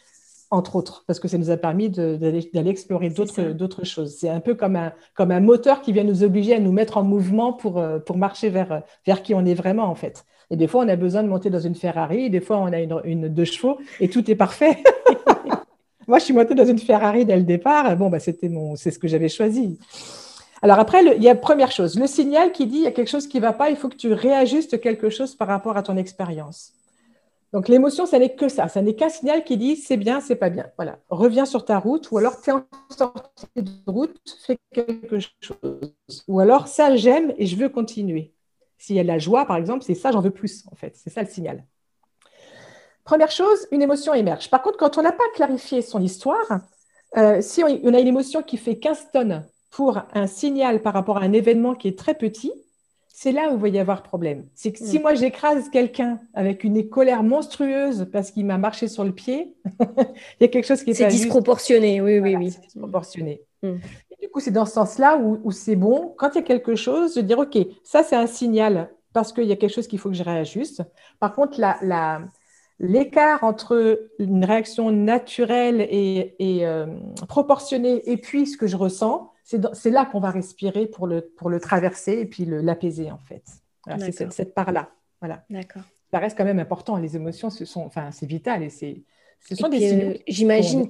entre 0.49 0.75
autres, 0.75 1.03
parce 1.07 1.19
que 1.19 1.27
ça 1.27 1.37
nous 1.37 1.49
a 1.49 1.57
permis 1.57 1.89
d'aller, 1.89 2.49
explorer 2.67 3.09
d'autres, 3.09 3.53
d'autres 3.53 3.85
choses. 3.85 4.15
C'est 4.15 4.29
un 4.29 4.39
peu 4.39 4.53
comme 4.53 4.75
un, 4.75 4.93
comme 5.15 5.31
un 5.31 5.39
moteur 5.39 5.81
qui 5.81 5.93
vient 5.93 6.03
nous 6.03 6.23
obliger 6.23 6.55
à 6.55 6.59
nous 6.59 6.71
mettre 6.71 6.97
en 6.97 7.03
mouvement 7.03 7.53
pour, 7.53 7.83
pour 8.05 8.17
marcher 8.17 8.49
vers, 8.49 8.83
vers 9.07 9.23
qui 9.23 9.33
on 9.33 9.45
est 9.45 9.55
vraiment, 9.55 9.85
en 9.85 9.95
fait. 9.95 10.25
Et 10.53 10.55
des 10.55 10.67
fois, 10.67 10.85
on 10.85 10.87
a 10.87 10.95
besoin 10.95 11.23
de 11.23 11.27
monter 11.27 11.49
dans 11.49 11.59
une 11.59 11.73
Ferrari, 11.73 12.29
des 12.29 12.39
fois, 12.39 12.59
on 12.59 12.71
a 12.71 12.79
une, 12.79 13.01
une 13.05 13.27
deux 13.27 13.43
chevaux, 13.43 13.79
et 13.99 14.07
tout 14.07 14.29
est 14.29 14.35
parfait. 14.35 14.83
Moi, 16.07 16.19
je 16.19 16.25
suis 16.25 16.33
montée 16.35 16.53
dans 16.53 16.65
une 16.65 16.77
Ferrari 16.77 17.25
dès 17.25 17.37
le 17.37 17.41
départ. 17.41 17.97
Bon, 17.97 18.11
bah, 18.11 18.19
c'était 18.19 18.49
mon, 18.49 18.75
c'est 18.75 18.91
ce 18.91 18.99
que 18.99 19.07
j'avais 19.07 19.29
choisi. 19.29 19.79
Alors 20.61 20.77
après, 20.77 21.03
il 21.17 21.23
y 21.23 21.27
a 21.27 21.33
première 21.33 21.71
chose, 21.71 21.97
le 21.97 22.05
signal 22.05 22.51
qui 22.51 22.67
dit 22.67 22.77
il 22.77 22.83
y 22.83 22.87
a 22.87 22.91
quelque 22.91 23.09
chose 23.09 23.25
qui 23.25 23.37
ne 23.37 23.41
va 23.41 23.51
pas, 23.51 23.71
il 23.71 23.77
faut 23.77 23.89
que 23.89 23.95
tu 23.95 24.13
réajustes 24.13 24.79
quelque 24.79 25.09
chose 25.09 25.33
par 25.33 25.47
rapport 25.47 25.75
à 25.75 25.81
ton 25.81 25.97
expérience. 25.97 26.73
Donc 27.51 27.67
l'émotion, 27.67 28.05
ça 28.05 28.19
n'est 28.19 28.35
que 28.35 28.47
ça, 28.47 28.67
ça 28.67 28.83
n'est 28.83 28.93
qu'un 28.93 29.09
signal 29.09 29.43
qui 29.43 29.57
dit 29.57 29.75
c'est 29.75 29.97
bien, 29.97 30.21
c'est 30.21 30.35
pas 30.35 30.51
bien. 30.51 30.67
Voilà, 30.77 30.99
reviens 31.09 31.45
sur 31.45 31.65
ta 31.65 31.79
route, 31.79 32.11
ou 32.11 32.19
alors 32.19 32.39
tu 32.39 32.51
es 32.51 32.53
en 32.53 32.63
sortie 32.95 33.47
de 33.55 33.71
route, 33.87 34.21
fais 34.45 34.59
quelque 34.71 35.17
chose. 35.19 35.95
Ou 36.27 36.39
alors 36.39 36.67
ça, 36.67 36.95
j'aime 36.95 37.33
et 37.39 37.47
je 37.47 37.55
veux 37.55 37.69
continuer. 37.69 38.33
S'il 38.83 38.97
y 38.97 38.99
a 38.99 39.03
de 39.03 39.07
la 39.07 39.17
joie, 39.17 39.45
par 39.45 39.55
exemple, 39.55 39.81
c'est 39.85 39.93
ça, 39.93 40.11
j'en 40.11 40.19
veux 40.19 40.29
plus, 40.29 40.65
en 40.69 40.75
fait. 40.75 40.93
C'est 40.97 41.09
ça 41.09 41.21
le 41.21 41.29
signal. 41.29 41.63
Première 43.05 43.31
chose, 43.31 43.65
une 43.71 43.81
émotion 43.81 44.13
émerge. 44.13 44.49
Par 44.49 44.61
contre, 44.61 44.75
quand 44.77 44.97
on 44.97 45.01
n'a 45.01 45.13
pas 45.13 45.23
clarifié 45.35 45.81
son 45.81 46.01
histoire, 46.01 46.59
euh, 47.15 47.39
si 47.39 47.63
on, 47.63 47.67
a 47.67 47.99
une 47.99 48.07
émotion 48.07 48.43
qui 48.43 48.57
fait 48.57 48.75
15 48.79 49.11
tonnes 49.13 49.47
pour 49.71 50.01
un 50.13 50.27
signal 50.27 50.81
par 50.81 50.93
rapport 50.93 51.15
à 51.15 51.21
un 51.21 51.31
événement 51.31 51.75
qui 51.75 51.87
est 51.87 51.97
très 51.97 52.13
petit, 52.13 52.51
c'est 53.07 53.31
là 53.31 53.51
où 53.51 53.55
il 53.55 53.61
va 53.61 53.67
y 53.69 53.79
avoir 53.79 54.03
problème. 54.03 54.47
C'est 54.53 54.73
que 54.73 54.79
si 54.79 54.99
mm. 54.99 55.01
moi 55.01 55.13
j'écrase 55.13 55.69
quelqu'un 55.69 56.19
avec 56.33 56.65
une 56.65 56.89
colère 56.89 57.23
monstrueuse 57.23 58.09
parce 58.11 58.31
qu'il 58.31 58.45
m'a 58.45 58.57
marché 58.57 58.89
sur 58.89 59.05
le 59.05 59.13
pied, 59.13 59.55
il 59.79 60.41
y 60.41 60.43
a 60.43 60.49
quelque 60.49 60.67
chose 60.67 60.83
qui 60.83 60.91
est 60.91 60.93
C'est 60.93 61.07
disproportionné, 61.07 62.01
oui, 62.01 62.19
oui, 62.19 62.35
oui. 62.35 62.51
C'est 62.51 62.59
disproportionné. 62.59 63.43
Mm. 63.61 63.75
Du 64.23 64.29
coup, 64.29 64.39
c'est 64.39 64.51
dans 64.51 64.65
ce 64.65 64.71
sens-là 64.71 65.17
où, 65.17 65.41
où 65.43 65.51
c'est 65.51 65.75
bon, 65.75 66.15
quand 66.17 66.29
il 66.29 66.35
y 66.35 66.39
a 66.39 66.43
quelque 66.43 66.75
chose, 66.75 67.15
de 67.15 67.21
dire, 67.21 67.39
OK, 67.39 67.57
ça 67.83 68.03
c'est 68.03 68.15
un 68.15 68.25
signal 68.25 68.89
parce 69.11 69.33
qu'il 69.33 69.43
y 69.43 69.51
a 69.51 69.57
quelque 69.57 69.73
chose 69.73 69.85
qu'il 69.85 69.99
faut 69.99 70.09
que 70.09 70.15
je 70.15 70.23
réajuste. 70.23 70.81
Par 71.19 71.35
contre, 71.35 71.59
la, 71.59 71.77
la, 71.81 72.21
l'écart 72.79 73.43
entre 73.43 74.07
une 74.19 74.45
réaction 74.45 74.91
naturelle 74.91 75.81
et, 75.81 76.65
euh, 76.65 76.85
proportionnée 77.27 78.09
et 78.09 78.15
puis 78.15 78.47
ce 78.47 78.55
que 78.55 78.65
je 78.65 78.77
ressens, 78.77 79.29
c'est 79.43 79.89
là 79.89 80.05
qu'on 80.05 80.21
va 80.21 80.31
respirer 80.31 80.87
pour 80.87 81.05
le, 81.05 81.19
pour 81.21 81.49
le 81.49 81.59
traverser 81.59 82.13
et 82.13 82.25
puis 82.25 82.45
l'apaiser 82.45 83.11
en 83.11 83.19
fait. 83.19 83.43
c'est 83.99 84.31
cette, 84.31 84.53
part-là. 84.53 84.89
Voilà. 85.19 85.43
D'accord. 85.49 85.81
Ça 86.11 86.19
reste 86.19 86.37
quand 86.37 86.45
même 86.45 86.59
important. 86.59 86.95
Les 86.95 87.17
émotions, 87.17 87.49
ce 87.49 87.65
sont, 87.65 87.81
enfin, 87.81 88.11
c'est 88.11 88.25
vital 88.25 88.63
et 88.63 88.69
c'est, 88.69 89.03
ce 89.41 89.53
sont 89.55 89.67
des 89.67 89.89
signaux. 89.89 90.13
J'imagine 90.29 90.89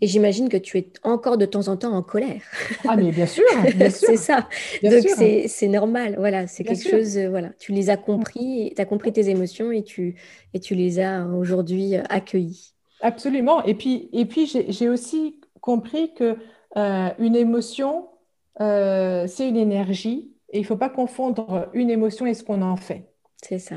et 0.00 0.06
j'imagine 0.06 0.48
que 0.48 0.56
tu 0.56 0.78
es 0.78 0.92
encore 1.02 1.38
de 1.38 1.46
temps 1.46 1.68
en 1.68 1.76
temps 1.76 1.92
en 1.92 2.02
colère. 2.02 2.42
Ah, 2.86 2.96
mais 2.96 3.10
bien 3.10 3.26
sûr, 3.26 3.44
c'est 3.90 4.16
ça. 4.16 4.48
Donc, 4.82 5.06
c'est 5.46 5.68
normal. 5.68 6.16
Voilà, 6.18 6.46
c'est 6.46 6.64
quelque 6.64 6.88
chose. 6.88 7.16
Euh, 7.16 7.28
voilà, 7.28 7.50
tu 7.58 7.72
les 7.72 7.90
as 7.90 7.96
compris, 7.96 8.72
tu 8.74 8.80
as 8.80 8.84
compris 8.84 9.12
tes 9.12 9.28
émotions 9.28 9.72
et 9.72 9.82
tu, 9.82 10.16
et 10.54 10.60
tu 10.60 10.74
les 10.74 11.00
as 11.00 11.26
aujourd'hui 11.26 11.96
euh, 11.96 12.02
accueillies. 12.08 12.72
Absolument. 13.00 13.64
Et 13.64 13.74
puis, 13.74 14.08
et 14.12 14.26
puis 14.26 14.46
j'ai 14.46 14.88
aussi 14.88 15.40
compris 15.60 16.12
que 16.14 16.36
euh, 16.76 17.08
une 17.18 17.36
émotion, 17.36 18.08
c'est 18.58 19.48
une 19.48 19.56
énergie 19.56 20.32
et 20.50 20.58
il 20.58 20.62
ne 20.62 20.66
faut 20.66 20.76
pas 20.76 20.90
confondre 20.90 21.70
une 21.72 21.88
émotion 21.88 22.26
et 22.26 22.34
ce 22.34 22.42
qu'on 22.42 22.60
en 22.60 22.76
fait. 22.76 23.06
C'est 23.42 23.58
ça. 23.58 23.76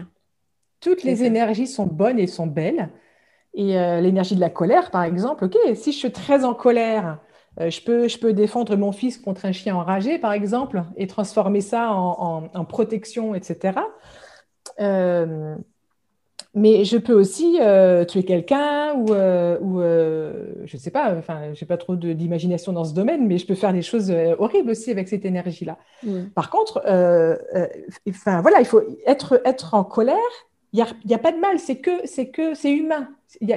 Toutes 0.81 1.03
les 1.03 1.23
énergies 1.23 1.67
sont 1.67 1.85
bonnes 1.85 2.19
et 2.19 2.27
sont 2.27 2.47
belles. 2.47 2.89
Et 3.53 3.77
euh, 3.77 4.01
l'énergie 4.01 4.35
de 4.35 4.39
la 4.39 4.49
colère, 4.49 4.89
par 4.89 5.03
exemple, 5.03 5.45
ok, 5.45 5.55
si 5.75 5.91
je 5.91 5.97
suis 5.97 6.11
très 6.11 6.43
en 6.43 6.53
colère, 6.53 7.19
euh, 7.59 7.69
je, 7.69 7.81
peux, 7.81 8.07
je 8.07 8.17
peux 8.17 8.33
défendre 8.33 8.75
mon 8.75 8.91
fils 8.91 9.17
contre 9.19 9.45
un 9.45 9.51
chien 9.51 9.75
enragé, 9.75 10.17
par 10.17 10.33
exemple, 10.33 10.83
et 10.97 11.05
transformer 11.05 11.61
ça 11.61 11.91
en, 11.91 12.49
en, 12.51 12.65
protection, 12.65 13.35
etc. 13.35 13.79
Euh, 14.79 15.55
mais 16.55 16.83
je 16.83 16.97
peux 16.97 17.13
aussi 17.13 17.59
tuer 18.07 18.23
quelqu'un 18.23 18.93
ou, 18.95 19.11
ou 19.11 19.81
je 19.81 20.75
ne 20.75 20.79
sais 20.79 20.91
pas, 20.91 21.15
enfin, 21.15 21.53
je 21.53 21.63
n'ai 21.63 21.67
pas 21.67 21.77
trop 21.77 21.95
d'imagination 21.95 22.73
dans 22.73 22.83
ce 22.83 22.93
domaine, 22.93 23.27
mais 23.27 23.39
je 23.39 23.47
peux 23.47 23.55
faire 23.55 23.73
des 23.73 23.81
choses 23.81 24.11
horribles 24.37 24.69
aussi 24.69 24.91
avec 24.91 25.07
cette 25.07 25.25
énergie-là. 25.25 25.77
Par 26.35 26.51
contre, 26.51 26.79
enfin, 28.07 28.41
voilà, 28.41 28.59
il 28.59 28.65
faut 28.65 28.81
être, 29.07 29.41
être 29.45 29.73
en 29.73 29.83
colère 29.83 30.17
il 30.73 30.83
n'y 31.05 31.13
a, 31.13 31.19
pas 31.19 31.31
de 31.31 31.37
mal, 31.37 31.59
c'est 31.59 31.77
que 31.77 32.05
c'est 32.05 32.29
que 32.29 32.55
c'est 32.55 32.71
humain. 32.71 33.09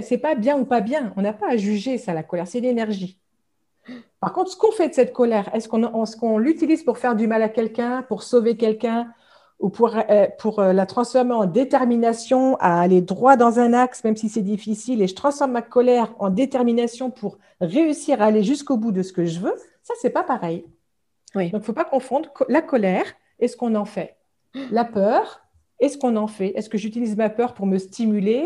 C'est 0.03 0.19
pas 0.19 0.35
bien 0.35 0.59
ou 0.59 0.67
pas 0.67 0.83
bien. 0.83 1.13
On 1.17 1.23
n'a 1.23 1.33
pas 1.33 1.51
à 1.51 1.57
juger 1.57 1.97
ça, 1.97 2.13
la 2.13 2.23
colère, 2.23 2.47
c'est 2.47 2.61
l'énergie. 2.61 3.19
Par 4.21 4.33
contre, 4.33 4.51
ce 4.51 4.57
qu'on 4.57 4.73
fait 4.73 4.89
de 4.89 4.95
cette 4.95 5.13
colère, 5.13 5.49
est-ce 5.55 5.69
qu'on 5.69 6.39
l'utilise 6.39 6.83
pour 6.83 6.99
faire 6.99 7.17
du 7.17 7.27
mal 7.27 7.43
à 7.43 7.49
quelqu'un, 7.49 8.03
pour 8.03 8.23
sauver 8.23 8.57
quelqu'un, 8.57 9.13
ou 9.59 9.71
pour, 9.71 9.97
euh, 9.97 10.27
pour 10.39 10.59
euh, 10.59 10.73
la 10.73 10.85
transformer 10.85 11.33
en 11.33 11.47
détermination 11.47 12.57
à 12.57 12.81
aller 12.81 13.01
droit 13.01 13.37
dans 13.37 13.59
un 13.59 13.73
axe, 13.73 14.05
même 14.05 14.17
si 14.17 14.29
c'est 14.29 14.43
difficile, 14.43 15.01
et 15.01 15.07
je 15.07 15.15
transforme 15.15 15.53
ma 15.53 15.63
colère 15.63 16.15
en 16.19 16.29
détermination 16.29 17.11
pour 17.11 17.39
réussir 17.61 18.21
à 18.21 18.27
aller 18.27 18.43
jusqu'au 18.43 18.77
bout 18.77 18.93
de 18.93 19.03
ce 19.03 19.13
que 19.13 19.25
je 19.25 19.41
veux, 19.41 19.55
ça, 19.83 19.95
c'est 20.01 20.11
pas 20.11 20.25
pareil. 20.25 20.67
Donc, 21.35 21.45
il 21.53 21.55
ne 21.55 21.61
faut 21.61 21.73
pas 21.73 21.85
confondre 21.85 22.31
la 22.49 22.63
colère 22.63 23.05
et 23.39 23.49
ce 23.49 23.57
qu'on 23.57 23.75
en 23.75 23.85
fait. 23.85 24.17
La 24.71 24.85
peur, 24.85 25.46
est-ce 25.81 25.99
qu'on 25.99 26.17
en 26.17 26.27
fait? 26.27 26.53
Est-ce 26.57 26.69
que 26.69 26.79
j'utilise 26.79 27.17
ma 27.17 27.31
peur 27.31 27.55
pour 27.55 27.67
me 27.67 27.79
stimuler? 27.79 28.45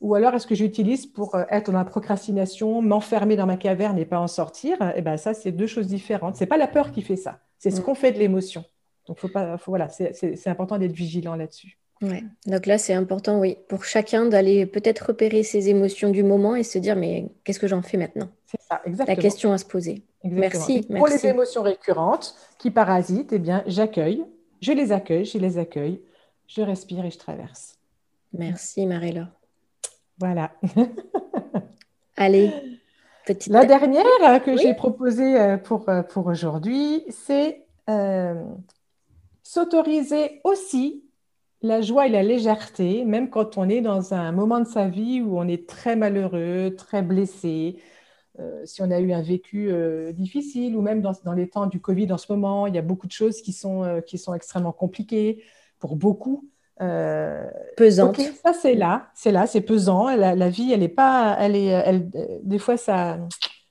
Ou 0.00 0.14
alors 0.14 0.34
est-ce 0.34 0.46
que 0.46 0.54
j'utilise 0.54 1.06
pour 1.06 1.34
euh, 1.34 1.44
être 1.50 1.72
dans 1.72 1.78
la 1.78 1.84
procrastination, 1.84 2.82
m'enfermer 2.82 3.34
dans 3.34 3.46
ma 3.46 3.56
caverne 3.56 3.98
et 3.98 4.04
pas 4.04 4.20
en 4.20 4.28
sortir? 4.28 4.76
Eh 4.94 5.02
bien, 5.02 5.16
ça, 5.16 5.34
c'est 5.34 5.50
deux 5.50 5.66
choses 5.66 5.88
différentes. 5.88 6.36
Ce 6.36 6.40
n'est 6.40 6.46
pas 6.46 6.56
la 6.56 6.68
peur 6.68 6.92
qui 6.92 7.02
fait 7.02 7.16
ça, 7.16 7.40
c'est 7.58 7.70
ce 7.70 7.80
mm. 7.80 7.84
qu'on 7.84 7.94
fait 7.94 8.12
de 8.12 8.18
l'émotion. 8.18 8.64
Donc, 9.06 9.18
faut 9.18 9.28
pas, 9.28 9.56
voilà, 9.66 9.88
c'est 9.88 10.46
important 10.46 10.78
d'être 10.78 10.92
vigilant 10.92 11.34
là-dessus. 11.34 11.78
Ouais. 12.02 12.22
Donc 12.46 12.66
là, 12.66 12.78
c'est 12.78 12.94
important, 12.94 13.40
oui, 13.40 13.56
pour 13.68 13.84
chacun 13.84 14.26
d'aller 14.26 14.66
peut-être 14.66 15.08
repérer 15.08 15.42
ses 15.42 15.68
émotions 15.68 16.10
du 16.10 16.22
moment 16.22 16.54
et 16.54 16.62
se 16.62 16.78
dire, 16.78 16.94
mais 16.94 17.26
qu'est-ce 17.42 17.58
que 17.58 17.66
j'en 17.66 17.82
fais 17.82 17.96
maintenant? 17.96 18.28
C'est 18.46 18.60
ça, 18.60 18.80
exactement. 18.84 19.16
La 19.16 19.20
question 19.20 19.52
à 19.52 19.58
se 19.58 19.64
poser. 19.64 20.04
Merci, 20.24 20.82
Pour 20.82 21.08
les 21.08 21.26
émotions 21.26 21.62
récurrentes 21.62 22.36
qui 22.58 22.70
parasitent, 22.70 23.32
eh 23.32 23.38
bien, 23.38 23.64
j'accueille, 23.66 24.24
je 24.60 24.72
les 24.72 24.92
accueille, 24.92 25.24
je 25.24 25.38
les 25.38 25.58
accueille, 25.58 26.00
je 26.48 26.62
respire 26.62 27.04
et 27.04 27.10
je 27.10 27.18
traverse. 27.18 27.78
Merci, 28.32 28.86
Marie-Laure. 28.86 29.28
Voilà. 30.18 30.52
Allez, 32.16 32.50
petite. 33.24 33.52
La 33.52 33.64
dernière 33.64 34.04
euh, 34.24 34.38
que 34.40 34.56
j'ai 34.56 34.74
proposée 34.74 35.40
euh, 35.40 35.56
pour, 35.56 35.88
euh, 35.88 36.02
pour 36.02 36.26
aujourd'hui, 36.26 37.04
c'est 37.10 37.64
s'autoriser 39.42 40.42
aussi 40.44 41.04
la 41.62 41.80
joie 41.80 42.06
et 42.06 42.10
la 42.10 42.22
légèreté, 42.22 43.06
même 43.06 43.30
quand 43.30 43.56
on 43.56 43.66
est 43.66 43.80
dans 43.80 44.12
un 44.12 44.30
moment 44.30 44.60
de 44.60 44.66
sa 44.66 44.88
vie 44.88 45.22
où 45.22 45.38
on 45.38 45.48
est 45.48 45.66
très 45.66 45.96
malheureux, 45.96 46.74
très 46.76 47.00
blessé, 47.00 47.78
si 48.64 48.82
on 48.82 48.90
a 48.90 49.00
eu 49.00 49.10
un 49.12 49.22
vécu 49.22 49.72
difficile 50.12 50.76
ou 50.76 50.82
même 50.82 51.00
dans, 51.00 51.14
dans, 51.24 51.32
les 51.32 51.48
temps 51.48 51.66
du 51.66 51.80
Covid 51.80 52.12
en 52.12 52.18
ce 52.18 52.30
moment, 52.30 52.66
il 52.66 52.74
y 52.74 52.78
a 52.78 52.82
beaucoup 52.82 53.06
de 53.06 53.12
choses 53.12 53.40
qui 53.40 53.54
sont, 53.54 54.02
qui 54.06 54.18
sont 54.18 54.34
extrêmement 54.34 54.72
compliquées 54.72 55.42
pour 55.78 55.96
beaucoup. 55.96 56.48
Euh, 56.80 57.44
pesante. 57.76 58.20
ça 58.20 58.52
c'est 58.52 58.74
là, 58.74 59.08
c'est 59.14 59.32
là, 59.32 59.46
c'est 59.46 59.60
pesant. 59.60 60.14
La, 60.14 60.48
vie, 60.48 60.72
elle 60.72 60.82
est 60.82 60.88
pas, 60.88 61.36
elle 61.40 61.56
est, 61.56 61.66
elle, 61.66 62.08
des 62.42 62.58
fois 62.58 62.76
ça, 62.76 63.18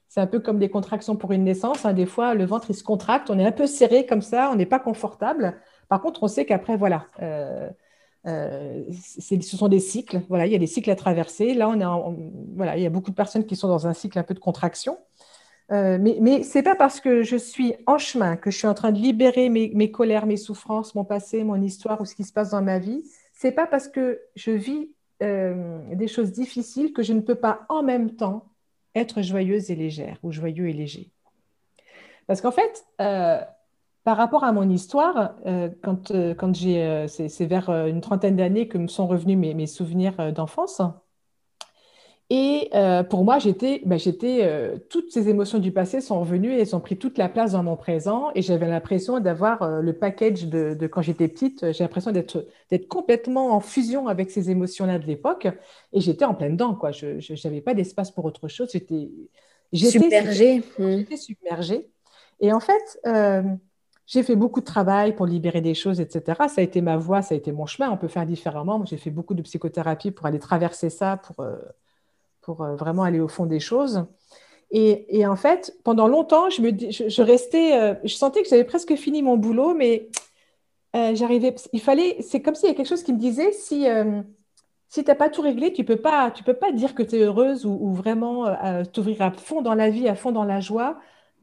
c'est 0.10 0.20
un 0.20 0.28
peu 0.28 0.40
comme 0.40 0.60
des 0.60 0.70
contractions 0.70 1.16
pour 1.16 1.32
une 1.32 1.44
naissance. 1.44 1.86
Hein. 1.86 1.94
Des 1.94 2.06
fois, 2.06 2.34
le 2.34 2.44
ventre 2.44 2.70
il 2.70 2.76
se 2.76 2.84
contracte, 2.84 3.30
on 3.30 3.40
est 3.40 3.46
un 3.46 3.52
peu 3.52 3.68
serré 3.68 4.06
comme 4.06 4.22
ça, 4.22 4.50
on 4.52 4.56
n'est 4.56 4.66
pas 4.66 4.80
confortable. 4.80 5.56
Par 5.90 6.02
contre, 6.02 6.24
on 6.24 6.28
sait 6.28 6.46
qu'après, 6.46 6.76
voilà, 6.76 7.06
euh, 7.22 7.70
euh, 8.26 8.84
ce 8.92 9.40
sont 9.42 9.68
des 9.68 9.80
cycles. 9.80 10.22
Voilà, 10.28 10.46
il 10.46 10.52
y 10.52 10.56
a 10.56 10.60
des 10.60 10.68
cycles 10.68 10.92
à 10.92 10.96
traverser. 10.96 11.54
Là, 11.54 11.70
on 11.70 11.80
est, 11.80 12.32
voilà, 12.56 12.78
il 12.78 12.84
y 12.84 12.86
a 12.86 12.90
beaucoup 12.90 13.12
de 13.12 13.16
personnes 13.16 13.46
qui 13.46 13.56
sont 13.56 13.68
dans 13.68 13.88
un 13.88 13.94
cycle 13.94 14.18
un 14.20 14.24
peu 14.24 14.34
de 14.34 14.40
contraction. 14.40 14.98
Euh, 15.72 15.98
mais, 16.00 16.18
mais 16.22 16.44
ce 16.44 16.58
n'est 16.58 16.64
pas 16.64 16.76
parce 16.76 17.02
que 17.02 17.24
je 17.24 17.36
suis 17.36 17.74
en 17.88 17.98
chemin, 17.98 18.38
que 18.38 18.52
je 18.52 18.58
suis 18.58 18.68
en 18.68 18.74
train 18.74 18.92
de 18.92 19.00
libérer 19.00 19.50
mes, 19.50 19.92
colères, 19.92 20.26
mes 20.26 20.38
souffrances, 20.38 20.96
mon 20.96 21.04
passé, 21.04 21.44
mon 21.44 21.62
histoire 21.62 22.00
ou 22.00 22.06
ce 22.06 22.16
qui 22.16 22.24
se 22.24 22.32
passe 22.32 22.52
dans 22.52 22.62
ma 22.62 22.80
vie, 22.80 23.04
ce 23.34 23.48
n'est 23.48 23.54
pas 23.54 23.68
parce 23.68 23.88
que 23.88 24.22
je 24.36 24.52
vis 24.52 24.90
euh, 25.24 25.80
des 25.94 26.08
choses 26.08 26.32
difficiles 26.32 26.94
que 26.94 27.04
je 27.04 27.14
ne 27.14 27.20
peux 27.20 27.36
pas 27.36 27.66
en 27.70 27.84
même 27.84 28.16
temps 28.16 28.46
être 28.96 29.22
joyeuse 29.22 29.70
et 29.70 29.76
légère 29.76 30.18
ou 30.24 30.32
joyeux 30.32 30.70
et 30.70 30.74
léger. 30.74 31.12
Parce 32.28 32.42
qu'en 32.42 32.52
fait, 32.52 32.86
euh, 33.02 33.42
par 34.04 34.16
rapport 34.16 34.46
à 34.46 34.54
mon 34.54 34.70
histoire, 34.70 35.36
quand, 35.84 36.14
quand 36.38 36.56
j'ai, 36.56 37.06
c'est, 37.10 37.46
vers 37.46 37.70
une 37.70 38.00
trentaine 38.00 38.38
d'années 38.38 38.70
que 38.70 38.78
me 38.78 38.88
sont 38.88 39.06
revenus 39.06 39.38
mes, 39.38 39.54
mes 39.54 39.68
souvenirs 39.68 40.32
d'enfance, 40.32 40.82
et 42.30 42.70
euh, 42.74 43.04
pour 43.04 43.24
moi, 43.24 43.40
j'étais, 43.40 43.82
ben, 43.86 43.98
j'étais, 43.98 44.40
euh, 44.44 44.78
toutes 44.90 45.12
ces 45.14 45.30
émotions 45.30 45.60
du 45.60 45.72
passé 45.72 46.02
sont 46.02 46.20
revenues 46.20 46.52
et 46.54 46.60
elles 46.60 46.76
ont 46.76 46.82
pris 46.82 46.98
toute 46.98 47.18
la 47.18 47.30
place 47.30 47.54
dans 47.54 47.64
mon 47.64 47.78
présent. 47.78 48.32
Et 48.36 48.42
j'avais 48.42 48.68
l'impression 48.68 49.22
d'avoir 49.22 49.62
euh, 49.62 49.80
le 49.80 49.94
package 49.94 50.48
de, 50.48 50.76
de, 50.78 50.88
quand 50.88 51.02
j'étais 51.02 51.30
petite. 51.30 51.72
J'ai 51.72 51.86
l'impression 51.86 52.12
d'être, 52.12 52.46
d'être 52.70 52.90
complètement 52.90 53.54
en 53.54 53.62
fusion 53.62 54.10
avec 54.10 54.30
ces 54.30 54.50
émotions-là 54.50 55.00
de 55.00 55.06
l'époque. 55.06 55.48
Et 55.94 56.02
j'étais 56.02 56.26
en 56.26 56.34
plein 56.34 56.50
dedans, 56.50 56.76
quoi. 56.76 56.92
Je 56.92 57.48
n'avais 57.48 57.62
pas 57.62 57.74
d'espace 57.74 58.12
pour 58.12 58.26
autre 58.26 58.50
chose. 58.50 58.72
J'étais, 58.74 59.10
j'étais 59.72 59.92
submergée. 59.92 60.64
Mmh. 60.80 60.98
J'étais 60.98 61.18
submergée. 61.18 61.90
Et 62.42 62.52
en 62.52 62.60
fait, 62.60 63.00
j'ai 64.06 64.24
fait 64.24 64.36
beaucoup 64.36 64.60
de 64.60 64.66
travail 64.66 65.16
pour 65.16 65.28
libérer 65.28 65.62
des 65.62 65.74
choses, 65.74 66.02
etc. 66.02 66.42
Ça 66.50 66.60
a 66.60 66.62
été 66.62 66.82
ma 66.82 66.98
voie, 66.98 67.22
ça 67.22 67.36
a 67.36 67.38
été 67.38 67.54
mon 67.54 67.66
chemin. 67.66 67.90
On 67.90 67.98
peut 67.98 68.10
faire 68.10 68.26
différemment. 68.26 68.84
J'ai 68.84 68.98
fait 68.98 69.12
beaucoup 69.12 69.34
de 69.34 69.42
psychothérapie 69.44 70.12
pour 70.12 70.26
aller 70.26 70.40
traverser 70.40 70.90
ça, 70.90 71.16
pour 71.16 71.46
pour 72.48 72.64
euh, 72.64 72.76
vraiment 72.78 73.04
aller 73.04 73.20
au 73.20 73.28
fond 73.28 73.46
des 73.46 73.60
choses. 73.60 74.06
Et, 74.72 75.26
en 75.26 75.36
fait, 75.36 75.74
pendant 75.84 76.08
longtemps, 76.08 76.50
je, 76.50 76.62
me, 76.62 76.72
je, 76.72 77.22
restais, 77.22 77.78
euh, 77.80 77.94
je 78.04 78.14
sentais 78.14 78.42
que 78.42 78.50
j'avais 78.50 78.66
presque 78.66 78.96
fini 78.96 79.22
mon 79.22 79.38
boulot, 79.38 79.74
mais 79.74 80.10
euh, 80.96 81.14
j'arrivais, 81.16 81.56
il 81.72 81.82
fallait, 81.82 82.18
c'est 82.22 82.42
comme 82.42 82.56
s'il 82.56 82.68
y 82.70 82.72
a 82.72 82.76
quelque 82.76 82.88
chose 82.88 83.04
qui 83.04 83.14
me 83.14 83.18
disait, 83.18 83.52
si, 83.52 83.86
si 84.90 85.04
tu 85.04 85.10
n'as 85.10 85.16
pas 85.16 85.30
tout 85.30 85.42
réglé, 85.42 85.72
tu 85.72 85.86
peux, 85.86 85.96
pas, 85.98 86.32
tu 86.32 86.44
peux 86.44 86.54
pas 86.54 86.72
dire 86.72 86.96
que 86.96 87.04
tu 87.04 87.16
es 87.16 87.20
heureuse 87.20 87.66
ou, 87.66 87.94
vraiment 87.94 88.46
t'ouvrir 88.92 89.22
à 89.22 89.32
fond 89.32 89.62
dans 89.62 89.74
la 89.74 89.90
vie, 89.90 90.08
à 90.10 90.16
fond 90.16 90.34
dans 90.34 90.44
la 90.44 90.60
joie, 90.60 90.98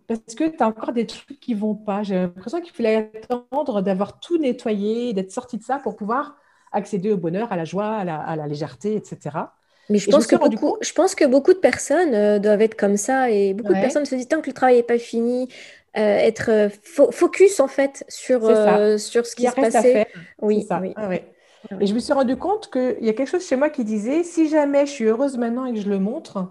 parce 0.07 0.35
que 0.37 0.45
tu 0.45 0.62
as 0.62 0.67
encore 0.67 0.93
des 0.93 1.07
trucs 1.07 1.40
qui 1.40 1.55
vont 1.55 1.75
pas. 1.75 2.03
J'ai 2.03 2.17
l'impression 2.17 2.61
qu'il 2.61 2.75
fallait 2.75 3.11
attendre 3.23 3.81
d'avoir 3.81 4.21
tout 4.21 4.37
nettoyé, 4.37 5.14
d'être 5.14 5.33
sorti 5.33 5.57
de 5.57 5.62
ça 5.62 5.79
pour 5.79 5.97
pouvoir 5.97 6.37
accéder 6.73 7.11
au 7.11 7.17
bonheur, 7.17 7.53
à 7.53 7.57
la 7.57 7.64
joie, 7.64 7.87
à 7.87 8.37
la 8.37 8.47
légèreté, 8.47 8.97
etc. 8.97 9.47
Mais 9.90 9.99
je 9.99 10.11
pense, 10.11 10.27
que 10.27 10.37
beaucoup, 10.37 10.77
je 10.81 10.92
pense 10.92 11.14
que 11.14 11.25
beaucoup 11.25 11.53
de 11.53 11.59
personnes 11.59 12.14
euh, 12.14 12.38
doivent 12.38 12.62
être 12.62 12.77
comme 12.77 12.97
ça 12.97 13.31
et 13.31 13.53
beaucoup 13.53 13.75
de 13.75 13.81
personnes 13.81 14.07
se 14.07 14.14
disent 14.14 14.29
tant 14.29 14.40
que 14.40 14.49
le 14.49 14.55
travail 14.55 14.77
n'est 14.77 14.83
pas 14.83 14.99
fini, 14.99 15.49
euh, 15.97 16.01
être 16.01 16.51
euh, 16.51 16.68
focus 17.12 17.61
en 17.61 17.68
fait 17.68 18.05
sur, 18.09 18.40
sur 18.99 19.27
ce 19.27 19.37
qui 19.37 19.47
se 19.47 19.55
passait. 19.55 20.09
Oui, 20.40 20.62
ça. 20.62 20.81
oui. 20.81 20.92
Ah 20.97 21.09
et 21.81 21.87
je 21.87 21.94
me 21.94 21.99
suis 21.99 22.12
rendu 22.12 22.37
compte 22.37 22.70
qu'il 22.70 22.99
y 23.01 23.09
a 23.09 23.14
quelque 23.14 23.31
chose 23.31 23.47
chez 23.47 23.57
moi 23.57 23.70
qui 23.70 23.85
disait 23.85 24.23
si 24.23 24.49
jamais 24.49 24.87
je 24.87 24.90
suis 24.90 25.05
heureuse 25.05 25.38
maintenant 25.38 25.64
et 25.64 25.73
que 25.73 25.81
je 25.81 25.88
le 25.88 25.99
montre, 25.99 26.51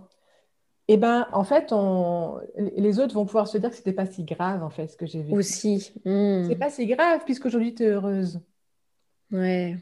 eh 0.87 0.97
ben, 0.97 1.27
en 1.31 1.43
fait, 1.43 1.71
on... 1.71 2.39
les 2.57 2.99
autres 2.99 3.13
vont 3.13 3.25
pouvoir 3.25 3.47
se 3.47 3.57
dire 3.57 3.69
que 3.69 3.75
c'était 3.75 3.93
pas 3.93 4.05
si 4.05 4.23
grave 4.23 4.63
en 4.63 4.69
fait 4.69 4.87
ce 4.87 4.97
que 4.97 5.05
j'ai 5.05 5.21
vécu. 5.21 5.37
Aussi. 5.37 5.93
Hmm. 6.03 6.45
C'est 6.47 6.55
pas 6.55 6.69
si 6.69 6.85
grave 6.87 7.21
puisqu'aujourd'hui 7.25 7.73
tu 7.73 7.83
es 7.83 7.87
heureuse. 7.87 8.41
Ouais. 9.31 9.77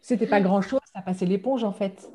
C'était 0.00 0.26
pas 0.26 0.40
grand 0.40 0.60
chose, 0.60 0.80
ça 0.94 1.02
passait 1.02 1.26
l'éponge 1.26 1.64
en 1.64 1.72
fait. 1.72 2.08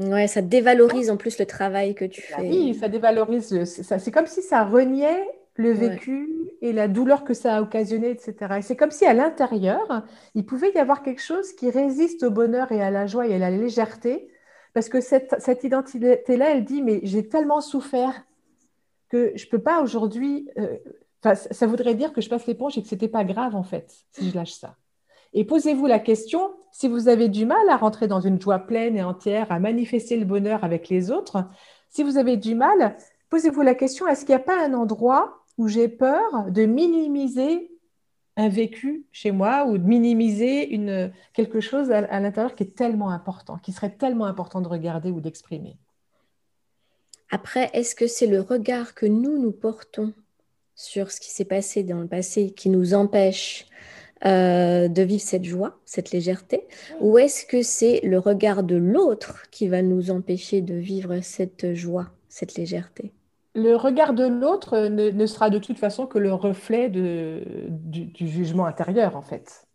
Ouais, 0.00 0.26
ça 0.26 0.40
dévalorise 0.40 1.10
en 1.10 1.16
plus 1.16 1.38
le 1.38 1.46
travail 1.46 1.94
que 1.94 2.06
tu 2.06 2.22
fais. 2.22 2.40
Oui, 2.40 2.74
ça 2.74 2.88
dévalorise. 2.88 3.64
C'est 3.64 4.10
comme 4.10 4.26
si 4.26 4.42
ça 4.42 4.64
reniait 4.64 5.28
le 5.56 5.72
vécu 5.72 6.28
et 6.62 6.72
la 6.72 6.88
douleur 6.88 7.22
que 7.22 7.34
ça 7.34 7.56
a 7.56 7.62
occasionné, 7.62 8.10
etc. 8.10 8.54
Et 8.58 8.62
c'est 8.62 8.76
comme 8.76 8.90
si 8.90 9.04
à 9.04 9.12
l'intérieur, 9.12 10.04
il 10.34 10.46
pouvait 10.46 10.72
y 10.72 10.78
avoir 10.78 11.02
quelque 11.02 11.22
chose 11.22 11.52
qui 11.52 11.70
résiste 11.70 12.22
au 12.22 12.30
bonheur 12.30 12.72
et 12.72 12.82
à 12.82 12.90
la 12.90 13.06
joie 13.06 13.26
et 13.26 13.34
à 13.34 13.38
la 13.38 13.50
légèreté, 13.50 14.28
parce 14.72 14.88
que 14.88 15.00
cette, 15.00 15.36
cette 15.38 15.64
identité-là, 15.64 16.54
elle 16.54 16.64
dit, 16.64 16.80
mais 16.80 17.00
j'ai 17.02 17.28
tellement 17.28 17.60
souffert 17.60 18.24
que 19.10 19.32
je 19.34 19.44
ne 19.44 19.50
peux 19.50 19.62
pas 19.62 19.82
aujourd'hui... 19.82 20.48
Euh, 20.58 20.78
ça 21.50 21.66
voudrait 21.66 21.94
dire 21.94 22.14
que 22.14 22.22
je 22.22 22.30
passe 22.30 22.46
l'éponge 22.46 22.78
et 22.78 22.82
que 22.82 22.88
ce 22.88 22.94
n'était 22.94 23.08
pas 23.08 23.24
grave, 23.24 23.54
en 23.54 23.62
fait, 23.62 23.92
si 24.12 24.30
je 24.30 24.34
lâche 24.34 24.52
ça. 24.52 24.76
Et 25.32 25.44
posez-vous 25.44 25.86
la 25.86 25.98
question, 25.98 26.52
si 26.72 26.88
vous 26.88 27.08
avez 27.08 27.28
du 27.28 27.46
mal 27.46 27.68
à 27.68 27.76
rentrer 27.76 28.08
dans 28.08 28.20
une 28.20 28.40
joie 28.40 28.58
pleine 28.58 28.96
et 28.96 29.02
entière, 29.02 29.50
à 29.52 29.58
manifester 29.58 30.16
le 30.16 30.24
bonheur 30.24 30.64
avec 30.64 30.88
les 30.88 31.10
autres, 31.10 31.44
si 31.88 32.02
vous 32.02 32.18
avez 32.18 32.36
du 32.36 32.54
mal, 32.54 32.96
posez-vous 33.28 33.62
la 33.62 33.74
question, 33.74 34.06
est-ce 34.06 34.24
qu'il 34.24 34.34
n'y 34.34 34.40
a 34.40 34.44
pas 34.44 34.64
un 34.64 34.74
endroit 34.74 35.44
où 35.58 35.68
j'ai 35.68 35.88
peur 35.88 36.46
de 36.48 36.64
minimiser 36.64 37.70
un 38.36 38.48
vécu 38.48 39.04
chez 39.12 39.30
moi 39.30 39.66
ou 39.66 39.78
de 39.78 39.86
minimiser 39.86 40.80
quelque 41.34 41.60
chose 41.60 41.90
à, 41.90 41.98
à 41.98 42.20
l'intérieur 42.20 42.54
qui 42.54 42.62
est 42.62 42.76
tellement 42.76 43.10
important, 43.10 43.58
qui 43.58 43.72
serait 43.72 43.94
tellement 43.96 44.24
important 44.24 44.60
de 44.60 44.68
regarder 44.68 45.10
ou 45.10 45.20
d'exprimer? 45.20 45.76
Après, 47.30 47.70
est-ce 47.74 47.94
que 47.94 48.06
c'est 48.06 48.26
le 48.26 48.40
regard 48.40 48.94
que 48.94 49.06
nous, 49.06 49.38
nous 49.38 49.52
portons 49.52 50.12
sur 50.74 51.12
ce 51.12 51.20
qui 51.20 51.30
s'est 51.30 51.44
passé 51.44 51.82
dans 51.82 52.00
le 52.00 52.08
passé 52.08 52.52
qui 52.52 52.70
nous 52.70 52.94
empêche 52.94 53.66
euh, 54.26 54.88
de 54.88 55.02
vivre 55.02 55.22
cette 55.22 55.44
joie, 55.44 55.78
cette 55.84 56.10
légèreté 56.10 56.66
Ou 57.00 57.18
est-ce 57.18 57.46
que 57.46 57.62
c'est 57.62 58.00
le 58.02 58.18
regard 58.18 58.62
de 58.62 58.76
l'autre 58.76 59.44
qui 59.50 59.68
va 59.68 59.82
nous 59.82 60.10
empêcher 60.10 60.60
de 60.60 60.74
vivre 60.74 61.20
cette 61.22 61.74
joie, 61.74 62.10
cette 62.28 62.54
légèreté? 62.56 63.12
Le 63.54 63.74
regard 63.74 64.14
de 64.14 64.26
l'autre 64.26 64.88
ne, 64.88 65.26
sera 65.26 65.50
de 65.50 65.58
toute 65.58 65.78
façon 65.78 66.06
que 66.06 66.18
le 66.18 66.32
reflet 66.32 66.88
du, 66.88 68.12
jugement 68.20 68.66
intérieur, 68.66 69.16
en 69.16 69.22
fait. 69.22 69.66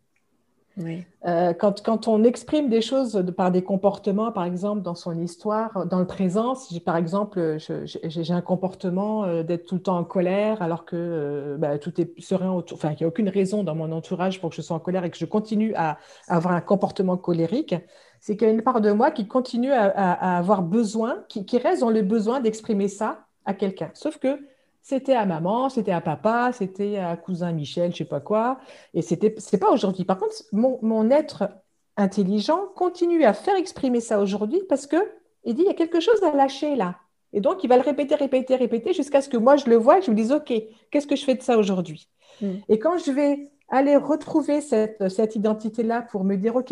Euh, 0.78 1.54
quand, 1.54 1.82
quand, 1.82 2.08
on 2.08 2.24
exprime 2.24 2.70
des 2.70 2.82
choses 2.82 3.24
par 3.38 3.52
des 3.52 3.64
comportements, 3.64 4.32
par 4.32 4.44
exemple, 4.44 4.82
dans 4.82 4.96
son 4.96 5.18
histoire, 5.20 5.86
dans 5.86 6.00
le 6.00 6.08
présent, 6.08 6.56
si 6.56 6.80
par 6.82 6.98
exemple 6.98 7.58
j'ai 7.58 8.34
un 8.34 8.42
comportement 8.42 9.24
euh, 9.24 9.44
d'être 9.44 9.66
tout 9.66 9.76
le 9.76 9.82
temps 9.82 9.98
en 9.98 10.04
colère 10.04 10.62
alors 10.62 10.86
que 10.86 10.96
euh, 10.98 11.58
bah, 11.58 11.78
tout 11.80 12.00
est 12.02 12.20
serein 12.20 12.52
autour, 12.52 12.78
enfin, 12.78 12.92
il 12.92 12.98
n'y 12.98 13.06
a 13.06 13.08
aucune 13.08 13.30
raison 13.30 13.64
dans 13.64 13.76
mon 13.76 13.92
entourage 13.92 14.42
pour 14.42 14.50
que 14.50 14.56
je 14.56 14.62
sois 14.62 14.76
en 14.76 14.80
colère 14.80 15.06
et 15.06 15.10
que 15.10 15.18
je 15.18 15.26
continue 15.26 15.74
à, 15.76 15.98
avoir 16.28 16.54
un 16.54 16.62
comportement 16.62 17.16
colérique, 17.16 17.76
c'est 18.20 18.36
qu'il 18.36 18.48
y 18.48 18.52
a 18.52 18.54
une 18.54 18.64
part 18.64 18.82
de 18.82 18.92
moi 18.92 19.12
qui 19.12 19.28
continue 19.28 19.72
à, 19.72 20.38
avoir 20.38 20.62
besoin, 20.62 21.24
qui, 21.30 21.46
qui 21.46 21.58
reste 21.58 21.82
dans 21.82 21.90
le 21.90 22.02
besoin 22.02 22.42
d'exprimer 22.42 22.90
ça 22.90 23.26
à 23.46 23.54
quelqu'un. 23.54 23.92
Sauf 23.94 24.18
que 24.18 24.40
c'était 24.86 25.16
à 25.16 25.26
maman, 25.26 25.70
c'était 25.70 25.94
à 25.94 26.00
papa, 26.00 26.52
c'était 26.54 26.98
à 26.98 27.18
cousin 27.18 27.52
Michel, 27.54 27.92
je 27.92 27.98
sais 27.98 28.06
pas 28.06 28.20
quoi. 28.20 28.60
Et 28.94 29.02
c'était, 29.02 29.34
c'est 29.40 29.58
pas 29.58 29.72
aujourd'hui. 29.72 30.06
Par 30.06 30.20
contre, 30.20 30.36
mon, 30.52 31.10
être 31.10 31.50
intelligent, 31.98 32.68
continue 32.76 33.24
à 33.24 33.34
faire 33.34 33.56
exprimer 33.56 34.00
ça 34.00 34.20
aujourd'hui 34.22 34.62
parce 34.70 34.86
que 34.86 34.98
il 35.44 35.56
dit 35.56 35.64
il 35.64 35.66
y 35.66 35.72
a 35.72 35.74
quelque 35.74 36.00
chose 36.00 36.22
à 36.22 36.36
lâcher 36.36 36.76
là. 36.76 36.98
Et 37.34 37.42
donc, 37.42 37.64
il 37.64 37.68
va 37.68 37.78
le 37.78 37.82
répéter, 37.82 38.14
répéter, 38.14 38.56
répéter 38.58 38.94
jusqu'à 38.94 39.24
ce 39.24 39.28
que 39.28 39.38
moi, 39.38 39.56
je 39.56 39.68
le 39.68 39.76
vois 39.76 39.98
et 39.98 40.02
je 40.04 40.12
me 40.12 40.16
dise, 40.16 40.32
OK, 40.32 40.54
qu'est-ce 40.92 41.08
que 41.08 41.16
je 41.16 41.26
fais 41.26 41.34
de 41.34 41.42
ça 41.42 41.58
aujourd'hui? 41.58 42.08
Mm. 42.40 42.52
Et 42.70 42.78
quand 42.78 43.00
je 43.00 43.12
vais 43.12 43.50
aller 43.70 43.96
retrouver 43.96 44.62
cette, 44.62 45.10
cette 45.10 45.36
identité-là 45.36 46.04
pour 46.04 46.24
me 46.24 46.36
dire, 46.36 46.56
OK, 46.56 46.72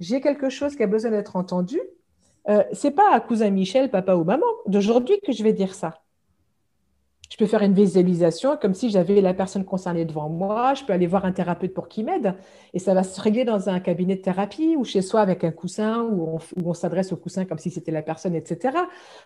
j'ai 0.00 0.20
quelque 0.20 0.50
chose 0.50 0.76
qui 0.76 0.82
a 0.82 0.86
besoin 0.86 1.12
d'être 1.12 1.34
entendu, 1.34 1.80
euh, 2.50 2.62
c'est 2.74 2.90
pas 2.90 3.10
à 3.10 3.20
cousin 3.20 3.48
Michel, 3.48 3.90
papa 3.90 4.16
ou 4.16 4.24
maman 4.24 4.46
d'aujourd'hui 4.66 5.18
que 5.24 5.32
je 5.32 5.42
vais 5.42 5.54
dire 5.54 5.74
ça. 5.74 6.03
Je 7.34 7.38
peux 7.40 7.46
faire 7.46 7.62
une 7.62 7.74
visualisation 7.74 8.56
comme 8.56 8.74
si 8.74 8.90
j'avais 8.90 9.20
la 9.20 9.34
personne 9.34 9.64
concernée 9.64 10.04
devant 10.04 10.28
moi. 10.28 10.74
Je 10.74 10.84
peux 10.84 10.92
aller 10.92 11.08
voir 11.08 11.24
un 11.24 11.32
thérapeute 11.32 11.74
pour 11.74 11.88
qu'il 11.88 12.04
m'aide. 12.04 12.36
Et 12.74 12.78
ça 12.78 12.94
va 12.94 13.02
se 13.02 13.20
régler 13.20 13.44
dans 13.44 13.68
un 13.68 13.80
cabinet 13.80 14.14
de 14.14 14.20
thérapie 14.20 14.76
ou 14.76 14.84
chez 14.84 15.02
soi 15.02 15.20
avec 15.20 15.42
un 15.42 15.50
coussin 15.50 16.02
où 16.02 16.38
on, 16.64 16.74
s'adresse 16.74 17.12
au 17.12 17.16
coussin 17.16 17.44
comme 17.44 17.58
si 17.58 17.72
c'était 17.72 17.90
la 17.90 18.02
personne, 18.02 18.36
etc. 18.36 18.78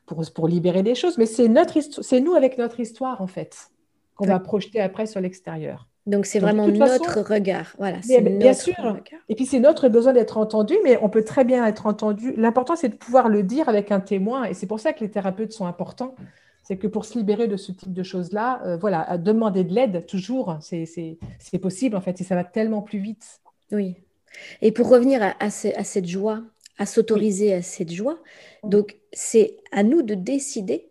pour, 0.06 0.22
pour 0.34 0.48
libérer 0.48 0.82
des 0.82 0.94
choses. 0.94 1.18
Mais 1.18 1.26
c'est 1.26 1.48
nous 1.48 2.32
avec 2.32 2.56
notre 2.56 2.80
histoire, 2.80 3.20
en 3.20 3.26
fait, 3.26 3.68
qu'on 4.14 4.26
va 4.26 4.38
projeter 4.38 4.80
après 4.80 5.04
sur 5.04 5.20
l'extérieur. 5.20 5.86
Donc, 6.06 6.24
c'est 6.24 6.38
vraiment 6.38 6.66
notre 6.66 7.20
regard. 7.20 7.74
Voilà, 7.76 7.98
bien, 8.22 8.54
sûr. 8.54 8.96
Et 9.28 9.34
puis, 9.34 9.44
c'est 9.44 9.60
notre 9.60 9.90
besoin 9.90 10.14
d'être 10.14 10.38
entendu, 10.38 10.76
mais 10.82 10.98
on 11.02 11.10
peut 11.10 11.24
très 11.24 11.44
bien 11.44 11.66
être 11.66 11.84
entendu. 11.84 12.32
L'important, 12.38 12.74
c'est 12.74 12.88
de 12.88 12.96
pouvoir 12.96 13.28
le 13.28 13.42
dire 13.42 13.68
avec 13.68 13.92
un 13.92 14.00
témoin. 14.00 14.44
Et 14.44 14.54
c'est 14.54 14.66
pour 14.66 14.80
ça 14.80 14.94
que 14.94 15.00
les 15.00 15.10
thérapeutes 15.10 15.52
sont 15.52 15.66
importants. 15.66 16.14
C'est 16.68 16.76
que 16.76 16.86
pour 16.86 17.06
se 17.06 17.16
libérer 17.16 17.48
de 17.48 17.56
ce 17.56 17.72
type 17.72 17.94
de 17.94 18.02
choses-là, 18.02 18.60
euh, 18.66 18.76
voilà, 18.76 19.00
à 19.00 19.16
demander 19.16 19.64
de 19.64 19.72
l'aide, 19.72 20.04
toujours, 20.04 20.58
c'est 20.60 21.16
possible, 21.62 21.96
en 21.96 22.02
fait, 22.02 22.20
et 22.20 22.24
ça 22.24 22.34
va 22.34 22.44
tellement 22.44 22.82
plus 22.82 22.98
vite. 22.98 23.40
Oui. 23.72 23.96
Et 24.60 24.70
pour 24.70 24.90
revenir 24.90 25.34
à, 25.40 25.48
cette 25.48 26.04
joie, 26.04 26.42
à 26.76 26.84
s'autoriser 26.84 27.54
à 27.54 27.62
cette 27.62 27.90
joie, 27.90 28.18
donc 28.64 28.98
c'est 29.14 29.56
à 29.72 29.82
nous 29.82 30.02
de 30.02 30.12
décider 30.12 30.90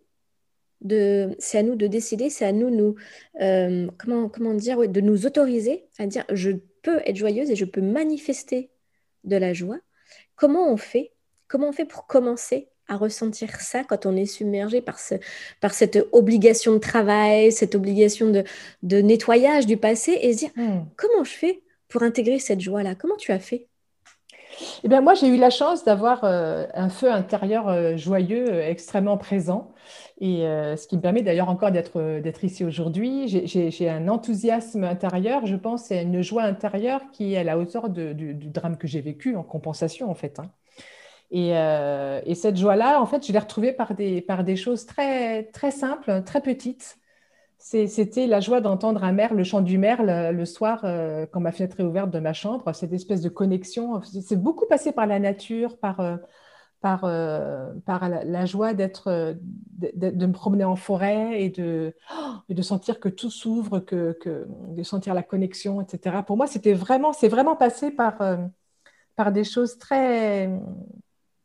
c'est 0.81 1.57
à 1.57 1.63
nous 1.63 1.75
de 1.75 1.85
décider, 1.85 2.31
c'est 2.31 2.45
à 2.45 2.51
nous, 2.51 2.71
nous 2.71 2.95
euh, 3.41 3.87
comment, 3.99 4.29
comment 4.29 4.55
dire, 4.55 4.89
de 4.89 5.01
nous 5.01 5.27
autoriser 5.27 5.85
à 5.99 6.07
dire 6.07 6.23
je 6.31 6.51
peux 6.81 7.01
être 7.05 7.15
joyeuse 7.15 7.51
et 7.51 7.55
je 7.55 7.65
peux 7.65 7.81
manifester 7.81 8.71
de 9.25 9.37
la 9.37 9.53
joie. 9.53 9.77
Comment 10.35 10.71
on 10.71 10.77
fait? 10.77 11.13
Comment 11.47 11.69
on 11.69 11.71
fait 11.71 11.85
pour 11.85 12.07
commencer 12.07 12.69
à 12.87 12.95
ressentir 12.95 13.59
ça 13.59 13.83
quand 13.83 14.05
on 14.05 14.15
est 14.15 14.25
submergé 14.25 14.81
par, 14.81 14.99
ce, 14.99 15.15
par 15.61 15.73
cette 15.73 16.07
obligation 16.11 16.73
de 16.73 16.79
travail, 16.79 17.51
cette 17.51 17.75
obligation 17.75 18.29
de, 18.29 18.43
de 18.83 18.97
nettoyage 18.97 19.65
du 19.65 19.77
passé 19.77 20.17
et 20.21 20.33
se 20.33 20.39
dire 20.39 20.51
hmm. 20.55 20.85
comment 20.95 21.23
je 21.23 21.31
fais 21.31 21.61
pour 21.87 22.03
intégrer 22.03 22.39
cette 22.39 22.61
joie-là? 22.61 22.95
Comment 22.95 23.17
tu 23.17 23.31
as 23.31 23.39
fait? 23.39 23.67
Eh 24.83 24.87
bien, 24.87 25.01
moi, 25.01 25.13
j'ai 25.13 25.27
eu 25.27 25.37
la 25.37 25.51
chance 25.51 25.83
d'avoir 25.83 26.23
euh, 26.23 26.65
un 26.73 26.89
feu 26.89 27.11
intérieur 27.11 27.67
euh, 27.67 27.95
joyeux, 27.95 28.59
extrêmement 28.61 29.17
présent. 29.17 29.71
Et 30.19 30.47
euh, 30.47 30.75
ce 30.75 30.87
qui 30.87 30.97
me 30.97 31.01
permet 31.01 31.21
d'ailleurs 31.21 31.49
encore 31.49 31.71
d'être, 31.71 31.99
euh, 31.99 32.21
d'être 32.21 32.43
ici 32.43 32.65
aujourd'hui. 32.65 33.27
J'ai, 33.27 33.89
un 33.89 34.07
enthousiasme 34.07 34.83
intérieur, 34.83 35.45
je 35.45 35.55
pense, 35.55 35.91
et 35.91 36.01
une 36.01 36.21
joie 36.21 36.43
intérieure 36.43 37.01
qui 37.11 37.33
est 37.33 37.37
à 37.37 37.43
la 37.43 37.57
hauteur 37.57 37.89
du, 37.89 38.33
drame 38.33 38.77
que 38.77 38.87
j'ai 38.87 39.01
vécu 39.01 39.35
en 39.35 39.43
compensation, 39.43 40.09
en 40.09 40.15
fait. 40.15 40.39
Hein. 40.39 40.49
Et, 41.29 41.57
euh, 41.57 42.21
et, 42.25 42.35
cette 42.35 42.57
joie-là, 42.57 43.01
en 43.01 43.05
fait, 43.05 43.25
je 43.25 43.33
l'ai 43.33 43.39
retrouvée 43.39 43.73
par 43.73 43.93
des, 43.95 44.21
par 44.21 44.43
des 44.43 44.55
choses 44.55 44.85
très, 44.85 45.43
très 45.45 45.71
simples, 45.71 46.23
très 46.25 46.41
petites. 46.41 46.97
c'était 47.57 48.27
la 48.27 48.39
joie 48.39 48.61
d'entendre 48.61 49.03
un 49.03 49.11
merle, 49.11 49.35
le 49.35 49.43
chant 49.43 49.61
du 49.61 49.77
merle, 49.77 50.31
le 50.31 50.45
soir, 50.45 50.85
quand 51.31 51.39
ma 51.41 51.51
fenêtre 51.51 51.79
est 51.81 51.83
ouverte 51.83 52.11
de 52.11 52.19
ma 52.19 52.33
chambre, 52.33 52.73
cette 52.73 52.93
espèce 52.93 53.21
de 53.21 53.29
connexion. 53.29 54.01
C'est 54.03 54.41
beaucoup 54.41 54.65
passé 54.67 54.93
par 54.93 55.05
la 55.05 55.19
nature, 55.19 55.77
par 55.77 55.99
euh, 57.03 57.73
par 57.85 58.07
la, 58.07 58.45
joie 58.45 58.73
d'être, 58.73 59.35
de, 59.73 60.25
me 60.25 60.31
promener 60.31 60.63
en 60.63 60.75
forêt 60.75 61.41
et 61.41 61.49
de, 61.49 61.93
de 62.49 62.61
sentir 62.61 62.99
que 62.99 63.09
tout 63.09 63.29
s'ouvre, 63.29 63.79
que, 63.79 64.17
que, 64.21 64.47
de 64.69 64.83
sentir 64.83 65.13
la 65.13 65.23
connexion, 65.23 65.81
etc. 65.81 66.17
Pour 66.25 66.37
moi, 66.37 66.47
c'était 66.47 66.73
vraiment, 66.73 67.13
c'est 67.13 67.27
vraiment 67.27 67.55
passé 67.55 67.91
par, 67.91 68.21
euh, 68.21 68.37
par 69.15 69.31
des 69.31 69.43
choses 69.43 69.77
très 69.79 70.49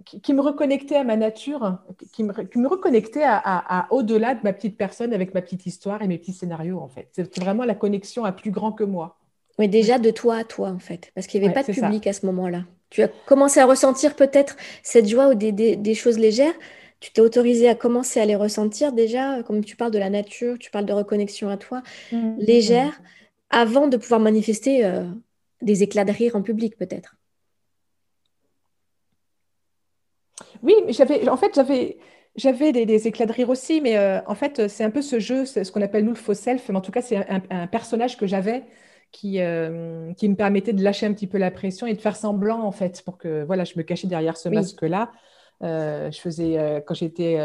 qui, 0.05 0.35
me 0.35 0.41
reconnectaient 0.41 0.97
à 0.97 1.05
ma 1.05 1.17
nature, 1.17 1.79
qui 2.13 2.25
me, 2.25 2.33
qui 2.45 2.59
me 2.59 2.69
reconnectaient 2.69 3.25
à, 3.25 3.41
à, 3.45 3.93
au-delà 3.93 4.35
de 4.35 4.41
ma 4.43 4.53
petite 4.53 4.77
personne 4.77 5.13
avec 5.13 5.35
ma 5.35 5.43
petite 5.43 5.67
histoire 5.67 6.03
et 6.03 6.09
mes 6.09 6.19
petits 6.19 6.33
scénarios, 6.33 6.81
en 6.81 6.89
fait. 6.89 7.09
C'est 7.13 7.39
vraiment 7.41 7.65
la 7.65 7.75
connexion 7.75 8.25
à 8.25 8.33
plus 8.33 8.51
grand 8.51 8.73
que 8.73 8.85
moi. 8.85 9.19
Oui, 9.59 9.69
déjà 9.69 9.99
de 9.99 10.11
toi 10.11 10.37
à 10.37 10.45
toi, 10.45 10.71
en 10.71 10.79
fait, 10.79 11.13
parce 11.15 11.27
qu'il 11.27 11.41
n'y 11.41 11.47
avait 11.47 11.55
pas 11.55 11.63
de 11.63 11.73
public 11.73 12.07
à 12.07 12.13
ce 12.13 12.27
moment-là 12.27 12.65
tu 12.93 13.03
as 13.03 13.09
commencé 13.09 13.59
à 13.59 13.65
ressentir 13.65 14.15
peut-être 14.15 14.57
cette 14.83 15.09
joie 15.09 15.29
ou 15.29 15.35
des, 15.35 15.95
choses 15.95 16.19
légères. 16.19 16.53
Tu 17.01 17.11
t'es 17.11 17.23
autorisé 17.23 17.69
à 17.69 17.75
commencer 17.75 18.21
à 18.21 18.27
les 18.27 18.37
ressentir 18.37 18.93
déjà, 18.93 19.43
comme 19.43 19.65
tu 19.65 19.77
parles 19.77 19.91
de 19.91 19.99
la 19.99 20.11
nature, 20.11 20.59
tu 20.59 20.71
parles 20.71 20.85
de 20.85 20.93
reconnexion 20.93 21.49
à 21.49 21.57
toi, 21.57 21.83
mmh. 22.13 22.35
légère, 22.39 23.01
avant 23.49 23.89
de 23.89 23.97
pouvoir 23.97 24.21
manifester 24.21 24.85
euh, 24.85 25.05
des 25.63 25.83
éclats 25.83 26.05
de 26.05 26.13
rire 26.13 26.37
en 26.37 26.43
public 26.43 26.77
peut-être. 26.77 27.17
Oui, 30.63 30.75
mais 30.87 30.93
j'avais, 30.93 31.29
en 31.29 31.37
fait, 31.37 31.55
j'avais, 31.55 31.99
j'avais 32.37 32.73
des, 32.73 33.09
éclats 33.09 33.27
de 33.27 33.33
rire 33.33 33.51
aussi, 33.51 33.81
mais 33.81 33.97
euh, 33.97 34.21
en 34.27 34.35
fait, 34.35 34.69
c'est 34.69 34.85
un 34.85 34.91
peu 34.91 35.03
ce 35.03 35.19
jeu, 35.19 35.45
ce 35.45 35.71
qu'on 35.71 35.83
appelle 35.83 36.05
nous 36.05 36.13
le 36.13 36.17
faux 36.17 36.35
self, 36.35 36.69
mais 36.69 36.77
en 36.77 36.81
tout 36.81 36.93
cas, 36.93 37.03
c'est 37.03 37.27
un 37.51 37.67
personnage 37.67 38.17
que 38.17 38.27
j'avais 38.27 38.65
qui, 39.13 39.41
euh, 39.41 40.13
qui 40.15 40.29
me 40.29 40.35
permettait 40.35 40.73
de 40.73 40.83
lâcher 40.83 41.07
un 41.07 41.13
petit 41.13 41.27
peu 41.27 41.39
la 41.39 41.51
pression 41.51 41.87
et 41.87 41.95
de 41.95 42.01
faire 42.01 42.17
semblant, 42.17 42.63
en 42.63 42.73
fait, 42.73 43.03
pour 43.05 43.19
que 43.19 43.45
voilà, 43.45 43.65
je 43.65 43.75
me 43.77 43.83
cachais 43.83 44.09
derrière 44.09 44.37
ce 44.37 44.49
masque-là. 44.49 45.13
Euh, 45.63 46.11
je 46.11 46.19
faisais, 46.19 46.59
euh, 46.59 46.81
quand 46.81 46.95
j'étais 46.95 47.39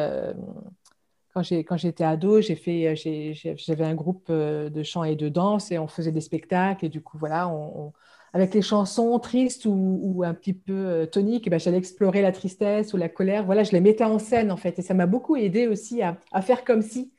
quand 1.36 1.78
j'étais 1.78 2.04
ado, 2.04 2.42
j'ai 2.42 2.56
fait, 2.56 2.96
j'avais 2.96 3.86
un 3.86 3.94
groupe 3.94 4.32
de 4.32 4.84
chant 4.84 5.04
et 5.04 5.16
de 5.16 5.30
danse 5.30 5.72
et 5.72 5.78
on 5.78 5.88
faisait 5.88 6.12
des 6.12 6.22
spectacles. 6.22 6.86
Et 6.86 6.90
du 6.90 7.02
coup, 7.02 7.20
voilà, 7.20 7.48
on, 7.48 7.94
avec 8.38 8.54
les 8.54 8.62
chansons 8.62 9.18
tristes 9.18 9.66
ou, 9.66 10.22
un 10.24 10.36
petit 10.36 10.54
peu 10.54 11.08
toniques, 11.12 11.48
eh 11.48 11.50
ben, 11.50 11.60
j'allais 11.60 11.78
explorer 11.78 12.22
la 12.22 12.32
tristesse 12.32 12.94
ou 12.94 12.98
la 12.98 13.10
colère. 13.10 13.44
Voilà, 13.46 13.64
je 13.64 13.72
les 13.72 13.82
mettais 13.82 14.04
en 14.04 14.20
scène 14.20 14.52
en 14.52 14.58
fait. 14.58 14.78
Et 14.78 14.84
ça 14.84 14.94
m'a 14.94 15.08
beaucoup 15.08 15.36
aidé 15.36 15.68
aussi 15.68 16.04
à, 16.04 16.18
faire 16.44 16.64
comme 16.64 16.84
si. 16.84 17.12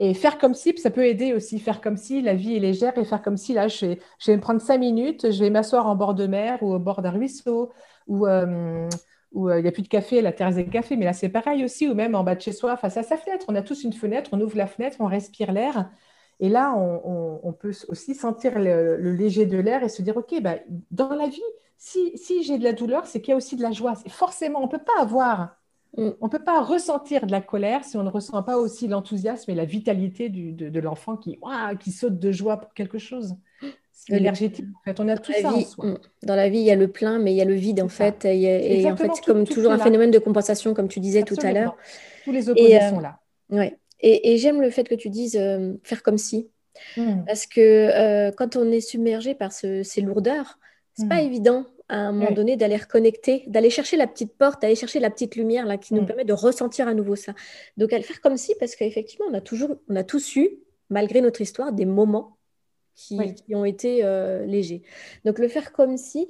Et 0.00 0.14
faire 0.14 0.38
comme 0.38 0.54
si, 0.54 0.76
ça 0.76 0.90
peut 0.90 1.06
aider 1.06 1.32
aussi, 1.32 1.60
faire 1.60 1.80
comme 1.80 1.96
si 1.96 2.22
la 2.22 2.34
vie 2.34 2.56
est 2.56 2.58
légère 2.58 2.98
et 2.98 3.04
faire 3.04 3.22
comme 3.22 3.36
si, 3.36 3.52
là, 3.52 3.68
je 3.68 3.86
vais, 3.86 3.98
je 4.18 4.32
vais 4.32 4.36
me 4.36 4.42
prendre 4.42 4.60
cinq 4.60 4.78
minutes, 4.78 5.30
je 5.30 5.44
vais 5.44 5.50
m'asseoir 5.50 5.86
en 5.86 5.94
bord 5.94 6.14
de 6.14 6.26
mer 6.26 6.60
ou 6.62 6.74
au 6.74 6.80
bord 6.80 7.02
d'un 7.02 7.12
ruisseau 7.12 7.70
ou 8.08 8.26
euh, 8.26 8.88
où 9.30 9.48
euh, 9.48 9.60
il 9.60 9.62
n'y 9.62 9.68
a 9.68 9.72
plus 9.72 9.82
de 9.82 9.88
café, 9.88 10.20
la 10.20 10.32
terrasse 10.32 10.56
des 10.56 10.66
cafés, 10.66 10.96
mais 10.96 11.04
là 11.04 11.12
c'est 11.12 11.28
pareil 11.28 11.64
aussi, 11.64 11.88
ou 11.88 11.94
même 11.94 12.16
en 12.16 12.24
bas 12.24 12.34
de 12.34 12.40
chez 12.40 12.50
soi, 12.50 12.76
face 12.76 12.96
à 12.96 13.04
sa 13.04 13.16
fenêtre. 13.16 13.46
On 13.48 13.54
a 13.54 13.62
tous 13.62 13.84
une 13.84 13.92
fenêtre, 13.92 14.30
on 14.32 14.40
ouvre 14.40 14.56
la 14.56 14.66
fenêtre, 14.66 14.96
on 14.98 15.06
respire 15.06 15.52
l'air. 15.52 15.88
Et 16.40 16.48
là, 16.48 16.74
on, 16.76 17.52
peut 17.52 17.72
aussi 17.88 18.14
sentir 18.14 18.58
le, 18.58 18.96
léger 18.96 19.46
de 19.46 19.58
l'air 19.58 19.82
et 19.82 19.88
se 19.88 20.02
dire, 20.02 20.16
OK, 20.16 20.40
bah, 20.42 20.56
dans 20.90 21.14
la 21.14 21.28
vie, 21.28 21.40
si, 21.78 22.16
si 22.16 22.42
j'ai 22.42 22.58
de 22.58 22.64
la 22.64 22.72
douleur, 22.72 23.06
c'est 23.06 23.20
qu'il 23.20 23.30
y 23.30 23.34
a 23.34 23.36
aussi 23.36 23.56
de 23.56 23.62
la 23.62 23.72
joie. 23.72 23.94
Forcément, 24.08 24.60
on 24.60 24.66
ne 24.66 24.70
peut 24.70 24.78
pas 24.78 25.00
avoir 25.00 25.56
Mm. 25.96 26.10
On 26.20 26.26
ne 26.26 26.30
peut 26.30 26.42
pas 26.42 26.62
ressentir 26.62 27.26
de 27.26 27.32
la 27.32 27.40
colère 27.40 27.84
si 27.84 27.96
on 27.96 28.02
ne 28.02 28.10
ressent 28.10 28.42
pas 28.42 28.56
aussi 28.56 28.88
l'enthousiasme 28.88 29.50
et 29.50 29.54
la 29.54 29.64
vitalité 29.64 30.28
de, 30.28 30.80
l'enfant 30.80 31.16
qui, 31.16 31.38
qui 31.80 31.92
saute 31.92 32.18
de 32.18 32.32
joie 32.32 32.58
pour 32.58 32.74
quelque 32.74 32.98
chose. 32.98 33.36
C'est 33.92 34.16
énergétique. 34.16 34.66
En 34.80 34.82
fait, 34.84 35.00
on 35.00 35.08
a 35.08 35.16
tout 35.16 35.32
ça 35.40 35.52
en 35.52 35.60
soi. 35.60 35.86
Mm. 35.86 35.98
Dans 36.24 36.36
la 36.36 36.48
vie, 36.48 36.58
il 36.58 36.64
y 36.64 36.70
a 36.70 36.76
le 36.76 36.88
plein, 36.88 37.18
mais 37.18 37.32
il 37.32 37.36
y 37.36 37.40
a 37.40 37.44
le 37.44 37.54
vide 37.54 37.80
en 37.80 37.88
fait. 37.88 38.24
Et, 38.24 38.90
en 38.90 38.96
fait, 38.96 39.10
c'est 39.14 39.24
comme 39.24 39.46
toujours 39.46 39.72
un 39.72 39.78
phénomène 39.78 40.10
de 40.10 40.18
compensation, 40.18 40.74
comme 40.74 40.88
tu 40.88 41.00
disais 41.00 41.22
tout 41.22 41.36
à 41.42 41.52
l'heure. 41.52 41.76
Tous 42.24 42.32
les 42.32 42.48
opposés 42.48 42.80
sont 42.90 43.00
là. 43.00 43.20
Euh, 43.52 43.58
ouais. 43.58 43.78
Et, 44.00 44.36
j'aime 44.36 44.60
le 44.60 44.70
fait 44.70 44.86
que 44.88 44.94
tu 44.94 45.08
dises 45.08 45.36
euh, 45.36 45.74
faire 45.82 46.02
comme 46.02 46.18
si. 46.18 46.50
Mm. 46.96 47.24
Parce 47.26 47.46
que 47.46 47.60
euh, 47.60 48.32
quand 48.32 48.56
on 48.56 48.70
est 48.70 48.80
submergé 48.80 49.34
par 49.34 49.52
ces 49.52 50.00
lourdeurs, 50.00 50.58
c'est 50.94 51.08
pas 51.08 51.22
évident 51.22 51.66
à 51.88 51.96
un 51.96 52.12
moment 52.12 52.30
donné 52.30 52.56
d'aller 52.56 52.76
reconnecter, 52.76 53.44
d'aller 53.46 53.70
chercher 53.70 53.96
la 53.96 54.06
petite 54.06 54.36
porte, 54.36 54.62
d'aller 54.62 54.74
chercher 54.74 55.00
la 55.00 55.10
petite 55.10 55.36
lumière 55.36 55.66
là 55.66 55.76
qui 55.76 55.94
nous 55.94 56.02
mm. 56.02 56.06
permet 56.06 56.24
de 56.24 56.32
ressentir 56.32 56.88
à 56.88 56.94
nouveau 56.94 57.16
ça. 57.16 57.34
Donc 57.76 57.92
à 57.92 57.98
le 57.98 58.04
faire 58.04 58.20
comme 58.20 58.36
si, 58.36 58.54
parce 58.58 58.74
qu'effectivement, 58.74 59.26
on 59.30 59.34
a 59.34 59.40
toujours, 59.40 59.76
on 59.88 59.96
a 59.96 60.04
tous 60.04 60.36
eu, 60.36 60.50
malgré 60.90 61.20
notre 61.20 61.40
histoire, 61.40 61.72
des 61.72 61.84
moments 61.84 62.38
qui, 62.94 63.54
ont 63.54 63.64
été 63.64 64.04
euh, 64.04 64.46
légers. 64.46 64.82
Donc 65.24 65.38
le 65.38 65.48
faire 65.48 65.72
comme 65.72 65.96
si, 65.96 66.28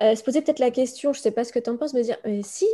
euh, 0.00 0.14
se 0.14 0.22
poser 0.22 0.42
peut-être 0.42 0.60
la 0.60 0.70
question, 0.70 1.12
je 1.12 1.18
ne 1.18 1.22
sais 1.22 1.32
pas 1.32 1.44
ce 1.44 1.52
que 1.52 1.58
tu 1.58 1.70
en 1.70 1.76
penses, 1.76 1.92
me 1.92 2.02
dire, 2.02 2.18
si, 2.42 2.68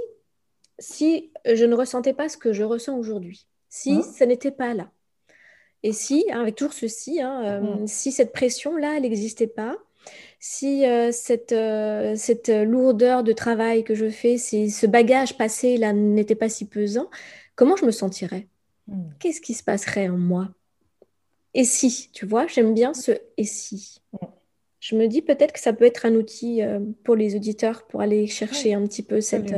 si 0.78 1.32
je 1.46 1.64
ne 1.64 1.74
ressentais 1.74 2.12
pas 2.12 2.28
ce 2.28 2.36
que 2.36 2.52
je 2.52 2.62
ressens 2.62 2.96
aujourd'hui, 2.96 3.46
si 3.70 3.92
hein 3.92 4.02
ça 4.02 4.26
n'était 4.26 4.50
pas 4.50 4.74
là, 4.74 4.90
et 5.82 5.92
si, 5.92 6.26
hein, 6.30 6.42
avec 6.42 6.56
toujours 6.56 6.74
ceci, 6.74 7.20
hein, 7.20 7.42
euh, 7.44 7.60
mm. 7.60 7.86
si 7.86 8.12
cette 8.12 8.32
pression-là, 8.32 8.96
elle 8.96 9.02
n'existait 9.02 9.46
pas, 9.46 9.78
si 10.38 10.86
euh, 10.86 11.10
cette, 11.12 11.52
euh, 11.52 12.14
cette 12.16 12.48
lourdeur 12.48 13.22
de 13.22 13.32
travail 13.32 13.84
que 13.84 13.94
je 13.94 14.10
fais, 14.10 14.36
si 14.36 14.70
ce 14.70 14.86
bagage 14.86 15.36
passé 15.36 15.76
là 15.76 15.92
n'était 15.92 16.34
pas 16.34 16.48
si 16.48 16.66
pesant, 16.66 17.08
comment 17.54 17.76
je 17.76 17.84
me 17.84 17.90
sentirais? 17.90 18.46
Hmm. 18.88 19.10
Qu'est-ce 19.18 19.40
qui 19.40 19.54
se 19.54 19.62
passerait 19.62 20.08
en 20.08 20.16
moi? 20.16 20.48
Et 21.52 21.64
si, 21.64 22.10
tu 22.12 22.26
vois, 22.26 22.46
j'aime 22.46 22.74
bien 22.74 22.94
ce 22.94 23.12
et 23.36 23.44
si. 23.44 24.00
Hmm. 24.12 24.26
je 24.80 24.96
me 24.96 25.06
dis 25.06 25.20
peut-être 25.20 25.52
que 25.52 25.60
ça 25.60 25.72
peut 25.72 25.84
être 25.84 26.06
un 26.06 26.14
outil 26.14 26.62
pour 27.04 27.16
les 27.16 27.36
auditeurs 27.36 27.86
pour 27.86 28.00
aller 28.00 28.26
chercher 28.26 28.72
un 28.72 28.86
petit 28.86 29.02
peu 29.02 29.20
cette, 29.20 29.54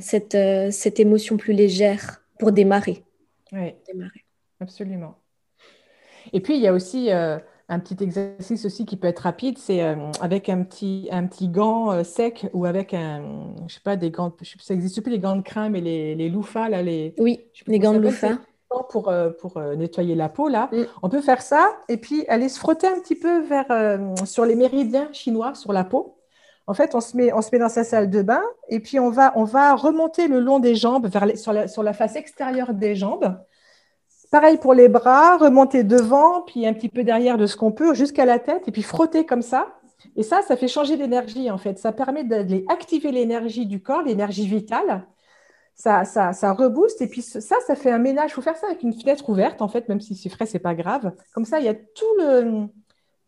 cette, 0.00 0.36
cette, 0.72 1.00
émotion 1.00 1.36
plus 1.36 1.52
légère 1.52 2.22
pour 2.38 2.52
démarrer. 2.52 3.04
Oui, 3.52 3.74
démarrer. 3.86 4.24
absolument. 4.60 5.16
Et 6.32 6.40
puis, 6.40 6.56
il 6.56 6.60
y 6.60 6.66
a 6.66 6.72
aussi 6.72 7.10
un 7.10 7.78
petit 7.78 8.02
exercice 8.02 8.64
aussi 8.64 8.84
qui 8.84 8.96
peut 8.96 9.08
être 9.08 9.20
rapide, 9.20 9.56
c'est 9.56 9.80
avec 10.20 10.48
un 10.48 10.62
petit, 10.62 11.08
un 11.10 11.26
petit 11.26 11.48
gant 11.48 12.04
sec 12.04 12.46
ou 12.52 12.66
avec 12.66 12.92
un, 12.92 13.54
je 13.66 13.74
sais 13.74 13.80
pas, 13.80 13.96
des 13.96 14.10
gants, 14.10 14.34
ça 14.60 14.74
n'existe 14.74 15.00
plus 15.00 15.12
les 15.12 15.18
gants 15.18 15.36
de 15.36 15.42
crin, 15.42 15.70
mais 15.70 15.80
les, 15.80 16.14
les 16.14 16.28
loufas, 16.28 16.68
là, 16.68 16.82
les... 16.82 17.14
Oui, 17.18 17.40
les 17.66 17.78
gants 17.78 17.94
de 17.94 17.98
loufas 17.98 18.38
pour, 18.90 19.08
euh, 19.08 19.30
pour 19.30 19.56
euh, 19.56 19.74
nettoyer 19.74 20.14
la 20.14 20.28
peau, 20.28 20.48
là, 20.48 20.68
mm. 20.72 20.82
on 21.02 21.08
peut 21.08 21.20
faire 21.20 21.42
ça 21.42 21.70
et 21.88 21.96
puis 21.96 22.26
aller 22.28 22.48
se 22.48 22.58
frotter 22.58 22.86
un 22.86 23.00
petit 23.00 23.14
peu 23.14 23.40
vers, 23.42 23.70
euh, 23.70 24.14
sur 24.24 24.44
les 24.44 24.54
méridiens 24.54 25.08
chinois, 25.12 25.54
sur 25.54 25.72
la 25.72 25.84
peau. 25.84 26.17
En 26.68 26.74
fait, 26.74 26.94
on 26.94 27.00
se, 27.00 27.16
met, 27.16 27.32
on 27.32 27.42
se 27.42 27.48
met 27.50 27.58
dans 27.58 27.68
sa 27.68 27.82
salle 27.82 28.10
de 28.10 28.22
bain 28.22 28.42
et 28.68 28.78
puis 28.78 29.00
on 29.00 29.10
va, 29.10 29.32
on 29.36 29.44
va 29.44 29.74
remonter 29.74 30.28
le 30.28 30.38
long 30.38 30.58
des 30.58 30.74
jambes, 30.74 31.08
vers 31.08 31.26
sur, 31.36 31.52
la, 31.52 31.66
sur 31.66 31.82
la 31.82 31.92
face 31.92 32.14
extérieure 32.14 32.74
des 32.74 32.94
jambes. 32.94 33.36
Pareil 34.30 34.58
pour 34.58 34.74
les 34.74 34.88
bras, 34.88 35.38
remonter 35.38 35.82
devant, 35.82 36.42
puis 36.42 36.66
un 36.66 36.74
petit 36.74 36.90
peu 36.90 37.02
derrière 37.02 37.38
de 37.38 37.46
ce 37.46 37.56
qu'on 37.56 37.72
peut, 37.72 37.94
jusqu'à 37.94 38.26
la 38.26 38.38
tête, 38.38 38.68
et 38.68 38.70
puis 38.70 38.82
frotter 38.82 39.24
comme 39.24 39.40
ça. 39.40 39.66
Et 40.14 40.22
ça, 40.22 40.42
ça 40.42 40.56
fait 40.56 40.68
changer 40.68 40.96
l'énergie, 40.96 41.50
en 41.50 41.56
fait. 41.56 41.78
Ça 41.78 41.92
permet 41.92 42.24
d'aller 42.24 42.64
activer 42.68 43.10
l'énergie 43.10 43.64
du 43.64 43.82
corps, 43.82 44.02
l'énergie 44.02 44.46
vitale 44.46 45.06
ça, 45.78 46.04
ça, 46.04 46.32
ça 46.32 46.52
rebooste. 46.52 47.00
Et 47.00 47.06
puis 47.06 47.22
ça, 47.22 47.40
ça 47.40 47.74
fait 47.76 47.90
un 47.90 47.98
ménage. 47.98 48.30
Il 48.32 48.34
faut 48.34 48.42
faire 48.42 48.56
ça 48.56 48.66
avec 48.66 48.82
une 48.82 48.92
fenêtre 48.92 49.28
ouverte, 49.30 49.62
en 49.62 49.68
fait, 49.68 49.88
même 49.88 50.00
si 50.00 50.14
c'est 50.14 50.28
frais, 50.28 50.44
c'est 50.44 50.58
pas 50.58 50.74
grave. 50.74 51.12
Comme 51.32 51.44
ça, 51.44 51.60
il 51.60 51.64
y 51.64 51.68
a 51.68 51.74
tout, 51.74 52.14
le, 52.18 52.66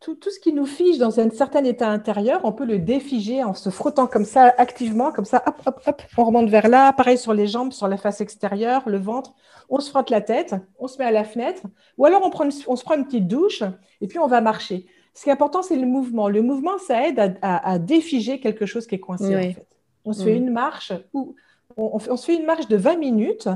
tout, 0.00 0.14
tout, 0.14 0.30
ce 0.30 0.40
qui 0.40 0.52
nous 0.52 0.66
fige 0.66 0.98
dans 0.98 1.20
un 1.20 1.28
certain 1.30 1.62
état 1.64 1.88
intérieur. 1.88 2.40
On 2.44 2.52
peut 2.52 2.64
le 2.64 2.78
défiger 2.78 3.44
en 3.44 3.54
se 3.54 3.68
frottant 3.70 4.06
comme 4.06 4.24
ça 4.24 4.54
activement, 4.56 5.12
comme 5.12 5.26
ça, 5.26 5.42
hop, 5.46 5.56
hop, 5.66 5.80
hop. 5.86 6.02
On 6.16 6.24
remonte 6.24 6.48
vers 6.48 6.68
là. 6.68 6.92
Pareil 6.92 7.18
sur 7.18 7.34
les 7.34 7.46
jambes, 7.46 7.72
sur 7.72 7.86
la 7.86 7.96
face 7.96 8.20
extérieure, 8.20 8.88
le 8.88 8.98
ventre. 8.98 9.34
On 9.68 9.78
se 9.78 9.90
frotte 9.90 10.10
la 10.10 10.20
tête, 10.20 10.54
on 10.78 10.88
se 10.88 10.98
met 10.98 11.04
à 11.04 11.10
la 11.10 11.24
fenêtre. 11.24 11.62
Ou 11.98 12.06
alors 12.06 12.22
on, 12.24 12.30
prend 12.30 12.48
on 12.66 12.76
se 12.76 12.84
prend 12.84 12.96
une 12.96 13.04
petite 13.04 13.28
douche 13.28 13.62
et 14.00 14.06
puis 14.06 14.18
on 14.18 14.26
va 14.26 14.40
marcher. 14.40 14.86
Ce 15.14 15.24
qui 15.24 15.28
est 15.28 15.32
important, 15.32 15.62
c'est 15.62 15.76
le 15.76 15.86
mouvement. 15.86 16.28
Le 16.28 16.40
mouvement, 16.40 16.78
ça 16.78 17.06
aide 17.06 17.38
à, 17.42 17.70
à, 17.70 17.78
défiger 17.78 18.40
quelque 18.40 18.64
chose 18.64 18.86
qui 18.86 18.94
est 18.94 19.00
coincé. 19.00 19.36
En 19.36 19.40
fait. 19.40 19.66
On 20.04 20.12
se 20.12 20.24
fait 20.24 20.36
une 20.36 20.50
marche 20.50 20.92
ou 21.12 21.34
on, 21.76 22.16
se 22.16 22.24
fait 22.24 22.36
une 22.36 22.46
marche 22.46 22.68
de 22.68 22.76
20 22.76 22.96
minutes 22.96 23.48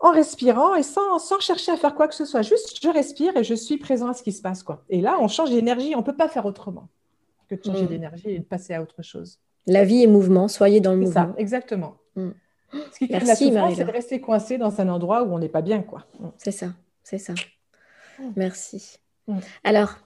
en 0.00 0.12
respirant 0.12 0.74
et 0.74 0.82
sans, 0.82 1.18
chercher 1.40 1.72
à 1.72 1.76
faire 1.76 1.94
quoi 1.94 2.08
que 2.08 2.14
ce 2.14 2.24
soit. 2.24 2.42
Juste, 2.42 2.78
je 2.82 2.88
respire 2.88 3.36
et 3.36 3.44
je 3.44 3.54
suis 3.54 3.78
présent 3.78 4.08
à 4.08 4.14
ce 4.14 4.22
qui 4.22 4.32
se 4.32 4.42
passe. 4.42 4.62
Quoi. 4.62 4.84
Et 4.88 5.00
là, 5.00 5.18
on 5.20 5.28
change 5.28 5.50
d'énergie. 5.50 5.94
On 5.94 6.00
ne 6.00 6.04
peut 6.04 6.16
pas 6.16 6.28
faire 6.28 6.46
autrement 6.46 6.88
que 7.48 7.54
de 7.54 7.64
changer 7.64 7.84
mm. 7.84 7.88
d'énergie 7.88 8.30
et 8.30 8.38
de 8.38 8.44
passer 8.44 8.74
à 8.74 8.82
autre 8.82 9.02
chose. 9.02 9.38
La 9.66 9.84
vie 9.84 10.02
est 10.02 10.06
mouvement. 10.08 10.48
Soyez 10.48 10.80
dans 10.80 10.92
le 10.92 10.98
mouvement. 10.98 11.32
Ça, 11.32 11.34
exactement. 11.38 11.96
Mm. 12.14 12.30
Ce 12.92 12.98
qui 12.98 13.08
crée 13.08 13.20
la 13.20 13.36
souffrance, 13.36 13.74
c'est 13.76 13.84
de 13.84 13.90
rester 13.90 14.20
coincé 14.20 14.58
dans 14.58 14.80
un 14.80 14.88
endroit 14.88 15.22
où 15.22 15.32
on 15.34 15.38
n'est 15.38 15.48
pas 15.48 15.62
bien. 15.62 15.82
quoi. 15.82 16.06
Mm. 16.18 16.26
C'est 16.38 16.52
ça, 16.52 16.68
c'est 17.02 17.18
ça. 17.18 17.34
Merci. 18.36 18.98
Alors, 19.64 19.98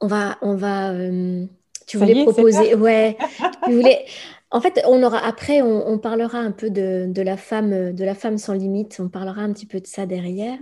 on 0.00 0.06
va... 0.06 0.38
On 0.42 0.54
va 0.54 0.90
euh, 0.90 1.46
Tu 1.86 1.96
voulais 1.96 2.24
proposer... 2.24 2.74
Ouais. 2.74 3.16
tu 3.64 3.72
voulais... 3.72 4.06
En 4.52 4.60
fait, 4.60 4.82
on 4.86 5.02
aura 5.02 5.18
après, 5.18 5.62
on, 5.62 5.98
parlera 5.98 6.38
un 6.38 6.50
peu 6.50 6.68
de, 6.68 7.22
la 7.22 7.36
femme, 7.38 7.92
de 7.92 8.04
la 8.04 8.14
femme 8.14 8.36
sans 8.36 8.52
limite. 8.52 9.00
On 9.00 9.08
parlera 9.08 9.40
un 9.40 9.52
petit 9.52 9.66
peu 9.66 9.80
de 9.80 9.86
ça 9.86 10.04
derrière. 10.04 10.58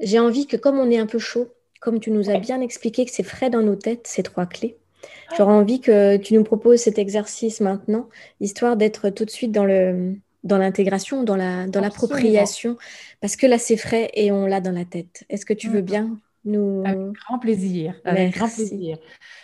J'ai 0.00 0.18
envie 0.18 0.46
que, 0.46 0.56
comme 0.56 0.78
on 0.78 0.90
est 0.90 0.98
un 0.98 1.06
peu 1.06 1.20
chaud, 1.20 1.48
comme 1.80 2.00
tu 2.00 2.10
nous 2.10 2.28
as 2.28 2.38
bien 2.38 2.60
expliqué 2.60 3.04
que 3.04 3.12
c'est 3.12 3.22
frais 3.22 3.48
dans 3.48 3.62
nos 3.62 3.76
têtes, 3.76 4.06
ces 4.08 4.24
trois 4.24 4.46
clés, 4.46 4.76
j'aurais 5.38 5.52
envie 5.52 5.80
que 5.80 6.16
tu 6.16 6.34
nous 6.34 6.42
proposes 6.42 6.80
cet 6.80 6.98
exercice 6.98 7.60
maintenant, 7.60 8.08
histoire 8.40 8.76
d'être 8.76 9.10
tout 9.10 9.24
de 9.24 9.30
suite 9.30 9.52
dans 9.52 9.64
le 9.64 10.14
dans 10.42 10.56
l'intégration, 10.58 11.22
dans 11.22 11.36
la 11.36 11.66
dans 11.66 11.80
l'appropriation, 11.80 12.78
parce 13.20 13.36
que 13.36 13.46
là 13.46 13.58
c'est 13.58 13.76
frais 13.76 14.10
et 14.14 14.32
on 14.32 14.46
l'a 14.46 14.60
dans 14.60 14.72
la 14.72 14.84
tête. 14.84 15.24
Est-ce 15.28 15.46
que 15.46 15.52
tu 15.52 15.68
veux 15.68 15.82
bien 15.82 16.18
avec 16.46 16.98
grand 17.12 17.38
plaisir. 17.38 17.94
Avec 18.04 18.34
grand 18.34 18.48
plaisir. 18.48 18.98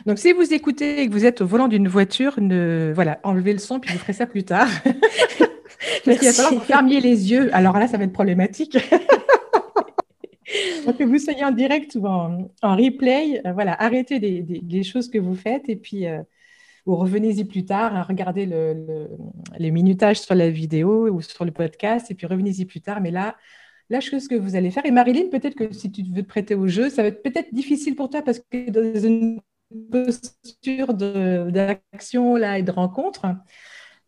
Donc, 0.06 0.18
si 0.18 0.32
vous 0.32 0.54
écoutez 0.54 1.02
et 1.02 1.08
que 1.08 1.12
vous 1.12 1.24
êtes 1.24 1.40
au 1.40 1.46
volant 1.46 1.68
d'une 1.68 1.88
voiture, 1.88 2.40
ne... 2.40 2.92
voilà, 2.94 3.20
enlevez 3.22 3.52
le 3.52 3.58
son, 3.58 3.80
puis 3.80 3.92
vous 3.92 3.98
ferez 3.98 4.14
ça 4.14 4.26
plus 4.26 4.44
tard. 4.44 4.68
Parce 6.04 6.18
qu'il 6.18 6.28
va 6.28 6.32
falloir 6.32 6.52
que 6.52 6.58
vous 6.58 6.64
fermiez 6.64 7.00
les 7.00 7.30
yeux. 7.30 7.54
Alors 7.54 7.78
là, 7.78 7.86
ça 7.86 7.98
va 7.98 8.04
être 8.04 8.12
problématique. 8.12 8.78
Donc, 10.86 10.96
que 10.96 11.04
vous 11.04 11.18
soyez 11.18 11.44
en 11.44 11.50
direct 11.50 11.96
ou 11.96 12.06
en, 12.06 12.48
replay, 12.62 13.42
euh, 13.44 13.52
voilà, 13.52 13.80
arrêtez 13.82 14.20
les, 14.20 14.82
choses 14.84 15.10
que 15.10 15.18
vous 15.18 15.34
faites 15.34 15.68
et 15.68 15.76
puis 15.76 16.06
euh, 16.06 16.22
vous 16.86 16.94
revenez-y 16.94 17.44
plus 17.44 17.64
tard, 17.64 17.96
hein, 17.96 18.04
regardez 18.08 18.46
le, 18.46 19.08
les 19.58 19.72
minutages 19.72 20.20
sur 20.20 20.36
la 20.36 20.48
vidéo 20.48 21.08
ou 21.08 21.20
sur 21.20 21.44
le 21.44 21.50
podcast 21.50 22.12
et 22.12 22.14
puis 22.14 22.28
revenez-y 22.28 22.64
plus 22.64 22.80
tard. 22.80 23.00
Mais 23.00 23.10
là, 23.10 23.34
la 23.90 24.00
chose 24.00 24.28
que 24.28 24.34
vous 24.34 24.56
allez 24.56 24.70
faire. 24.70 24.84
Et 24.86 24.90
Marilyn, 24.90 25.28
peut-être 25.30 25.54
que 25.54 25.72
si 25.72 25.90
tu 25.90 26.02
veux 26.02 26.22
te 26.22 26.28
prêter 26.28 26.54
au 26.54 26.66
jeu, 26.66 26.90
ça 26.90 27.02
va 27.02 27.08
être 27.08 27.22
peut-être 27.22 27.52
difficile 27.54 27.94
pour 27.94 28.10
toi 28.10 28.22
parce 28.22 28.40
que 28.40 28.70
dans 28.70 29.00
une 29.00 29.40
posture 29.90 30.94
d'action 30.94 32.36
là 32.36 32.58
et 32.58 32.62
de 32.62 32.70
rencontre. 32.70 33.26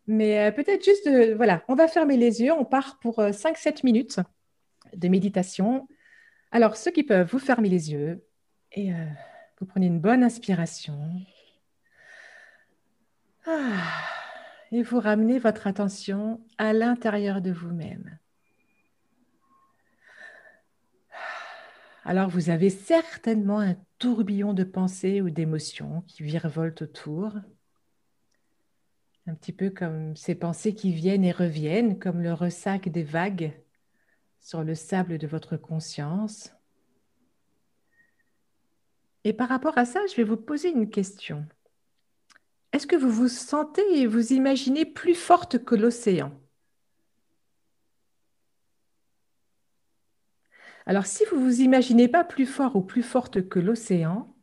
Mais 0.07 0.39
euh, 0.39 0.51
peut-être 0.51 0.83
juste, 0.83 1.09
voilà, 1.35 1.63
on 1.67 1.75
va 1.75 1.87
fermer 1.87 2.17
les 2.17 2.41
yeux, 2.41 2.51
on 2.51 2.65
part 2.65 2.97
pour 2.99 3.19
5-7 3.19 3.67
euh, 3.67 3.71
minutes 3.83 4.19
de 4.95 5.07
méditation. 5.07 5.87
Alors, 6.51 6.75
ceux 6.77 6.91
qui 6.91 7.03
peuvent, 7.03 7.29
vous 7.29 7.39
fermez 7.39 7.69
les 7.69 7.91
yeux 7.91 8.25
et 8.71 8.93
euh, 8.93 9.05
vous 9.59 9.65
prenez 9.65 9.85
une 9.85 9.99
bonne 9.99 10.23
inspiration. 10.23 10.97
Ah, 13.45 13.83
et 14.71 14.81
vous 14.81 14.99
ramenez 14.99 15.39
votre 15.39 15.67
attention 15.67 16.41
à 16.57 16.73
l'intérieur 16.73 17.41
de 17.41 17.51
vous-même. 17.51 18.18
Alors 22.03 22.29
vous 22.29 22.49
avez 22.49 22.69
certainement 22.69 23.59
un 23.59 23.75
tourbillon 23.97 24.53
de 24.53 24.63
pensées 24.63 25.21
ou 25.21 25.29
d'émotions 25.29 26.03
qui 26.07 26.23
virevoltent 26.23 26.83
autour, 26.83 27.33
un 29.27 29.35
petit 29.35 29.53
peu 29.53 29.69
comme 29.69 30.15
ces 30.15 30.35
pensées 30.35 30.73
qui 30.73 30.91
viennent 30.91 31.25
et 31.25 31.31
reviennent, 31.31 31.99
comme 31.99 32.21
le 32.21 32.33
ressac 32.33 32.89
des 32.89 33.03
vagues 33.03 33.53
sur 34.39 34.63
le 34.63 34.73
sable 34.73 35.17
de 35.17 35.27
votre 35.27 35.57
conscience. 35.57 36.51
Et 39.23 39.33
par 39.33 39.49
rapport 39.49 39.77
à 39.77 39.85
ça, 39.85 39.99
je 40.09 40.15
vais 40.15 40.23
vous 40.23 40.37
poser 40.37 40.69
une 40.69 40.89
question. 40.89 41.45
Est-ce 42.71 42.87
que 42.87 42.95
vous 42.95 43.11
vous 43.11 43.27
sentez 43.27 43.83
et 43.99 44.07
vous 44.07 44.31
imaginez 44.31 44.85
plus 44.85 45.15
forte 45.15 45.63
que 45.63 45.75
l'océan? 45.75 46.31
Alors 50.85 51.05
si 51.05 51.23
vous 51.25 51.37
ne 51.37 51.43
vous 51.43 51.61
imaginez 51.61 52.07
pas 52.07 52.23
plus 52.23 52.45
fort 52.45 52.75
ou 52.75 52.81
plus 52.81 53.03
forte 53.03 53.47
que 53.47 53.59
l'océan, 53.59 54.35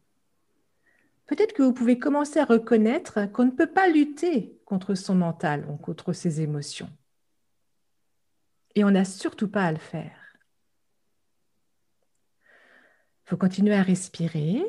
peut-être 1.27 1.53
que 1.53 1.63
vous 1.63 1.73
pouvez 1.73 1.99
commencer 1.99 2.39
à 2.39 2.45
reconnaître 2.45 3.27
qu'on 3.33 3.47
ne 3.47 3.51
peut 3.51 3.73
pas 3.73 3.89
lutter 3.89 4.61
contre 4.65 4.95
son 4.95 5.15
mental 5.15 5.67
ou 5.71 5.77
contre 5.77 6.13
ses 6.13 6.41
émotions. 6.41 6.91
Et 8.75 8.85
on 8.85 8.91
n'a 8.91 9.05
surtout 9.05 9.49
pas 9.49 9.65
à 9.65 9.73
le 9.73 9.79
faire. 9.79 10.37
Il 13.25 13.31
faut 13.31 13.37
continuer 13.37 13.75
à 13.75 13.83
respirer 13.83 14.63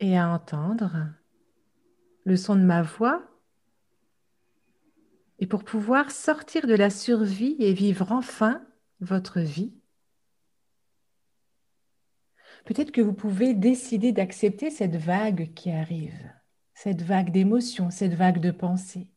et 0.00 0.16
à 0.16 0.28
entendre 0.28 1.08
le 2.24 2.36
son 2.36 2.56
de 2.56 2.62
ma 2.62 2.82
voix. 2.82 3.22
Et 5.40 5.46
pour 5.46 5.64
pouvoir 5.64 6.10
sortir 6.10 6.66
de 6.66 6.74
la 6.74 6.88
survie 6.88 7.56
et 7.58 7.74
vivre 7.74 8.12
enfin 8.12 8.64
votre 9.04 9.40
vie. 9.40 9.72
Peut-être 12.64 12.92
que 12.92 13.00
vous 13.00 13.12
pouvez 13.12 13.54
décider 13.54 14.12
d'accepter 14.12 14.70
cette 14.70 14.96
vague 14.96 15.52
qui 15.54 15.70
arrive, 15.70 16.32
cette 16.74 17.02
vague 17.02 17.30
d'émotions, 17.30 17.90
cette 17.90 18.14
vague 18.14 18.40
de 18.40 18.50
pensée. 18.50 19.08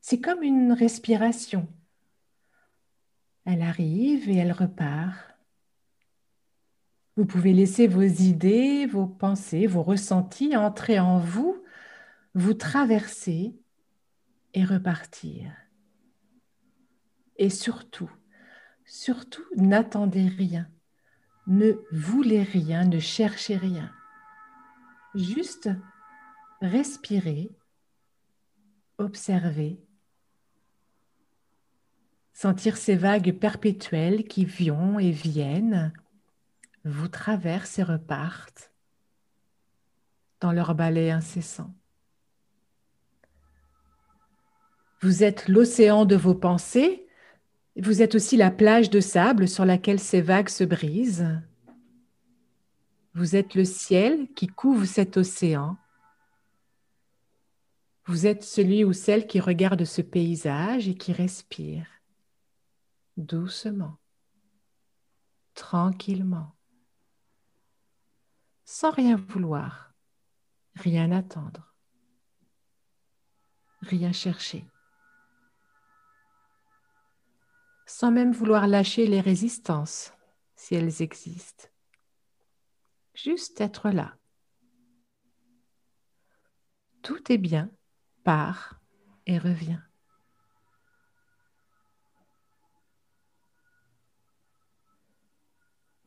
C'est 0.00 0.20
comme 0.20 0.42
une 0.44 0.72
respiration. 0.72 1.66
Elle 3.44 3.62
arrive 3.62 4.28
et 4.30 4.36
elle 4.36 4.52
repart. 4.52 5.36
Vous 7.16 7.24
pouvez 7.26 7.52
laisser 7.52 7.88
vos 7.88 8.02
idées, 8.02 8.86
vos 8.86 9.06
pensées, 9.06 9.66
vos 9.66 9.82
ressentis 9.82 10.54
entrer 10.54 11.00
en 11.00 11.18
vous, 11.18 11.60
vous 12.34 12.54
traverser 12.54 13.56
et 14.54 14.64
repartir. 14.64 15.50
Et 17.38 17.50
surtout, 17.50 18.10
surtout, 18.84 19.44
n'attendez 19.56 20.28
rien. 20.28 20.68
Ne 21.46 21.72
voulez 21.92 22.42
rien, 22.42 22.84
ne 22.84 22.98
cherchez 22.98 23.56
rien. 23.56 23.92
Juste 25.14 25.68
respirez, 26.60 27.50
observez, 28.98 29.80
sentir 32.32 32.76
ces 32.76 32.96
vagues 32.96 33.32
perpétuelles 33.32 34.26
qui 34.26 34.44
viennent 34.44 34.98
et 34.98 35.10
viennent, 35.10 35.92
vous 36.84 37.08
traversent 37.08 37.78
et 37.78 37.82
repartent 37.82 38.72
dans 40.40 40.52
leur 40.52 40.74
balai 40.74 41.10
incessant. 41.10 41.74
Vous 45.00 45.22
êtes 45.22 45.48
l'océan 45.48 46.04
de 46.04 46.16
vos 46.16 46.34
pensées, 46.34 47.05
vous 47.82 48.00
êtes 48.02 48.14
aussi 48.14 48.36
la 48.36 48.50
plage 48.50 48.88
de 48.88 49.00
sable 49.00 49.48
sur 49.48 49.64
laquelle 49.64 50.00
ces 50.00 50.22
vagues 50.22 50.48
se 50.48 50.64
brisent. 50.64 51.28
Vous 53.14 53.36
êtes 53.36 53.54
le 53.54 53.64
ciel 53.64 54.28
qui 54.34 54.46
couvre 54.46 54.86
cet 54.86 55.16
océan. 55.16 55.76
Vous 58.06 58.26
êtes 58.26 58.44
celui 58.44 58.84
ou 58.84 58.92
celle 58.92 59.26
qui 59.26 59.40
regarde 59.40 59.84
ce 59.84 60.00
paysage 60.00 60.88
et 60.88 60.94
qui 60.94 61.12
respire 61.12 61.86
doucement, 63.16 63.96
tranquillement, 65.54 66.54
sans 68.64 68.90
rien 68.90 69.16
vouloir, 69.16 69.94
rien 70.74 71.10
attendre, 71.12 71.74
rien 73.80 74.12
chercher 74.12 74.64
sans 77.86 78.10
même 78.10 78.32
vouloir 78.32 78.66
lâcher 78.66 79.06
les 79.06 79.20
résistances, 79.20 80.12
si 80.56 80.74
elles 80.74 81.00
existent. 81.02 81.68
Juste 83.14 83.60
être 83.60 83.90
là. 83.90 84.16
Tout 87.02 87.32
est 87.32 87.38
bien, 87.38 87.70
part 88.24 88.80
et 89.26 89.38
revient. 89.38 89.80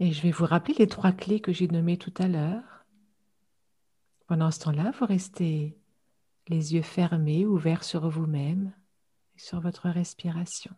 Et 0.01 0.11
je 0.13 0.21
vais 0.21 0.31
vous 0.31 0.45
rappeler 0.45 0.75
les 0.75 0.87
trois 0.87 1.11
clés 1.11 1.41
que 1.41 1.51
j'ai 1.51 1.67
nommées 1.67 1.97
tout 1.97 2.13
à 2.17 2.27
l'heure. 2.27 2.85
Pendant 4.27 4.51
ce 4.51 4.59
temps-là, 4.59 4.91
vous 4.99 5.05
restez 5.05 5.77
les 6.47 6.73
yeux 6.73 6.81
fermés, 6.81 7.45
ouverts 7.45 7.83
sur 7.83 8.09
vous-même 8.09 8.73
et 9.35 9.39
sur 9.39 9.59
votre 9.59 9.89
respiration. 9.89 10.75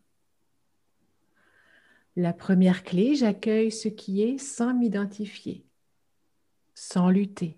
La 2.16 2.34
première 2.34 2.84
clé, 2.84 3.16
j'accueille 3.16 3.72
ce 3.72 3.88
qui 3.88 4.22
est 4.22 4.38
sans 4.38 4.74
m'identifier, 4.74 5.66
sans 6.74 7.09
lutter. 7.09 7.57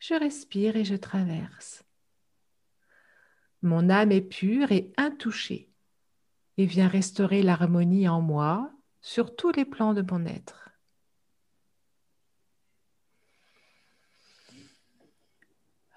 Je 0.00 0.14
respire 0.14 0.76
et 0.76 0.84
je 0.84 0.96
traverse. 0.96 1.84
Mon 3.62 3.88
âme 3.88 4.12
est 4.12 4.20
pure 4.20 4.72
et 4.72 4.92
intouchée 4.96 5.70
et 6.56 6.66
vient 6.66 6.88
restaurer 6.88 7.42
l'harmonie 7.42 8.08
en 8.08 8.20
moi 8.20 8.72
sur 9.00 9.36
tous 9.36 9.52
les 9.52 9.64
plans 9.64 9.94
de 9.94 10.02
mon 10.02 10.26
être. 10.26 10.70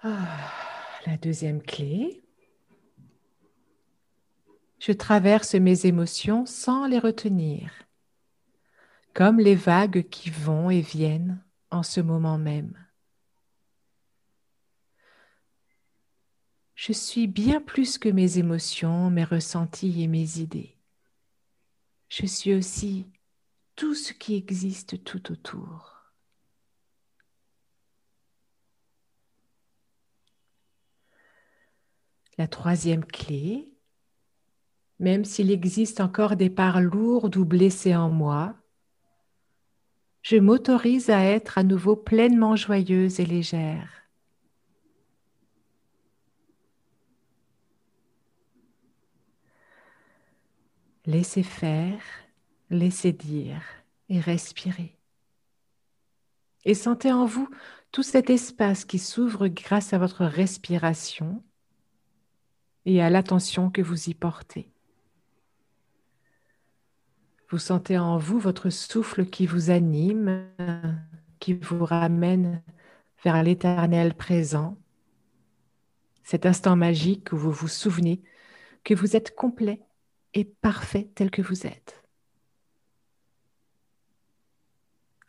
Ah, 0.02 0.50
la 1.06 1.16
deuxième 1.16 1.60
clé, 1.60 2.22
je 4.80 4.92
traverse 4.92 5.54
mes 5.54 5.84
émotions 5.86 6.46
sans 6.46 6.86
les 6.86 6.98
retenir, 6.98 7.70
comme 9.12 9.38
les 9.38 9.54
vagues 9.54 10.08
qui 10.08 10.30
vont 10.30 10.70
et 10.70 10.80
viennent 10.80 11.44
en 11.70 11.82
ce 11.82 12.00
moment 12.00 12.38
même. 12.38 12.74
Je 16.74 16.94
suis 16.94 17.26
bien 17.26 17.60
plus 17.60 17.98
que 17.98 18.08
mes 18.08 18.38
émotions, 18.38 19.10
mes 19.10 19.24
ressentis 19.24 20.02
et 20.02 20.08
mes 20.08 20.38
idées. 20.38 20.78
Je 22.08 22.24
suis 22.24 22.54
aussi 22.54 23.06
tout 23.76 23.94
ce 23.94 24.14
qui 24.14 24.34
existe 24.34 25.04
tout 25.04 25.30
autour. 25.30 26.00
La 32.38 32.48
troisième 32.48 33.04
clé 33.04 33.69
même 35.00 35.24
s'il 35.24 35.50
existe 35.50 36.00
encore 36.00 36.36
des 36.36 36.50
parts 36.50 36.82
lourdes 36.82 37.36
ou 37.36 37.46
blessées 37.46 37.96
en 37.96 38.10
moi, 38.10 38.54
je 40.22 40.36
m'autorise 40.36 41.08
à 41.08 41.24
être 41.24 41.56
à 41.56 41.62
nouveau 41.62 41.96
pleinement 41.96 42.54
joyeuse 42.54 43.18
et 43.18 43.24
légère. 43.24 43.88
Laissez 51.06 51.42
faire, 51.42 52.02
laissez 52.68 53.12
dire 53.12 53.62
et 54.10 54.20
respirez. 54.20 54.98
Et 56.66 56.74
sentez 56.74 57.10
en 57.10 57.24
vous 57.24 57.48
tout 57.90 58.02
cet 58.02 58.28
espace 58.28 58.84
qui 58.84 58.98
s'ouvre 58.98 59.48
grâce 59.48 59.94
à 59.94 59.98
votre 59.98 60.26
respiration 60.26 61.42
et 62.84 63.00
à 63.00 63.08
l'attention 63.08 63.70
que 63.70 63.80
vous 63.80 64.10
y 64.10 64.14
portez. 64.14 64.70
Vous 67.50 67.58
sentez 67.58 67.98
en 67.98 68.16
vous 68.16 68.38
votre 68.38 68.70
souffle 68.70 69.26
qui 69.26 69.44
vous 69.44 69.70
anime, 69.70 70.46
qui 71.40 71.54
vous 71.54 71.84
ramène 71.84 72.62
vers 73.24 73.42
l'éternel 73.42 74.14
présent, 74.14 74.78
cet 76.22 76.46
instant 76.46 76.76
magique 76.76 77.32
où 77.32 77.36
vous 77.36 77.50
vous 77.50 77.66
souvenez 77.66 78.22
que 78.84 78.94
vous 78.94 79.16
êtes 79.16 79.34
complet 79.34 79.82
et 80.32 80.44
parfait 80.44 81.10
tel 81.16 81.32
que 81.32 81.42
vous 81.42 81.66
êtes. 81.66 82.04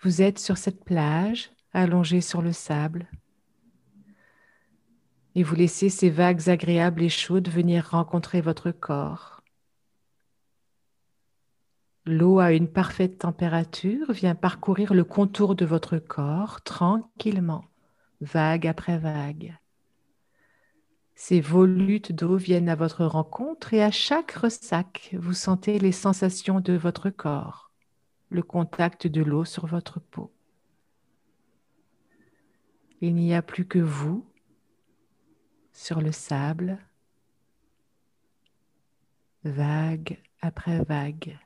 Vous 0.01 0.21
êtes 0.21 0.37
sur 0.37 0.59
cette 0.59 0.83
plage, 0.83 1.51
allongée 1.73 2.21
sur 2.21 2.43
le 2.43 2.53
sable, 2.53 3.07
et 5.33 5.41
vous 5.41 5.55
laissez 5.55 5.89
ces 5.89 6.11
vagues 6.11 6.49
agréables 6.49 7.01
et 7.01 7.09
chaudes 7.09 7.49
venir 7.49 7.89
rencontrer 7.89 8.41
votre 8.41 8.69
corps. 8.69 9.40
L'eau 12.05 12.39
à 12.39 12.51
une 12.53 12.67
parfaite 12.67 13.19
température 13.19 14.11
vient 14.11 14.33
parcourir 14.33 14.95
le 14.95 15.03
contour 15.03 15.53
de 15.55 15.65
votre 15.65 15.99
corps 15.99 16.61
tranquillement, 16.61 17.65
vague 18.21 18.65
après 18.65 18.97
vague. 18.97 19.55
Ces 21.13 21.39
volutes 21.39 22.11
d'eau 22.11 22.37
viennent 22.37 22.69
à 22.69 22.75
votre 22.75 23.05
rencontre 23.05 23.75
et 23.75 23.83
à 23.83 23.91
chaque 23.91 24.31
ressac, 24.31 25.15
vous 25.19 25.33
sentez 25.33 25.77
les 25.77 25.91
sensations 25.91 26.59
de 26.59 26.73
votre 26.73 27.11
corps, 27.11 27.69
le 28.29 28.41
contact 28.41 29.05
de 29.05 29.21
l'eau 29.21 29.45
sur 29.45 29.67
votre 29.67 29.99
peau. 29.99 30.33
Il 32.99 33.13
n'y 33.13 33.35
a 33.35 33.43
plus 33.43 33.65
que 33.65 33.77
vous 33.77 34.25
sur 35.71 36.01
le 36.01 36.11
sable, 36.11 36.79
vague 39.43 40.19
après 40.41 40.83
vague. 40.83 41.37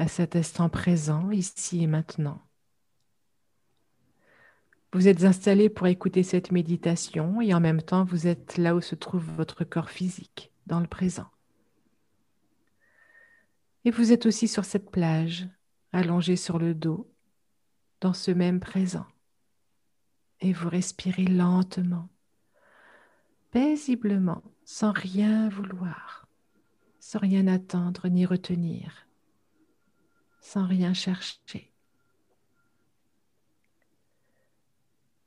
À 0.00 0.08
cet 0.08 0.34
instant 0.34 0.70
présent, 0.70 1.30
ici 1.30 1.82
et 1.82 1.86
maintenant. 1.86 2.40
Vous 4.94 5.08
êtes 5.08 5.24
installé 5.24 5.68
pour 5.68 5.88
écouter 5.88 6.22
cette 6.22 6.52
méditation 6.52 7.42
et 7.42 7.52
en 7.52 7.60
même 7.60 7.82
temps 7.82 8.04
vous 8.04 8.26
êtes 8.26 8.56
là 8.56 8.74
où 8.74 8.80
se 8.80 8.94
trouve 8.94 9.22
votre 9.36 9.62
corps 9.62 9.90
physique, 9.90 10.52
dans 10.66 10.80
le 10.80 10.86
présent. 10.86 11.28
Et 13.84 13.90
vous 13.90 14.10
êtes 14.10 14.24
aussi 14.24 14.48
sur 14.48 14.64
cette 14.64 14.90
plage, 14.90 15.46
allongé 15.92 16.34
sur 16.34 16.58
le 16.58 16.74
dos, 16.74 17.12
dans 18.00 18.14
ce 18.14 18.30
même 18.30 18.58
présent. 18.58 19.06
Et 20.40 20.54
vous 20.54 20.70
respirez 20.70 21.26
lentement, 21.26 22.08
paisiblement, 23.50 24.42
sans 24.64 24.92
rien 24.92 25.50
vouloir, 25.50 26.26
sans 27.00 27.18
rien 27.18 27.46
attendre 27.46 28.08
ni 28.08 28.24
retenir 28.24 29.09
sans 30.40 30.66
rien 30.66 30.94
chercher. 30.94 31.72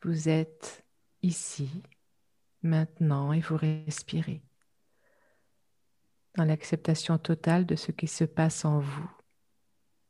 Vous 0.04 0.28
êtes 0.28 0.84
ici, 1.22 1.70
maintenant, 2.62 3.32
et 3.32 3.40
vous 3.40 3.58
respirez 3.58 4.44
dans 6.36 6.46
l'acceptation 6.46 7.18
totale 7.18 7.66
de 7.66 7.76
ce 7.76 7.92
qui 7.92 8.08
se 8.08 8.24
passe 8.24 8.66
en 8.66 8.80
vous. 8.80 9.12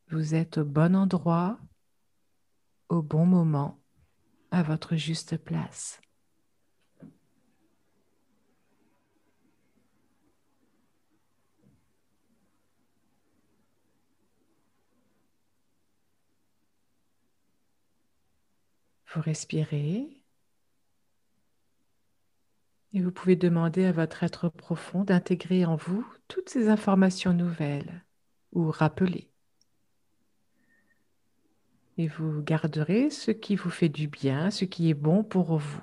Vous 0.10 0.36
êtes 0.36 0.58
au 0.58 0.66
bon 0.66 0.96
endroit, 0.96 1.60
au 2.90 3.02
bon 3.02 3.26
moment, 3.26 3.82
à 4.52 4.64
votre 4.64 4.96
juste 4.96 5.38
place. 5.38 6.00
Vous 19.14 19.22
respirez 19.22 20.22
et 22.96 23.02
vous 23.02 23.12
pouvez 23.12 23.36
demander 23.36 23.86
à 23.86 23.92
votre 23.92 24.24
être 24.24 24.50
profond 24.50 25.04
d'intégrer 25.04 25.66
en 25.66 25.76
vous 25.76 26.06
toutes 26.28 26.50
ces 26.50 26.70
informations 26.70 27.34
nouvelles 27.34 28.04
ou 28.52 28.70
rappeler. 28.70 29.34
et 31.98 32.08
vous 32.08 32.42
garderez 32.42 33.10
ce 33.10 33.32
qui 33.32 33.56
vous 33.56 33.70
fait 33.70 33.90
du 33.90 34.08
bien, 34.08 34.50
ce 34.50 34.66
qui 34.66 34.90
est 34.90 34.96
bon 34.96 35.24
pour 35.24 35.58
vous, 35.58 35.82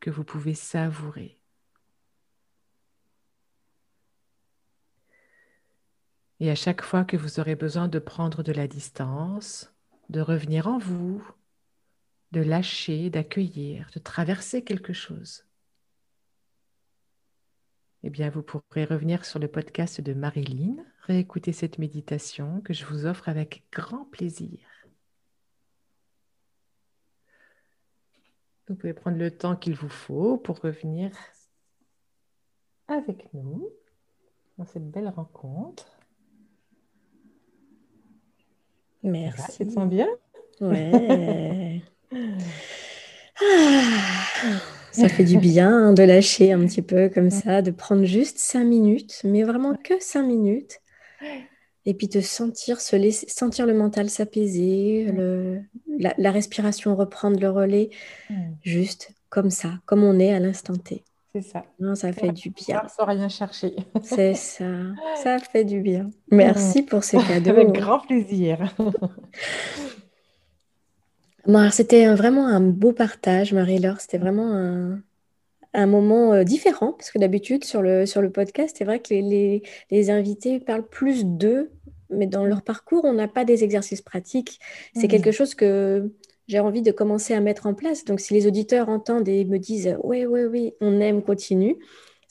que 0.00 0.10
vous 0.10 0.24
pouvez 0.24 0.54
savourer. 0.54 1.38
Et 6.40 6.50
à 6.50 6.54
chaque 6.54 6.82
fois 6.82 7.04
que 7.04 7.16
vous 7.16 7.38
aurez 7.40 7.54
besoin 7.54 7.88
de 7.88 7.98
prendre 7.98 8.42
de 8.42 8.52
la 8.52 8.66
distance, 8.66 9.72
de 10.08 10.20
revenir 10.20 10.66
en 10.66 10.78
vous, 10.78 11.22
de 12.32 12.40
lâcher, 12.40 13.10
d'accueillir, 13.10 13.90
de 13.94 14.00
traverser 14.00 14.64
quelque 14.64 14.92
chose, 14.92 15.44
eh 18.02 18.10
bien, 18.10 18.30
vous 18.30 18.42
pourrez 18.42 18.84
revenir 18.84 19.24
sur 19.24 19.38
le 19.38 19.46
podcast 19.46 20.00
de 20.00 20.12
Marilyn, 20.12 20.74
réécouter 21.02 21.52
cette 21.52 21.78
méditation 21.78 22.60
que 22.62 22.72
je 22.72 22.84
vous 22.84 23.06
offre 23.06 23.28
avec 23.28 23.62
grand 23.70 24.06
plaisir. 24.06 24.58
Vous 28.68 28.74
pouvez 28.74 28.94
prendre 28.94 29.18
le 29.18 29.30
temps 29.30 29.54
qu'il 29.54 29.74
vous 29.74 29.88
faut 29.88 30.36
pour 30.36 30.58
revenir 30.60 31.12
avec 32.88 33.32
nous 33.34 33.68
dans 34.58 34.64
cette 34.64 34.90
belle 34.90 35.08
rencontre. 35.08 35.86
Merci. 39.04 39.58
tu 39.58 39.66
te 39.66 39.72
sens 39.72 39.88
bien? 39.88 40.08
Ouais. 40.60 41.82
Ah. 43.40 43.44
Ça 44.92 45.08
fait 45.08 45.24
du 45.24 45.38
bien 45.38 45.92
de 45.92 46.02
lâcher 46.02 46.52
un 46.52 46.60
petit 46.66 46.82
peu 46.82 47.08
comme 47.08 47.30
ça, 47.30 47.62
de 47.62 47.70
prendre 47.70 48.04
juste 48.04 48.38
cinq 48.38 48.64
minutes, 48.64 49.22
mais 49.24 49.42
vraiment 49.42 49.74
que 49.74 49.94
cinq 50.00 50.24
minutes. 50.24 50.80
Et 51.84 51.94
puis 51.94 52.08
de 52.08 52.20
sentir, 52.20 52.80
se 52.80 52.94
laisser, 52.94 53.26
sentir 53.28 53.66
le 53.66 53.74
mental 53.74 54.10
s'apaiser, 54.10 55.08
la, 55.98 56.14
la, 56.16 56.30
respiration 56.30 56.94
reprendre 56.94 57.40
le 57.40 57.50
relais, 57.50 57.90
juste 58.62 59.12
comme 59.30 59.50
ça, 59.50 59.70
comme 59.86 60.04
on 60.04 60.18
est 60.20 60.32
à 60.32 60.38
l'instant 60.38 60.76
T. 60.76 61.02
C'est 61.34 61.42
ça. 61.42 61.64
Non, 61.80 61.94
ça 61.94 62.12
fait 62.12 62.30
du 62.30 62.50
bien. 62.50 62.82
Sans 62.94 63.06
rien 63.06 63.28
chercher. 63.30 63.74
C'est 64.02 64.34
ça. 64.34 64.66
Ça 65.16 65.38
fait 65.38 65.64
du 65.64 65.80
bien. 65.80 66.10
Merci 66.30 66.82
pour 66.82 67.04
ces 67.04 67.16
cadeaux. 67.28 67.50
Avec 67.50 67.72
grand 67.72 68.00
plaisir. 68.00 68.74
c'était 71.70 72.06
vraiment 72.14 72.46
un 72.46 72.60
beau 72.60 72.92
partage, 72.92 73.52
Marie-Laure. 73.52 74.00
C'était 74.00 74.18
vraiment 74.18 75.00
un, 75.74 75.86
moment 75.86 76.32
euh, 76.32 76.44
différent, 76.44 76.92
parce 76.92 77.10
que 77.10 77.18
d'habitude, 77.18 77.64
sur 77.64 77.82
le, 77.82 78.06
sur 78.06 78.22
le 78.22 78.30
podcast, 78.30 78.76
c'est 78.78 78.84
vrai 78.84 79.00
que 79.00 79.10
les, 79.10 79.62
les, 79.90 80.10
invités 80.10 80.60
parlent 80.60 80.86
plus 80.86 81.24
d'eux, 81.24 81.70
mais 82.10 82.26
dans 82.26 82.44
leur 82.44 82.62
parcours, 82.62 83.04
on 83.04 83.14
n'a 83.14 83.28
pas 83.28 83.44
des 83.44 83.64
exercices 83.64 84.02
pratiques. 84.02 84.60
C'est 84.94 85.06
mmh. 85.06 85.08
quelque 85.08 85.32
chose 85.32 85.54
que 85.54 86.12
j'ai 86.48 86.60
envie 86.60 86.82
de 86.82 86.92
commencer 86.92 87.34
à 87.34 87.40
mettre 87.40 87.66
en 87.66 87.74
place. 87.74 88.04
Donc, 88.04 88.20
si 88.20 88.34
les 88.34 88.46
auditeurs 88.46 88.88
entendent 88.88 89.28
et 89.28 89.44
me 89.44 89.58
disent 89.58 89.96
Oui, 90.02 90.26
oui, 90.26 90.42
oui, 90.44 90.74
on 90.80 91.00
aime, 91.00 91.22
continue, 91.22 91.76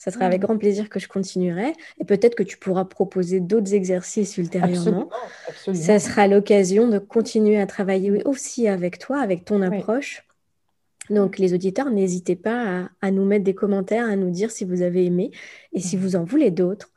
ça 0.02 0.10
sera 0.10 0.24
avec 0.24 0.40
grand 0.40 0.58
plaisir 0.58 0.88
que 0.88 0.98
je 0.98 1.06
continuerai. 1.06 1.74
Et 2.00 2.04
peut-être 2.04 2.34
que 2.34 2.42
tu 2.42 2.56
pourras 2.56 2.84
proposer 2.84 3.38
d'autres 3.38 3.72
exercices 3.72 4.36
ultérieurement. 4.36 5.08
Ça 5.74 5.98
sera 5.98 6.26
l'occasion 6.26 6.88
de 6.88 6.98
continuer 6.98 7.58
à 7.60 7.66
travailler 7.66 8.24
aussi 8.24 8.68
avec 8.68 8.98
toi, 8.98 9.20
avec 9.20 9.44
ton 9.44 9.62
approche. 9.62 10.24
Donc, 11.10 11.38
les 11.38 11.52
auditeurs, 11.52 11.90
n'hésitez 11.90 12.36
pas 12.36 12.88
à, 13.00 13.10
nous 13.10 13.24
mettre 13.24 13.44
des 13.44 13.54
commentaires, 13.54 14.06
à 14.06 14.16
nous 14.16 14.30
dire 14.30 14.50
si 14.50 14.64
vous 14.64 14.82
avez 14.82 15.04
aimé 15.04 15.30
et 15.72 15.80
si 15.80 15.96
vous 15.96 16.16
en 16.16 16.24
voulez 16.24 16.50
d'autres. 16.50 16.90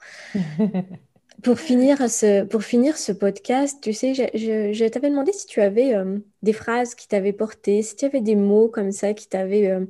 pour, 1.43 1.59
finir 1.59 2.09
ce, 2.09 2.43
pour 2.43 2.63
finir 2.63 2.97
ce 2.97 3.11
podcast, 3.11 3.80
tu 3.82 3.93
sais, 3.93 4.13
je, 4.13 4.88
t'avais 4.88 5.09
demandé 5.09 5.32
si 5.32 5.47
tu 5.47 5.61
avais 5.61 5.95
euh, 5.95 6.20
des 6.43 6.53
phrases 6.53 6.95
qui 6.95 7.07
t'avaient 7.07 7.34
porté, 7.34 7.82
si 7.82 7.95
tu 7.95 8.05
avais 8.05 8.22
des 8.22 8.36
mots 8.36 8.68
comme 8.68 8.91
ça 8.91 9.13
qui 9.13 9.28
t'avaient, 9.28 9.70
euh, 9.70 9.86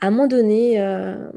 à 0.00 0.08
un 0.08 0.10
moment 0.10 0.26
donné, 0.26 0.80
euh, 0.80 1.30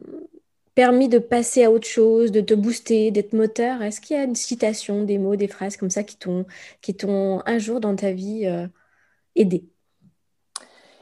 permis 0.75 1.09
de 1.09 1.19
passer 1.19 1.63
à 1.63 1.71
autre 1.71 1.87
chose, 1.87 2.31
de 2.31 2.41
te 2.41 2.53
booster, 2.53 3.11
d'être 3.11 3.33
moteur? 3.33 3.81
Est-ce 3.81 3.99
qu'il 3.99 4.15
y 4.15 4.19
a 4.19 4.23
une 4.23 4.35
citation, 4.35 5.03
des 5.03 5.17
mots, 5.17 5.35
des 5.35 5.47
phrases 5.47 5.77
comme 5.77 5.89
ça 5.89 6.03
qui 6.03 6.17
t'ont, 6.17 6.45
qui 6.81 6.95
t'ont 6.95 7.41
un 7.45 7.57
jour 7.57 7.79
dans 7.79 7.95
ta 7.95 8.11
vie 8.11 8.45
euh, 8.45 8.67
aidé? 9.35 9.65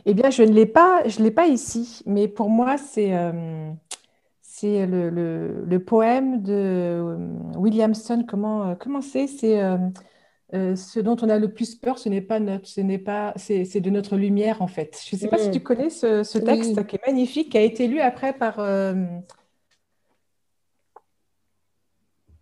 Eh 0.06 0.14
bien, 0.14 0.30
je 0.30 0.44
ne 0.44 0.52
l'ai 0.52 0.66
pas, 0.66 1.08
je 1.08 1.22
l'ai 1.22 1.32
pas 1.32 1.48
ici, 1.48 2.02
mais 2.06 2.28
pour 2.28 2.50
moi, 2.50 2.78
c'est, 2.78 3.16
euh, 3.16 3.70
c'est 4.42 4.88
le, 4.88 5.10
le, 5.10 5.80
poème 5.80 6.42
de 6.42 6.54
euh, 6.54 7.18
Williamson. 7.56 8.24
Comment, 8.28 8.76
comment 8.76 9.02
c'est? 9.02 9.28
C'est 9.28 9.62
ce 10.52 11.00
dont 11.00 11.16
on 11.22 11.30
a 11.30 11.38
le 11.38 11.54
plus 11.54 11.76
peur, 11.76 12.00
ce 12.00 12.10
n'est 12.10 12.22
pas 12.22 12.40
notre, 12.40 12.68
ce 12.68 12.82
n'est 12.82 12.98
pas, 12.98 13.34
c'est, 13.36 13.66
c'est 13.66 13.82
de 13.82 13.92
notre 13.92 14.16
lumière 14.16 14.64
en 14.64 14.68
fait. 14.68 15.00
Je 15.08 15.16
ne 15.16 15.20
sais 15.20 15.28
pas 15.28 15.38
si 15.38 15.50
mm. 15.50 15.52
tu 15.52 15.60
connais 15.60 15.92
ce, 15.92 16.24
ce 16.24 16.40
texte 16.40 16.88
qui 16.88 16.96
est 16.96 17.06
magnifique, 17.06 17.52
qui 17.52 17.60
a 17.60 17.62
été 17.62 17.88
lu 17.88 18.00
après 18.00 18.34
par 18.34 18.58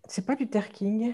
c'est 0.08 0.26
pas 0.26 0.36
Luther 0.36 0.70
King. 0.70 1.14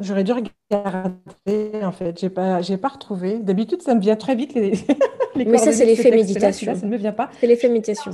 J'aurais 0.00 0.22
dû 0.22 0.32
regarder, 0.32 1.84
en 1.84 1.92
fait. 1.92 2.18
J'ai 2.18 2.30
pas, 2.30 2.62
j'ai 2.62 2.76
pas 2.76 2.88
retrouvé. 2.88 3.38
D'habitude, 3.40 3.82
ça 3.82 3.94
me 3.94 4.00
vient 4.00 4.16
très 4.16 4.36
vite 4.36 4.54
les. 4.54 4.72
les 5.34 5.44
Mais 5.44 5.58
ça, 5.58 5.72
c'est 5.72 5.86
l'effet 5.86 6.10
méditation. 6.10 6.74
ça 6.74 6.86
ne 6.86 6.90
me 6.90 6.96
vient 6.96 7.12
pas. 7.12 7.30
C'est 7.40 7.46
l'effet 7.46 7.68
méditation. 7.68 8.12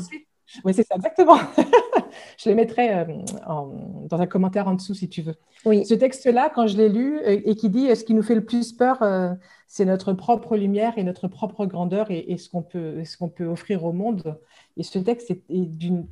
Oui, 0.65 0.73
c'est 0.75 0.87
ça, 0.87 0.95
exactement. 0.97 1.39
je 2.39 2.49
les 2.49 2.55
mettrai 2.55 2.95
euh, 2.95 3.05
dans 3.47 4.21
un 4.21 4.27
commentaire 4.27 4.69
en 4.69 4.75
dessous 4.75 4.95
si 4.95 5.09
tu 5.09 5.23
veux. 5.23 5.35
Oui. 5.65 5.85
Ce 5.85 5.95
texte-là, 5.95 6.51
quand 6.55 6.67
je 6.67 6.77
l'ai 6.77 6.89
lu 6.89 7.19
euh, 7.19 7.41
et, 7.45 7.55
qui 7.55 7.71
dit 7.71 7.95
ce 7.95 8.05
qui 8.05 8.15
nous 8.15 8.23
fait 8.23 8.35
le 8.35 8.45
plus 8.45 8.73
peur, 8.73 9.03
euh, 9.03 9.35
c'est 9.67 9.85
notre 9.85 10.13
propre 10.13 10.57
lumière 10.57 10.95
et 10.97 11.03
notre 11.03 11.29
propre 11.29 11.67
grandeur 11.67 12.07
et, 12.11 12.37
ce 12.37 12.49
qu'on 12.49 12.63
peut, 12.63 13.05
ce 13.05 13.17
qu'on 13.17 13.29
peut 13.29 13.47
offrir 13.47 13.85
au 13.85 13.93
monde. 13.93 14.39
Et 14.77 14.83
ce 14.83 14.99
texte 14.99 15.31
est 15.31 15.45
d'une 15.49 16.07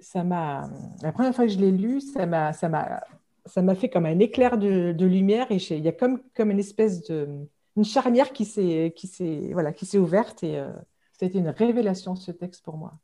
ça 0.00 0.24
m'a. 0.24 0.70
La 1.02 1.12
première 1.12 1.34
fois 1.34 1.46
que 1.46 1.52
je 1.52 1.58
l'ai 1.58 1.72
lu, 1.72 2.00
ça 2.00 2.26
m'a, 2.26 2.52
ça 2.52 2.68
m'a, 2.68 3.02
ça 3.46 3.62
m'a 3.62 3.74
fait 3.74 3.88
comme 3.88 4.06
un 4.06 4.18
éclair 4.18 4.58
de, 4.58 5.04
lumière 5.04 5.50
et 5.50 5.56
il 5.56 5.84
y 5.84 5.88
a 5.88 5.92
comme, 5.92 6.20
comme 6.34 6.50
une 6.50 6.58
espèce 6.58 7.02
de 7.04 7.28
une 7.76 7.84
charnière 7.84 8.32
qui 8.32 8.44
s'est, 8.44 8.92
qui 8.96 9.06
s'est, 9.06 9.50
voilà, 9.52 9.72
qui 9.72 9.86
s'est 9.86 9.98
ouverte 9.98 10.42
et 10.42 10.58
euh, 10.58 10.68
c'était 11.12 11.38
une 11.38 11.48
révélation 11.48 12.16
ce 12.16 12.30
texte 12.30 12.64
pour 12.64 12.76
moi. 12.76 12.94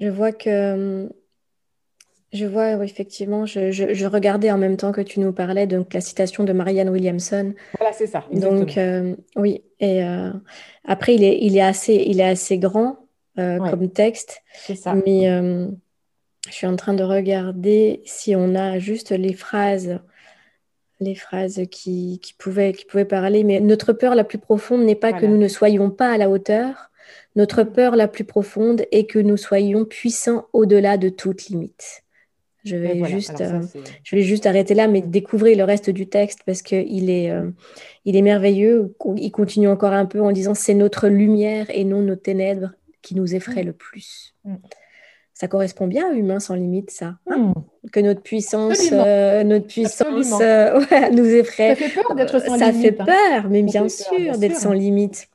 Je 0.00 0.08
vois 0.08 0.32
que 0.32 1.08
je 2.32 2.44
vois 2.44 2.84
effectivement, 2.84 3.46
je, 3.46 3.72
je, 3.72 4.06
regardais 4.06 4.50
en 4.50 4.58
même 4.58 4.76
temps 4.76 4.92
que 4.92 5.00
tu 5.00 5.18
nous 5.18 5.32
parlais 5.32 5.66
donc 5.66 5.94
la 5.94 6.00
citation 6.00 6.44
de 6.44 6.52
Marianne 6.52 6.90
Williamson. 6.90 7.54
Voilà, 7.78 7.92
c'est 7.92 8.06
ça. 8.06 8.24
Donc 8.30 8.76
euh, 8.76 9.16
oui, 9.36 9.62
et 9.80 10.04
euh, 10.04 10.30
après 10.84 11.14
il 11.14 11.24
est, 11.24 11.38
il 11.40 11.56
est 11.56 11.62
assez, 11.62 11.94
il 11.94 12.20
est 12.20 12.28
assez 12.28 12.58
grand 12.58 13.07
euh, 13.38 13.58
comme 13.58 13.88
texte. 13.88 14.42
Ça. 14.74 14.94
Mais 14.94 15.30
euh, 15.30 15.68
je 16.48 16.52
suis 16.52 16.66
en 16.66 16.76
train 16.76 16.94
de 16.94 17.04
regarder 17.04 18.02
si 18.04 18.34
on 18.34 18.54
a 18.54 18.78
juste 18.78 19.10
les 19.10 19.32
phrases, 19.32 20.00
les 21.00 21.14
phrases 21.14 21.62
qui, 21.70 22.18
qui, 22.20 22.34
pouvaient, 22.34 22.72
qui 22.72 22.84
pouvaient 22.84 23.04
parler. 23.04 23.44
Mais 23.44 23.60
notre 23.60 23.92
peur 23.92 24.14
la 24.14 24.24
plus 24.24 24.38
profonde 24.38 24.82
n'est 24.82 24.96
pas 24.96 25.12
que 25.12 25.26
nous 25.26 25.36
ne 25.36 25.48
soyons 25.48 25.90
pas 25.90 26.10
à 26.10 26.18
la 26.18 26.28
hauteur. 26.28 26.90
Notre 27.36 27.62
peur 27.62 27.94
la 27.94 28.08
plus 28.08 28.24
profonde 28.24 28.84
est 28.90 29.04
que 29.04 29.18
nous 29.18 29.36
soyons 29.36 29.84
puissants 29.84 30.46
au-delà 30.52 30.96
de 30.96 31.08
toute 31.08 31.46
limite. 31.46 32.02
Je 32.64 32.76
vais, 32.76 33.02
juste, 33.04 33.40
euh, 33.40 33.62
je 34.02 34.16
vais 34.16 34.22
juste 34.22 34.44
arrêter 34.44 34.74
là, 34.74 34.88
mais 34.88 35.00
découvrir 35.00 35.56
le 35.56 35.64
reste 35.64 35.90
du 35.90 36.08
texte 36.08 36.40
parce 36.44 36.60
qu'il 36.60 37.08
est, 37.08 37.32
il 38.04 38.16
est 38.16 38.22
merveilleux. 38.22 38.94
Il 39.16 39.30
continue 39.30 39.68
encore 39.68 39.92
un 39.92 40.06
peu 40.06 40.20
en 40.20 40.32
disant 40.32 40.54
c'est 40.54 40.74
notre 40.74 41.08
lumière 41.08 41.66
et 41.70 41.84
non 41.84 42.02
nos 42.02 42.16
ténèbres 42.16 42.72
qui 43.02 43.14
nous 43.14 43.34
effraie 43.34 43.62
mm. 43.62 43.66
le 43.66 43.72
plus. 43.72 44.34
Mm. 44.44 44.56
Ça 45.34 45.46
correspond 45.46 45.86
bien 45.86 46.10
à 46.10 46.14
Humain 46.14 46.40
sans 46.40 46.54
limite, 46.54 46.90
ça. 46.90 47.18
Hein 47.30 47.52
mm. 47.54 47.90
que 47.90 48.00
notre 48.00 48.22
puissance, 48.22 48.80
euh, 48.92 49.44
notre 49.44 49.66
puissance 49.66 50.32
euh, 50.40 50.80
nous 51.12 51.26
effraie. 51.26 51.76
Ça 51.76 51.88
fait 51.88 51.94
peur 51.94 52.14
d'être 52.14 52.40
sans 52.40 52.56
limite. 52.56 52.60
Ça 52.60 52.72
fait 52.72 52.92
peur, 52.92 53.48
mais 53.48 53.62
bien 53.62 53.88
sûr, 53.88 54.38
d'être 54.38 54.56
sans 54.56 54.72
limite. 54.72 55.28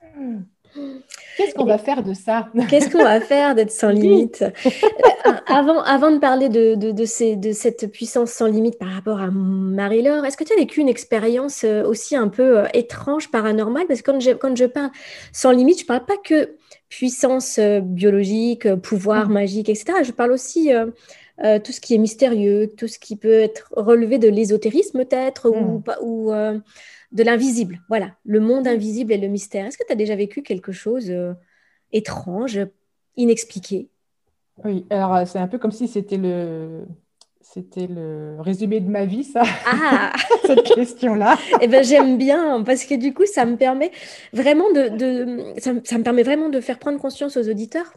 Qu'est-ce 1.38 1.54
qu'on 1.56 1.66
va 1.66 1.78
faire 1.78 2.04
de 2.04 2.14
ça? 2.14 2.50
Qu'est-ce 2.70 2.90
qu'on 2.90 3.04
va 3.04 3.20
faire 3.20 3.56
d'être 3.56 3.72
sans 3.72 3.90
limite? 3.92 4.44
Euh, 4.44 5.32
avant, 5.48 5.82
avant 5.82 6.12
de 6.12 6.20
parler 6.20 6.50
de, 6.50 6.76
de, 6.76 6.92
de, 6.92 7.06
ces, 7.06 7.36
de, 7.36 7.52
cette 7.52 7.92
puissance 7.92 8.32
sans 8.32 8.48
limite 8.48 8.78
par 8.78 8.90
rapport 8.90 9.20
à 9.20 9.30
Marie-Laure, 9.32 10.26
est-ce 10.26 10.38
que 10.38 10.44
tu 10.44 10.54
as 10.54 10.58
vécu 10.58 10.82
une 10.82 10.90
expérience 10.90 11.64
aussi 11.64 12.16
un 12.16 12.28
peu 12.28 12.64
étrange, 12.74 13.32
paranormale? 13.32 13.86
Parce 13.88 14.02
que 14.02 14.12
quand 14.12 14.20
je, 14.20 14.32
quand 14.32 14.56
je 14.56 14.66
parle 14.66 14.92
sans 15.32 15.52
limite, 15.52 15.80
je 15.80 15.84
ne 15.84 15.88
parle 15.88 16.06
pas 16.06 16.18
que 16.24 16.58
puissance 16.94 17.58
euh, 17.58 17.80
biologique, 17.80 18.66
euh, 18.66 18.76
pouvoir 18.76 19.30
mmh. 19.30 19.34
magique, 19.34 19.70
etc. 19.70 19.94
Je 20.04 20.12
parle 20.12 20.32
aussi 20.32 20.72
euh, 20.74 21.60
tout 21.60 21.72
ce 21.72 21.82
qui 21.82 21.96
est 21.96 21.98
mystérieux, 21.98 22.72
tout 22.78 22.88
ce 22.88 23.00
qui 23.00 23.16
peut 23.16 23.40
être 23.40 23.74
relevé 23.76 24.20
de 24.20 24.30
l'ésotérisme 24.30 25.04
peut-être 25.04 25.50
ou, 25.50 25.80
mmh. 25.80 25.84
ou 26.04 26.32
de 27.14 27.24
l'invisible. 27.24 27.82
Voilà, 27.88 28.12
le 28.26 28.40
monde 28.40 28.68
invisible 28.68 29.14
et 29.14 29.18
le 29.18 29.28
mystère. 29.28 29.66
Est-ce 29.66 29.78
que 29.78 29.86
tu 29.86 29.94
as 29.94 29.96
déjà 29.96 30.16
vécu 30.16 30.42
quelque 30.42 30.72
chose 30.72 31.14
étrange, 31.92 32.60
inexpliqué? 33.16 33.90
Oui, 34.64 34.86
alors 34.90 35.28
c'est 35.28 35.40
un 35.40 35.48
peu 35.48 35.58
comme 35.58 35.72
si 35.72 35.88
c'était 35.88 36.18
le 36.18 36.86
c'était 37.44 37.88
le 37.88 38.38
résumé 38.40 38.80
de 38.80 38.90
ma 38.90 39.06
vie, 39.06 39.24
ça, 39.24 39.44
ah 39.68 40.14
cette 40.46 40.64
question-là. 40.64 41.38
eh 41.62 41.68
ben, 41.68 41.84
j'aime 41.84 42.18
bien 42.18 42.64
parce 42.64 42.86
que 42.86 42.96
du 42.96 43.14
coup, 43.14 43.26
ça 43.26 43.46
me 43.46 43.58
permet 43.58 43.92
vraiment 44.32 44.72
de, 44.72 44.90
de 44.98 45.60
ça, 45.60 45.74
ça, 45.84 45.98
me 45.98 46.04
permet 46.04 46.24
vraiment 46.24 46.50
de 46.50 46.62
faire 46.62 46.80
prendre 46.80 47.00
conscience 47.00 47.38
aux 47.38 47.50
auditeurs 47.50 47.94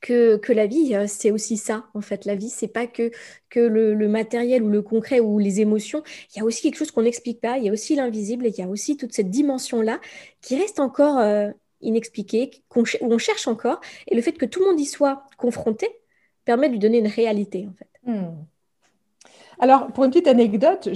que, 0.00 0.52
la 0.52 0.66
vie, 0.66 0.94
euh, 0.94 1.06
c'est 1.06 1.30
aussi 1.30 1.56
ça, 1.56 1.86
en 1.94 2.00
fait. 2.00 2.24
La 2.24 2.34
vie, 2.34 2.48
c'est 2.48 2.68
pas 2.68 2.86
que, 2.86 3.10
que 3.50 3.60
le, 3.60 3.94
le, 3.94 4.08
matériel 4.08 4.62
ou 4.62 4.68
le 4.68 4.82
concret 4.82 5.20
ou 5.20 5.38
les 5.38 5.60
émotions. 5.60 6.02
Il 6.34 6.38
y 6.38 6.42
a 6.42 6.44
aussi 6.44 6.62
quelque 6.62 6.76
chose 6.76 6.90
qu'on 6.90 7.02
n'explique 7.02 7.40
pas. 7.40 7.58
Il 7.58 7.64
y 7.64 7.68
a 7.68 7.72
aussi 7.72 7.94
l'invisible 7.94 8.46
et 8.46 8.50
il 8.50 8.58
y 8.58 8.62
a 8.62 8.68
aussi 8.68 8.96
toute 8.96 9.12
cette 9.12 9.30
dimension-là 9.30 10.00
qui 10.40 10.56
reste 10.56 10.80
encore 10.80 11.18
euh, 11.18 11.50
inexpliquée, 11.80 12.50
où 12.74 12.84
on 13.02 13.18
cherche 13.18 13.46
encore. 13.48 13.80
Et 14.08 14.14
le 14.14 14.22
fait 14.22 14.32
que 14.32 14.46
tout 14.46 14.60
le 14.60 14.66
monde 14.66 14.80
y 14.80 14.86
soit 14.86 15.24
confronté 15.36 15.88
permet 16.44 16.68
de 16.68 16.72
lui 16.72 16.80
donner 16.80 16.98
une 16.98 17.08
réalité, 17.08 17.68
en 17.68 17.74
fait. 17.74 17.88
Hmm. 18.04 18.44
Alors, 19.62 19.92
pour 19.92 20.02
une 20.02 20.10
petite 20.10 20.26
anecdote, 20.26 20.88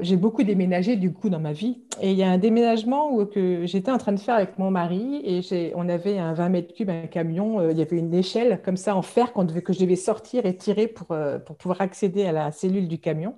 j'ai 0.00 0.16
beaucoup 0.16 0.44
déménagé 0.44 0.94
du 0.94 1.12
coup 1.12 1.30
dans 1.30 1.40
ma 1.40 1.52
vie. 1.52 1.80
Et 2.00 2.12
il 2.12 2.16
y 2.16 2.22
a 2.22 2.30
un 2.30 2.38
déménagement 2.38 3.12
où, 3.12 3.26
que 3.26 3.66
j'étais 3.66 3.90
en 3.90 3.98
train 3.98 4.12
de 4.12 4.20
faire 4.20 4.36
avec 4.36 4.56
mon 4.56 4.70
mari 4.70 5.20
et 5.24 5.72
on 5.74 5.88
avait 5.88 6.18
un 6.18 6.32
20 6.32 6.48
mètres 6.48 6.74
cubes, 6.74 6.90
un 6.90 7.08
camion. 7.08 7.58
Euh, 7.58 7.72
il 7.72 7.78
y 7.78 7.82
avait 7.82 7.96
une 7.96 8.14
échelle 8.14 8.62
comme 8.64 8.76
ça 8.76 8.94
en 8.94 9.02
fer 9.02 9.32
devait, 9.34 9.62
que 9.62 9.72
je 9.72 9.80
devais 9.80 9.96
sortir 9.96 10.46
et 10.46 10.56
tirer 10.56 10.86
pour, 10.86 11.10
euh, 11.10 11.40
pour 11.40 11.56
pouvoir 11.56 11.80
accéder 11.80 12.24
à 12.24 12.30
la 12.30 12.52
cellule 12.52 12.86
du 12.86 13.00
camion. 13.00 13.34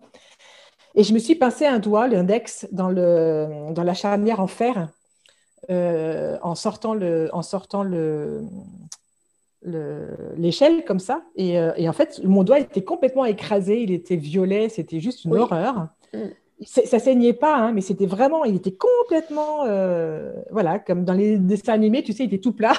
Et 0.95 1.05
je 1.05 1.15
me 1.15 1.19
suis 1.21 1.37
pincé 1.37 1.65
un 1.65 1.79
doigt, 1.79 2.07
l'index, 2.07 2.69
dans, 2.71 2.93
dans 2.93 3.83
la 3.83 3.95
charnière 3.95 4.41
en 4.41 4.47
fer 4.47 4.91
euh, 5.71 6.39
en 6.43 6.55
sortant 6.55 6.95
le, 6.95 7.31
l'échelle 9.67 10.85
comme 10.85 10.99
ça. 10.99 11.23
Euh, 11.39 11.73
et, 11.77 11.89
en 11.89 11.93
fait, 11.93 12.21
mon 12.25 12.45
doigt 12.45 12.61
était 12.61 12.85
complètement 12.85 13.25
écrasé, 13.25 13.83
il 13.83 13.91
était 13.91 14.17
violet, 14.17 14.69
c'était 14.69 15.01
juste 15.01 15.25
une 15.25 15.37
horreur. 15.37 15.89
Mm. 16.13 16.19
Ça 16.63 16.99
saignait 16.99 17.35
pas, 17.35 17.55
hein, 17.55 17.73
mais 17.73 17.83
c'était 17.83 18.07
vraiment, 18.07 18.45
il 18.45 18.57
était 18.57 18.73
complètement, 18.73 19.65
euh, 19.65 20.33
voilà, 20.51 20.79
comme 20.79 21.05
dans 21.05 21.13
les 21.13 21.37
dessins 21.37 21.75
animés, 21.75 22.03
tu 22.03 22.15
sais, 22.15 22.25
il 22.25 22.29
était 22.29 22.39
tout 22.39 22.53
plat. 22.53 22.73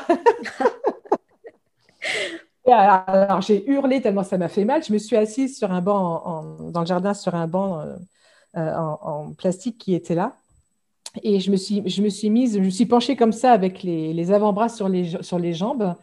alors, 2.65 3.41
j'ai 3.41 3.69
hurlé 3.69 4.01
tellement 4.01 4.23
ça 4.23 4.39
m'a 4.39 4.47
fait 4.47 4.65
mal. 4.65 4.83
Je 4.83 4.91
me 4.91 4.97
suis 4.97 5.15
assise 5.15 5.59
sur 5.59 5.71
un 5.71 5.81
banc 5.81 6.57
dans 6.71 6.79
le 6.79 6.87
jardin, 6.87 7.13
sur 7.13 7.35
un 7.35 7.45
banc 7.45 7.83
euh, 8.57 8.73
en, 8.75 9.33
plastique 9.33 9.77
qui 9.77 9.93
était 9.93 10.15
là. 10.15 10.33
Et 11.21 11.39
je 11.39 11.51
me 11.51 11.55
suis, 11.55 11.87
je 11.87 12.01
me 12.01 12.09
suis 12.09 12.31
mise, 12.31 12.55
je 12.55 12.63
me 12.63 12.69
suis 12.71 12.87
penchée 12.87 13.15
comme 13.15 13.31
ça 13.31 13.51
avec 13.51 13.83
les, 13.83 14.11
les 14.13 14.31
avant-bras 14.31 14.69
sur 14.69 14.89
les, 14.89 15.21
sur 15.21 15.37
les 15.37 15.53
jambes. 15.53 15.95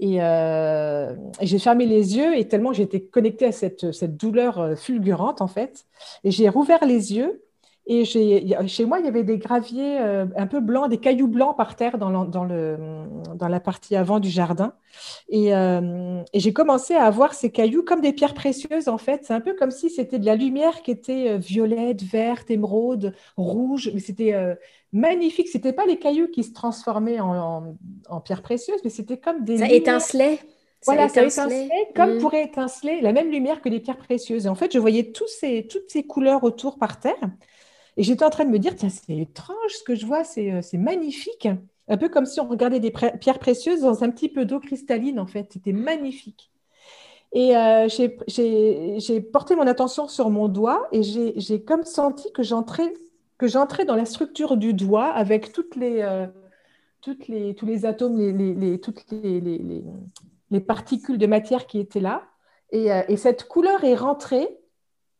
Euh, 0.00 1.14
et, 1.40 1.46
j'ai 1.46 1.58
fermé 1.58 1.86
les 1.86 2.16
yeux 2.16 2.36
et 2.36 2.48
tellement 2.48 2.72
j'étais 2.72 3.00
connectée 3.00 3.46
à 3.46 3.52
cette, 3.52 3.92
cette, 3.92 4.16
douleur 4.16 4.58
euh, 4.58 4.76
fulgurante 4.76 5.40
en 5.40 5.46
fait. 5.46 5.86
Et 6.24 6.30
j'ai 6.30 6.48
rouvert 6.48 6.84
les 6.84 7.14
yeux 7.14 7.42
et 8.00 8.04
chez 8.04 8.84
moi 8.84 8.98
il 8.98 9.04
y 9.04 9.08
avait 9.08 9.24
des 9.24 9.38
graviers 9.38 9.98
euh, 10.00 10.26
un 10.36 10.46
peu 10.46 10.60
blancs, 10.60 10.88
des 10.88 10.98
cailloux 10.98 11.28
blancs 11.28 11.56
par 11.56 11.76
terre 11.76 11.98
dans, 11.98 12.10
le, 12.10 12.28
dans, 12.28 12.44
le, 12.44 12.78
dans 13.34 13.48
la 13.48 13.60
partie 13.60 13.96
avant 13.96 14.20
du 14.20 14.30
jardin. 14.30 14.72
Et, 15.28 15.48
et 15.48 16.40
j'ai 16.40 16.52
commencé 16.52 16.94
à 16.94 17.04
avoir 17.04 17.34
ces 17.34 17.50
cailloux 17.50 17.82
comme 17.82 18.00
des 18.00 18.12
pierres 18.12 18.34
précieuses 18.34 18.88
en 18.88 18.98
fait. 18.98 19.24
C'est 19.24 19.34
un 19.34 19.40
peu 19.40 19.54
comme 19.54 19.70
si 19.70 19.90
c'était 19.90 20.18
de 20.18 20.26
la 20.26 20.36
lumière 20.36 20.82
qui 20.82 20.90
était 20.90 21.38
violette, 21.38 22.02
verte, 22.02 22.50
émeraude, 22.50 23.14
rouge, 23.36 23.90
mais 23.94 24.00
c'était 24.00 24.56
magnifique. 24.92 25.48
C'était 25.48 25.72
pas 25.72 25.86
les 25.86 25.98
cailloux 25.98 26.28
qui 26.28 26.44
se 26.44 26.52
transformaient 26.52 27.20
en, 27.20 27.76
pierres 28.24 28.42
précieuses, 28.42 28.80
mais 28.84 28.90
c'était 28.90 29.18
comme 29.18 29.44
des. 29.44 29.58
Ça 29.58 29.68
étincelait. 29.68 30.38
Voilà, 30.84 31.08
ça 31.08 31.22
étincelait 31.22 31.70
comme 31.94 32.16
mm. 32.16 32.18
pourrait 32.18 32.44
étinceler 32.44 33.00
la 33.00 33.12
même 33.12 33.30
lumière 33.30 33.62
que 33.62 33.68
les 33.68 33.80
pierres 33.80 33.98
précieuses. 33.98 34.46
Et 34.46 34.48
en 34.48 34.54
fait, 34.54 34.72
je 34.72 34.78
voyais 34.78 35.12
tous 35.12 35.28
ces, 35.28 35.66
toutes 35.68 35.88
ces 35.88 36.04
couleurs 36.04 36.42
autour 36.44 36.78
par 36.78 36.98
terre. 36.98 37.20
Et 37.96 38.02
j'étais 38.02 38.24
en 38.24 38.30
train 38.30 38.44
de 38.44 38.50
me 38.50 38.58
dire, 38.58 38.74
tiens, 38.74 38.88
c'est 38.88 39.16
étrange 39.16 39.72
ce 39.78 39.82
que 39.82 39.94
je 39.94 40.06
vois, 40.06 40.24
c'est 40.24 40.50
euh, 40.50 40.60
magnifique. 40.74 41.48
Un 41.88 41.96
peu 41.96 42.08
comme 42.08 42.26
si 42.26 42.40
on 42.40 42.48
regardait 42.48 42.80
des 42.80 42.90
pierres 42.90 43.38
précieuses 43.38 43.80
dans 43.82 44.04
un 44.04 44.10
petit 44.10 44.28
peu 44.28 44.44
d'eau 44.44 44.60
cristalline, 44.60 45.18
en 45.18 45.26
fait. 45.26 45.48
C'était 45.52 45.72
magnifique. 45.72 46.52
Et 47.32 47.56
euh, 47.56 47.88
j'ai 47.88 49.20
porté 49.20 49.56
mon 49.56 49.66
attention 49.66 50.06
sur 50.06 50.28
mon 50.28 50.48
doigt 50.48 50.86
et 50.92 51.02
j'ai 51.02 51.62
comme 51.62 51.84
senti 51.84 52.30
que 52.32 52.42
j'entrais 52.42 52.92
que 53.38 53.48
j'entrais 53.48 53.84
dans 53.84 53.96
la 53.96 54.04
structure 54.04 54.56
du 54.56 54.72
doigt 54.72 55.08
avec 55.08 55.52
toutes 55.52 55.74
les, 55.74 56.02
euh, 56.02 56.28
toutes 57.00 57.26
les, 57.26 57.56
tous 57.56 57.66
les 57.66 57.86
atomes, 57.86 58.16
les, 58.16 58.54
les, 58.54 58.80
toutes 58.80 59.04
les, 59.10 59.40
les, 59.40 60.60
particules 60.60 61.18
de 61.18 61.26
matière 61.26 61.66
qui 61.66 61.80
étaient 61.80 61.98
là. 61.98 62.22
Et, 62.70 62.92
euh, 62.92 63.02
et 63.08 63.16
cette 63.16 63.48
couleur 63.48 63.82
est 63.82 63.96
rentrée 63.96 64.60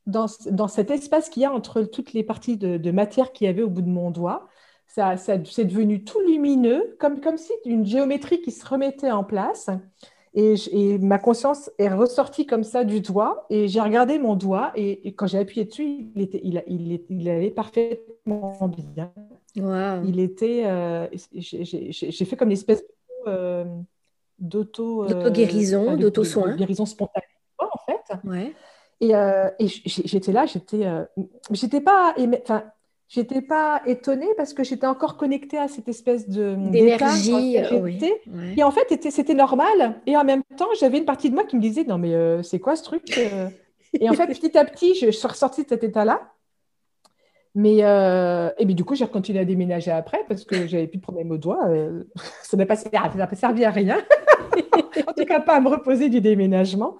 dans, 0.06 0.26
dans 0.50 0.68
cet 0.68 0.90
espace 0.90 1.28
qu'il 1.28 1.42
y 1.42 1.46
a 1.46 1.52
entre 1.52 1.82
toutes 1.82 2.12
les 2.12 2.22
parties 2.22 2.56
de, 2.56 2.76
de 2.76 2.90
matière 2.90 3.32
qu'il 3.32 3.46
y 3.46 3.50
avait 3.50 3.62
au 3.62 3.70
bout 3.70 3.82
de 3.82 3.88
mon 3.88 4.10
doigt. 4.10 4.48
Ça, 4.86 5.16
ça 5.16 5.36
c'est 5.44 5.64
devenu 5.64 6.04
tout 6.04 6.20
lumineux, 6.20 6.96
comme, 6.98 7.20
comme 7.20 7.38
si 7.38 7.52
une 7.64 7.86
géométrie 7.86 8.40
qui 8.42 8.50
se 8.50 8.66
remettait 8.66 9.10
en 9.10 9.24
place. 9.24 9.70
Et, 10.34 10.98
ma 10.98 11.18
conscience 11.18 11.70
est 11.78 11.88
ressortie 11.88 12.46
comme 12.46 12.64
ça 12.64 12.84
du 12.84 13.00
doigt. 13.00 13.46
Et 13.50 13.68
j'ai 13.68 13.80
regardé 13.80 14.18
mon 14.18 14.34
doigt. 14.34 14.72
Et, 14.76 15.12
quand 15.14 15.26
j'ai 15.26 15.38
appuyé 15.38 15.66
dessus, 15.66 16.10
il, 16.14 16.22
était, 16.22 16.40
il, 16.42 16.62
il, 16.66 17.00
il 17.10 17.28
allait 17.28 17.50
parfaitement 17.50 18.70
bien. 18.94 19.12
Il 19.54 20.20
était. 20.20 20.64
Euh, 20.66 21.06
j'ai 21.32 22.24
fait 22.24 22.36
comme 22.36 22.48
une 22.48 22.54
espèce 22.54 22.82
euh, 23.26 23.64
d'auto. 24.38 25.04
Euh, 25.04 25.30
guérison 25.30 25.96
d'auto-soin. 25.96 26.56
Guérison 26.56 26.86
spontanée, 26.86 27.26
en 27.58 27.78
fait. 27.86 28.16
Ouais. 28.24 28.54
Et, 29.02 29.10
et 29.10 29.66
j'étais 29.66 30.32
là, 30.32 30.46
j'étais. 30.46 30.86
j'étais 31.50 31.80
pas. 31.80 32.14
Enfin, 32.42 32.62
j'étais 33.12 33.42
pas 33.42 33.82
étonnée 33.86 34.28
parce 34.36 34.54
que 34.54 34.64
j'étais 34.64 34.86
encore 34.86 35.16
connectée 35.16 35.58
à 35.58 35.68
cette 35.68 35.86
espèce 35.88 36.28
de 36.28 36.56
d'énergie 36.70 37.58
oui. 37.72 38.00
et 38.56 38.62
en 38.62 38.70
fait 38.70 39.10
c'était 39.10 39.34
normal 39.34 40.00
et 40.06 40.16
en 40.16 40.24
même 40.24 40.42
temps 40.56 40.68
j'avais 40.80 40.98
une 40.98 41.04
partie 41.04 41.28
de 41.28 41.34
moi 41.34 41.44
qui 41.44 41.56
me 41.56 41.60
disait 41.60 41.84
non 41.84 41.98
mais 41.98 42.14
euh, 42.14 42.42
c'est 42.42 42.58
quoi 42.58 42.74
ce 42.74 42.82
truc 42.82 43.02
euh? 43.18 43.48
et 44.00 44.08
en 44.08 44.14
fait 44.14 44.26
petit 44.28 44.56
à 44.56 44.64
petit 44.64 44.94
je 44.94 45.10
suis 45.10 45.28
ressortie 45.28 45.64
de 45.64 45.68
cet 45.68 45.84
état 45.84 46.06
là 46.06 46.32
mais 47.54 47.84
euh, 47.84 48.48
et 48.56 48.64
du 48.64 48.82
coup 48.82 48.94
j'ai 48.94 49.06
continué 49.06 49.40
à 49.40 49.44
déménager 49.44 49.90
après 49.90 50.24
parce 50.26 50.44
que 50.44 50.66
j'avais 50.66 50.86
plus 50.86 50.96
de 50.96 51.02
problème 51.02 51.30
au 51.32 51.36
doigt 51.36 51.60
ça 52.42 52.56
n'a 52.56 52.64
pas 52.64 52.76
servi 52.76 53.64
à 53.66 53.70
rien 53.70 53.98
en 55.06 55.12
tout 55.12 55.26
cas 55.26 55.40
pas 55.40 55.56
à 55.56 55.60
me 55.60 55.68
reposer 55.68 56.08
du 56.08 56.22
déménagement 56.22 56.96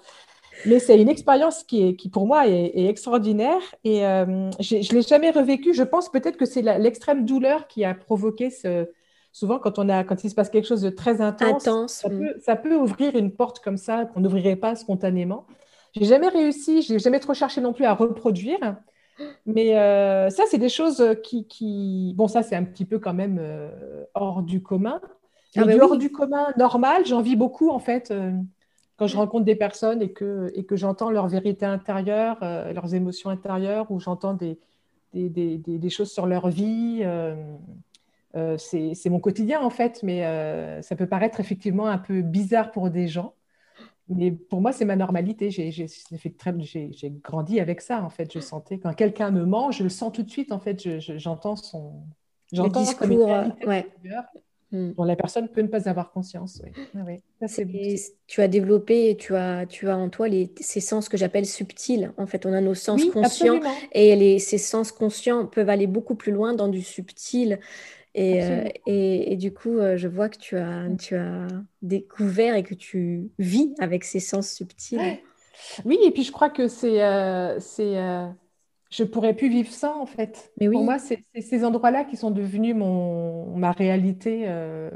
mais 0.67 0.79
c'est 0.79 1.01
une 1.01 1.09
expérience 1.09 1.65
qui, 1.65 1.89
est, 1.89 1.97
qui, 1.97 2.09
pour 2.09 2.27
moi, 2.27 2.47
est, 2.47 2.87
extraordinaire 2.89 3.61
et 3.85 4.07
euh, 4.07 4.51
je 4.61 4.77
ne 4.77 4.95
l'ai 4.95 5.03
jamais 5.03 5.31
revécu. 5.31 5.75
Je 5.75 5.83
pense 5.83 6.11
peut-être 6.11 6.37
que 6.37 6.47
c'est 6.47 6.63
l'extrême 6.63 7.25
douleur 7.25 7.67
qui 7.69 7.85
a 7.85 7.95
provoqué 7.95 8.51
ce. 8.51 8.89
Souvent, 9.35 9.59
quand, 9.59 9.79
on 9.79 9.89
a, 9.89 10.05
quand 10.05 10.25
il 10.25 10.31
se 10.31 10.35
passe 10.35 10.51
quelque 10.51 10.69
chose 10.69 10.83
de 10.83 10.91
très 10.91 11.23
intense, 11.23 11.63
ça, 11.87 12.09
mm. 12.09 12.19
peut, 12.19 12.35
ça, 12.41 12.55
peut, 12.55 12.77
ouvrir 12.77 13.17
une 13.17 13.33
porte 13.33 13.61
comme 13.61 13.79
ça 13.79 14.05
qu'on 14.05 14.21
n'ouvrirait 14.21 14.57
pas 14.57 14.75
spontanément. 14.75 15.47
J'ai 15.95 16.05
jamais 16.05 16.29
réussi, 16.29 16.83
j'ai 16.83 16.99
jamais 16.99 17.19
trop 17.19 17.33
cherché 17.33 17.63
non 17.63 17.73
plus 17.73 17.87
à 17.87 17.95
reproduire. 17.95 18.77
Mais 19.47 19.79
euh, 19.79 20.29
ça, 20.29 20.45
c'est 20.51 20.59
des 20.59 20.69
choses 20.69 21.17
qui, 21.23 21.47
qui, 21.47 22.13
Bon, 22.17 22.29
ça, 22.29 22.43
c'est 22.43 22.57
un 22.57 22.65
petit 22.65 22.85
peu 22.85 22.99
quand 22.99 23.15
même 23.15 23.39
euh, 23.41 24.05
hors 24.15 24.43
du 24.43 24.63
commun. 24.63 25.01
Ah 25.55 25.67
mais 25.67 25.77
bah 25.77 25.85
hors 25.85 25.99
du 25.99 26.11
commun 26.11 26.47
normal, 26.57 27.05
j'en 27.05 27.21
vis 27.21 27.37
beaucoup 27.37 27.69
en 27.69 27.79
fait 27.79 28.11
quand 28.97 29.07
je 29.07 29.17
rencontre 29.17 29.45
des 29.45 29.57
personnes 29.57 30.03
et 30.03 30.13
que, 30.13 30.53
et 30.55 30.65
que 30.65 30.77
j'entends 30.77 31.11
leur 31.11 31.29
vérité 31.29 31.67
intérieure, 31.67 32.39
euh, 32.43 32.73
leurs 32.73 32.95
émotions 32.95 33.31
intérieures, 33.31 33.91
ou 33.91 34.01
j'entends 34.01 34.35
des, 34.35 34.59
des, 35.15 35.29
des, 35.29 35.59
des, 35.59 35.91
choses 35.91 36.11
sur 36.11 36.27
leur 36.27 36.49
vie, 36.49 37.01
euh, 37.03 37.35
euh, 38.37 38.57
c'est 38.59 39.09
mon 39.11 39.21
quotidien 39.21 39.61
en 39.61 39.71
fait, 39.71 40.03
mais 40.03 40.23
ça 40.83 40.97
peut 40.97 41.07
paraître 41.07 41.41
effectivement 41.41 41.87
un 41.87 41.99
peu 41.99 42.23
bizarre 42.23 42.71
pour 42.71 42.91
des 42.91 43.09
gens. 43.09 43.35
Mais 44.09 44.31
pour 44.31 44.61
moi, 44.61 44.73
c'est 44.73 44.85
ma 44.85 44.97
normalité. 44.97 45.51
J'ai 45.51 47.13
grandi 47.23 47.61
avec 47.61 47.81
ça, 47.81 48.03
en 48.03 48.11
fait. 48.11 48.31
Je 48.33 48.41
sentais, 48.41 48.79
quand 48.79 48.93
quelqu'un 48.93 49.31
me 49.31 49.47
ment, 49.47 49.71
je 49.71 49.85
le 49.85 49.89
sens 49.89 50.13
tout 50.13 50.23
de 50.23 50.29
suite, 50.29 50.53
en 50.53 50.59
fait. 50.59 51.01
J'entends 51.19 51.57
son... 51.57 52.03
J'entends 52.53 52.83
discours, 52.83 53.31
ouais. 53.67 53.87
Mm. 54.73 54.93
dont 54.93 55.05
la 55.05 55.17
personne 55.17 55.49
peut 55.49 55.61
ne 55.61 55.69
pas 55.69 55.87
avoir 55.87 56.13
conscience. 56.13 56.63
Oui. 56.95 57.21
Ah 57.43 57.47
tu 58.27 58.41
as 58.41 58.49
développé, 58.49 59.17
tu 59.19 59.37
as, 59.37 59.67
tu 59.67 59.91
as 59.91 59.97
en 59.99 60.09
toi 60.09 60.29
les, 60.29 60.51
ces 60.61 60.81
sens 60.81 61.11
que 61.11 61.19
j'appelle 61.19 61.45
subtils. 61.45 62.11
En 62.17 62.27
fait, 62.27 62.47
on 62.47 62.55
a 62.55 62.61
nos 62.63 62.75
sens 62.75 63.05
conscients 63.13 63.61
et 63.93 64.17
les, 64.17 64.39
ces 64.39 64.57
sens 64.57 64.91
conscients 64.91 65.45
peuvent 65.47 65.69
aller 65.69 65.87
beaucoup 65.87 66.15
plus 66.15 66.33
loin 66.33 66.55
dans 66.55 66.69
du 66.69 66.81
subtil. 66.81 67.61
Et, 68.15 68.43
euh, 68.43 68.65
et, 68.87 69.37
du 69.37 69.55
coup, 69.55 69.79
euh, 69.79 69.97
je 69.97 70.09
vois 70.09 70.29
que 70.29 70.39
tu 70.39 70.57
as, 70.57 70.89
mm. 70.89 70.97
tu 70.97 71.17
as 71.17 71.47
découvert 71.83 72.55
et 72.55 72.63
que 72.63 72.75
tu 72.75 73.31
vis 73.39 73.75
avec 73.79 74.05
ces 74.05 74.21
sens 74.21 74.51
subtils. 74.51 75.19
Oui, 75.85 75.99
et 76.03 76.11
puis 76.11 76.23
je 76.23 76.33
crois 76.33 76.51
que 76.51 76.67
c'est 76.67 77.03
euh, 77.03 77.61
c'est 77.61 77.95
je 78.93 79.05
pourrais 79.05 79.35
plus 79.35 79.49
vivre 79.49 79.73
ça 79.73 79.97
en 79.97 80.07
fait. 80.07 80.53
Mais 80.61 80.69
Pour 80.69 80.85
moi, 80.85 80.99
c'est 80.99 81.25
ces 81.41 81.65
endroits-là 81.65 82.05
qui 82.05 82.17
sont 82.17 82.31
devenus 82.31 82.77
mon, 82.77 83.57
ma 83.57 83.73
réalité, 83.73 84.45
euh, 84.47 84.91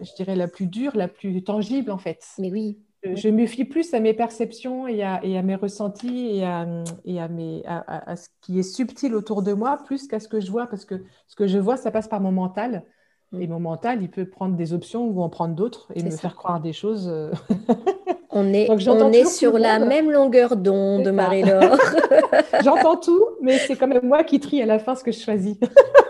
je 0.00 0.14
dirais 0.16 0.36
la 0.36 0.48
plus 0.48 0.66
dure, 0.66 0.94
la 0.94 1.08
plus 1.08 1.42
tangible 1.42 1.90
en 1.90 1.96
fait. 1.96 2.22
Mais 2.38 2.52
oui. 2.52 2.78
je, 3.02 3.28
me 3.30 3.46
fie 3.46 3.64
plus 3.64 3.94
à 3.94 4.00
mes 4.00 4.12
perceptions 4.12 4.86
et 4.86 5.02
à, 5.02 5.20
mes 5.22 5.54
ressentis 5.54 6.36
et, 6.36 6.44
à, 6.44 8.16
ce 8.16 8.28
qui 8.42 8.58
est 8.58 8.62
subtil 8.62 9.14
autour 9.14 9.42
de 9.42 9.54
moi, 9.54 9.78
plus 9.86 10.06
qu'à 10.06 10.20
ce 10.20 10.28
que 10.28 10.40
je 10.40 10.50
vois, 10.50 10.66
parce 10.66 10.84
que 10.84 11.02
ce 11.26 11.36
que 11.36 11.46
je 11.46 11.58
vois, 11.58 11.78
ça 11.78 11.90
passe 11.90 12.06
par 12.06 12.20
mon 12.20 12.32
mental. 12.32 12.84
Mm. 13.32 13.40
Et 13.40 13.46
mon 13.46 13.60
mental, 13.60 14.02
il 14.02 14.10
peut 14.10 14.28
prendre 14.28 14.56
des 14.56 14.74
options 14.74 15.06
ou 15.06 15.22
en 15.22 15.30
prendre 15.30 15.54
d'autres 15.54 15.90
et 15.94 16.02
me 16.02 16.10
faire 16.10 16.36
croire 16.36 16.60
des 16.60 16.74
choses. 16.74 17.10
On 18.36 18.52
est, 18.52 18.68
on 18.68 19.12
est 19.12 19.26
sur 19.26 19.58
la 19.58 19.78
même 19.78 20.10
longueur 20.10 20.56
d'onde, 20.56 21.06
Marie-Laure. 21.06 21.78
j'entends 22.64 22.96
tout, 22.96 23.24
mais 23.40 23.58
c'est 23.58 23.76
quand 23.76 23.86
même 23.86 24.04
moi 24.04 24.24
qui 24.24 24.40
trie 24.40 24.60
à 24.60 24.66
la 24.66 24.80
fin 24.80 24.96
ce 24.96 25.04
que 25.04 25.12
je 25.12 25.20
choisis. 25.20 25.56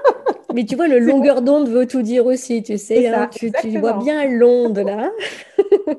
mais 0.54 0.64
tu 0.64 0.74
vois, 0.74 0.88
le 0.88 1.00
longueur 1.00 1.42
d'onde 1.42 1.68
veut 1.68 1.86
tout 1.86 2.00
dire 2.00 2.24
aussi, 2.24 2.62
tu 2.62 2.78
sais. 2.78 3.08
Hein, 3.08 3.28
tu, 3.30 3.52
tu, 3.52 3.78
vois 3.78 3.98
bien 3.98 4.26
l'onde 4.26 4.78
là. 4.78 5.10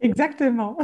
exactement. 0.00 0.76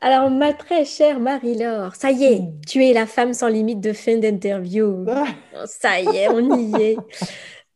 Alors, 0.00 0.30
ma 0.30 0.52
très 0.52 0.84
chère 0.84 1.18
Marie-Laure, 1.18 1.96
ça 1.96 2.12
y 2.12 2.22
est, 2.22 2.38
hmm. 2.38 2.60
tu 2.68 2.84
es 2.84 2.92
la 2.92 3.06
femme 3.06 3.34
sans 3.34 3.48
limite 3.48 3.80
de 3.80 3.92
fin 3.92 4.16
d'interview. 4.16 5.06
Ah. 5.08 5.24
ça 5.66 6.00
y 6.00 6.18
est, 6.18 6.28
on 6.28 6.56
y 6.56 6.80
est. 6.80 6.96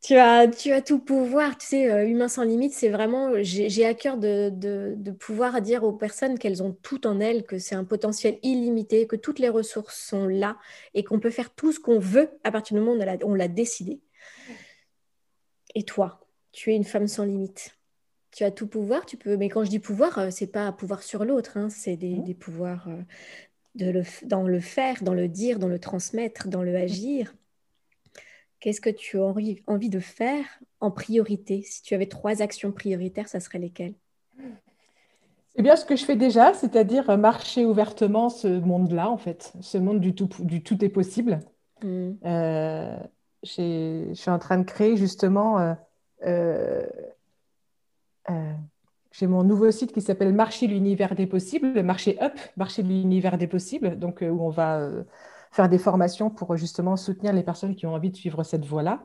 tu 0.07 0.15
as, 0.15 0.47
tu 0.47 0.71
as 0.71 0.83
tout 0.83 1.01
pouvoir. 1.01 1.59
Tu 1.59 1.67
sais, 1.67 1.91
euh, 1.91 2.07
Humain 2.07 2.29
sans 2.29 2.45
limite, 2.45 2.73
c'est 2.73 2.91
vraiment, 2.91 3.33
j'ai 3.43 3.85
à 3.85 3.93
cœur 3.93 4.19
de, 4.19 4.51
de, 4.53 5.11
pouvoir 5.11 5.61
dire 5.61 5.83
aux 5.83 5.93
personnes 5.93 6.39
qu'elles 6.39 6.63
ont 6.63 6.73
tout 6.81 7.09
en 7.09 7.19
elles, 7.19 7.45
que 7.45 7.59
c'est 7.59 7.75
un 7.75 7.83
potentiel 7.83 8.39
illimité, 8.45 9.09
que 9.09 9.17
toutes 9.17 9.41
les 9.41 9.49
ressources 9.49 9.99
sont 9.99 10.29
là 10.29 10.59
et 10.95 11.03
qu'on 11.03 11.19
peut 11.19 11.31
faire 11.31 11.53
tout 11.53 11.73
ce 11.73 11.81
qu'on 11.81 11.99
veut 11.99 12.31
à 12.45 12.53
partir 12.53 12.77
du 12.77 12.85
moment 12.85 12.97
où 12.97 13.19
on 13.25 13.35
l'a 13.35 13.49
décidé. 13.49 14.01
Et 15.75 15.83
toi, 15.83 16.21
tu 16.53 16.73
es 16.73 16.77
une 16.77 16.85
femme 16.85 17.09
sans 17.09 17.25
limite 17.25 17.73
tu 18.33 18.45
as 18.45 18.51
tout 18.51 18.67
pouvoir, 18.67 19.07
tu 19.07 19.17
peux. 19.17 19.39
Mais 19.39 19.49
quand 19.49 19.65
je 19.65 19.71
dis 19.71 19.79
pouvoir, 19.79 20.19
euh, 20.19 20.29
c'est 20.31 20.47
pas 20.47 20.71
pouvoir 20.71 21.03
sur 21.03 21.25
l'autre, 21.25 21.57
hein, 21.57 21.71
c'est 21.71 21.97
des, 21.97 22.17
mmh. 22.17 22.35
pouvoirs 22.35 22.87
euh, 22.89 23.01
de 23.77 23.89
le, 23.91 24.03
dans 24.25 24.47
le 24.47 24.61
faire, 24.61 25.03
dans 25.03 25.15
le 25.15 25.27
dire, 25.27 25.59
dans 25.59 25.69
le 25.69 25.79
transmettre, 25.79 26.49
dans 26.49 26.63
le 26.63 26.73
mmh. 26.73 26.83
agir. 26.83 27.35
Qu'est-ce 28.61 28.81
que 28.81 28.91
tu 28.91 29.19
as 29.19 29.25
envie, 29.25 29.89
de 29.89 30.01
faire 30.01 30.45
en 30.81 30.91
priorité? 30.91 31.63
Si 31.63 31.83
tu 31.83 31.95
avais 31.95 32.07
trois 32.07 32.43
actions 32.43 32.73
prioritaires, 32.73 33.29
ça 33.29 33.41
serait 33.41 33.59
lesquelles? 33.59 33.95
C'est 35.55 35.63
bien 35.63 35.77
ce 35.77 35.85
que 35.85 35.97
je 35.97 36.05
fais 36.05 36.17
déjà, 36.17 36.53
c'est-à-dire 36.53 37.17
marcher 37.17 37.65
ouvertement 37.65 38.29
ce 38.29 38.49
monde-là, 38.49 39.11
en 39.11 39.17
fait, 39.17 39.53
ce 39.61 39.79
monde 39.79 40.01
du 40.01 40.15
tout, 40.15 40.29
du 40.41 40.63
tout 40.63 40.85
est 40.85 40.91
possible. 40.91 41.41
Mmh. 41.83 42.11
Euh, 42.25 42.99
je 43.43 44.11
suis 44.15 44.31
en 44.31 44.39
train 44.39 44.59
de 44.59 44.65
créer 44.65 44.97
justement 44.97 45.77
euh, 48.31 48.53
j'ai 49.13 49.27
mon 49.27 49.45
nouveau 49.45 49.71
site 49.71 49.93
qui 49.93 50.01
s'appelle 50.01 50.35
Marché 50.35 50.67
l'univers 50.67 51.15
des 51.15 51.27
possibles, 51.27 51.73
le 51.73 51.83
marché 51.83 52.19
Up, 52.23 52.35
Marché 52.57 52.83
de 52.83 52.89
l'univers 52.89 53.39
des 53.39 53.47
possibles, 53.47 53.99
donc 53.99 54.23
euh, 54.23 54.29
où 54.29 54.43
on 54.43 54.51
va 54.51 54.79
euh, 54.81 55.05
faire 55.57 55.69
des 55.69 55.79
formations 55.79 56.31
pour 56.31 56.57
justement 56.57 56.97
soutenir 56.97 57.33
les 57.33 57.43
personnes 57.43 57.75
qui 57.75 57.87
ont 57.87 57.95
envie 57.95 58.11
de 58.11 58.17
suivre 58.17 58.45
cette 58.45 58.65
voie-là. 58.65 59.03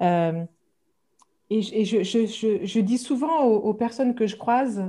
et, 0.00 1.60
je, 1.60 2.80
dis 2.80 2.98
souvent 2.98 3.44
aux, 3.44 3.74
personnes 3.74 4.14
que 4.14 4.26
je 4.26 4.36
croise, 4.36 4.84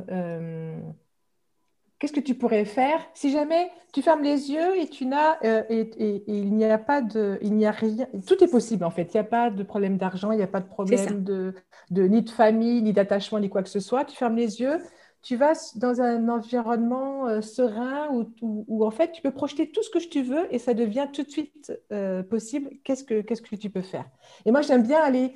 Qu'est-ce 2.03 2.11
que 2.11 2.19
tu 2.19 2.35
pourrais 2.35 2.65
faire 2.65 2.99
si 3.13 3.31
jamais 3.31 3.71
tu 3.93 4.01
fermes 4.01 4.23
les 4.23 4.51
yeux 4.51 4.77
et 4.77 4.89
tu 4.89 5.05
n'as 5.05 5.37
euh, 5.45 5.63
et, 5.69 6.21
il 6.27 6.53
n'y 6.53 6.65
a 6.65 6.77
pas 6.77 7.01
de 7.01 7.39
il 7.41 7.53
n'y 7.55 7.65
a 7.65 7.71
rien 7.71 8.07
tout 8.27 8.43
est 8.43 8.51
possible 8.51 8.83
en 8.83 8.89
fait. 8.89 9.13
Il 9.13 9.15
n'y 9.15 9.21
a 9.21 9.23
pas 9.23 9.49
de 9.49 9.63
problème 9.63 9.95
d'argent 9.97 10.33
il 10.33 10.35
n'y 10.35 10.43
a 10.43 10.47
pas 10.47 10.59
de 10.59 10.67
problème 10.67 11.23
de, 11.23 11.55
de, 11.91 12.03
ni 12.03 12.21
de 12.21 12.29
famille 12.29 12.81
ni 12.81 12.91
d'attachement 12.91 13.39
ni 13.39 13.49
quoi 13.49 13.63
que 13.63 13.69
ce 13.69 13.79
soit. 13.79 14.03
Tu 14.03 14.17
fermes 14.17 14.35
les 14.35 14.59
yeux 14.59 14.81
tu 15.23 15.35
vas 15.35 15.53
dans 15.75 16.01
un 16.01 16.29
environnement 16.29 17.27
euh, 17.27 17.41
serein 17.41 18.09
où, 18.41 18.85
en 18.85 18.91
fait 18.91 19.11
tu 19.11 19.21
peux 19.21 19.31
projeter 19.31 19.71
tout 19.71 19.81
ce 19.81 19.89
que 19.89 19.97
tu 19.97 20.21
veux 20.21 20.53
et 20.53 20.59
ça 20.59 20.73
devient 20.73 21.07
tout 21.11 21.23
de 21.23 21.29
suite 21.29 21.73
euh, 21.91 22.21
possible 22.21 22.69
qu'est-ce 22.83 23.03
que 23.03 23.21
qu'est-ce 23.21 23.41
que 23.41 23.55
tu 23.55 23.69
peux 23.69 23.81
faire? 23.81 24.05
Et 24.45 24.51
moi 24.51 24.61
j'aime 24.61 24.83
bien 24.83 25.01
aller 25.01 25.35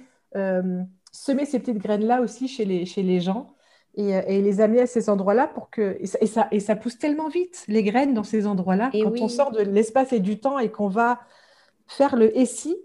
semer 1.11 1.45
ces 1.45 1.57
petites 1.59 1.79
graines 1.79 2.05
là 2.05 2.21
aussi 2.21 2.47
chez 2.47 2.65
les 2.65 2.85
chez 2.85 3.01
les 3.01 3.19
gens 3.19 3.55
euh, 3.99 4.21
et, 4.27 4.41
les 4.43 4.61
amener 4.61 4.81
à 4.81 4.87
ces 4.87 5.09
endroits-là 5.09 5.47
pour 5.47 5.71
que 5.71 5.97
et 5.99 6.05
ça, 6.05 6.47
et 6.51 6.59
ça, 6.59 6.75
pousse 6.75 6.99
tellement 6.99 7.29
vite 7.29 7.63
les 7.67 7.81
graines 7.81 8.13
dans 8.13 8.23
ces 8.23 8.45
endroits-là 8.45 8.91
quand 8.93 9.19
on 9.19 9.27
sort 9.27 9.51
de 9.51 9.61
l'espace 9.61 10.13
et 10.13 10.19
du 10.19 10.39
temps 10.39 10.59
et 10.59 10.69
qu'on 10.69 10.87
va 10.87 11.19
faire 11.87 12.15
le 12.15 12.31
SI. 12.45 12.77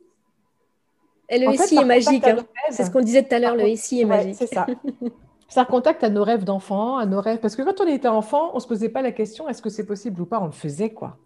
Et 1.28 1.38
le 1.38 1.54
SI 1.54 1.76
est 1.76 1.84
magique. 1.84 2.26
Hein. 2.26 2.38
C'est 2.70 2.84
ce 2.84 2.90
qu'on 2.90 3.02
disait 3.02 3.24
tout 3.24 3.34
à 3.34 3.38
l'heure, 3.38 3.56
le 3.56 3.76
SI 3.76 4.00
est 4.00 4.04
magique. 4.06 4.36
C'est 4.36 4.46
ça. 4.46 4.66
ça 5.52 5.64
recontacte 5.64 6.02
à 6.02 6.08
nos 6.08 6.24
rêves 6.24 6.44
d'enfant, 6.44 6.96
à 6.96 7.04
nos 7.04 7.20
rêves. 7.20 7.38
Parce 7.38 7.56
que 7.56 7.62
quand 7.62 7.78
on 7.82 7.86
était 7.86 8.08
enfant, 8.08 8.52
on 8.52 8.56
ne 8.56 8.60
se 8.60 8.66
posait 8.66 8.88
pas 8.88 9.02
la 9.02 9.12
question 9.12 9.50
est-ce 9.50 9.60
que 9.60 9.68
c'est 9.68 9.84
possible 9.84 10.22
ou 10.22 10.24
pas? 10.24 10.40
On 10.40 10.46
le 10.46 10.52
faisait, 10.52 10.90
quoi. 10.90 11.18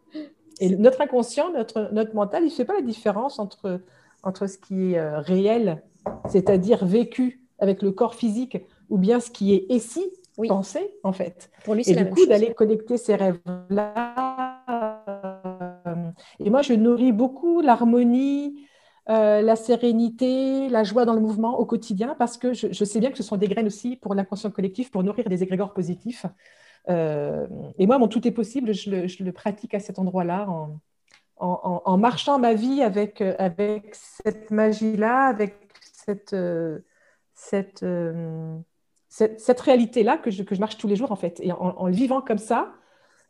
Et 0.59 0.75
notre 0.75 1.01
inconscient, 1.01 1.53
notre, 1.53 1.91
notre 1.93 2.13
mental, 2.13 2.43
il 2.43 2.47
ne 2.47 2.51
fait 2.51 2.65
pas 2.65 2.75
la 2.75 2.83
différence 2.83 3.39
entre, 3.39 3.81
entre 4.25 4.49
ce 4.49 4.59
qui 4.59 4.95
est 4.95 4.99
euh, 4.99 5.21
réel, 5.21 5.81
c'est-à-dire 6.29 6.85
vécu 6.85 7.41
avec 7.61 7.83
le 7.83 7.93
corps 7.93 8.17
physique, 8.17 8.59
ou 8.91 8.99
bien 8.99 9.21
ce 9.21 9.31
qui 9.31 9.55
est 9.55 9.67
ici 9.69 10.05
oui. 10.39 10.49
pensé, 10.49 10.91
en 11.05 11.13
fait. 11.13 11.49
Pour 11.65 11.77
lui, 11.77 11.89
et 11.89 11.95
du 11.95 12.11
coup, 12.11 12.27
d'aller 12.27 12.53
connecter 12.53 12.97
ces 12.97 13.15
rêves-là. 13.15 14.65
Euh, 15.87 15.95
et 16.41 16.51
moi, 16.51 16.63
je 16.63 16.73
nourris 16.73 17.13
beaucoup 17.13 17.61
l'harmonie, 17.61 18.67
euh, 19.09 19.41
la 19.41 19.55
sérénité, 19.55 20.69
la 20.69 20.83
joie 20.83 21.05
dans 21.05 21.15
le 21.15 21.21
mouvement 21.21 21.59
au 21.61 21.65
quotidien, 21.65 22.17
parce 22.19 22.37
que 22.37 22.53
je, 22.53 22.85
sais 22.85 22.99
bien 22.99 23.11
que 23.11 23.17
ce 23.17 23.23
sont 23.23 23.37
des 23.37 23.47
graines 23.47 23.67
aussi 23.67 23.97
pour 23.97 24.15
l'inconscient 24.15 24.51
collectif, 24.51 24.91
pour 24.91 25.05
nourrir 25.05 25.29
des 25.29 25.45
égrégores 25.45 25.73
positifs. 25.73 26.27
Euh, 26.89 27.47
et 27.79 27.87
moi, 27.87 27.99
mon 27.99 28.09
tout 28.09 28.27
est 28.27 28.33
possible, 28.33 28.75
je 28.75 28.91
le, 29.23 29.33
pratique 29.33 29.75
à 29.75 29.81
cet 29.81 30.01
endroit-là, 30.01 30.49
en, 30.49 30.81
en, 31.39 31.99
marchant 31.99 32.39
ma 32.41 32.55
vie 32.55 32.83
avec, 32.83 33.23
cette 33.93 34.51
magie-là, 34.51 35.27
avec 35.27 35.55
cette, 35.81 36.35
cette, 37.35 37.85
cette, 39.09 39.61
réalité-là 39.61 40.19
que 40.19 40.33
je, 40.33 40.43
que 40.43 40.55
je, 40.55 40.61
marche 40.61 40.79
tous 40.79 40.89
les 40.89 40.97
jours, 40.97 41.13
en 41.13 41.17
fait. 41.17 41.39
Et 41.41 41.53
en, 41.53 41.87
le 41.87 41.95
vivant 41.95 42.23
comme 42.23 42.39
ça, 42.39 42.73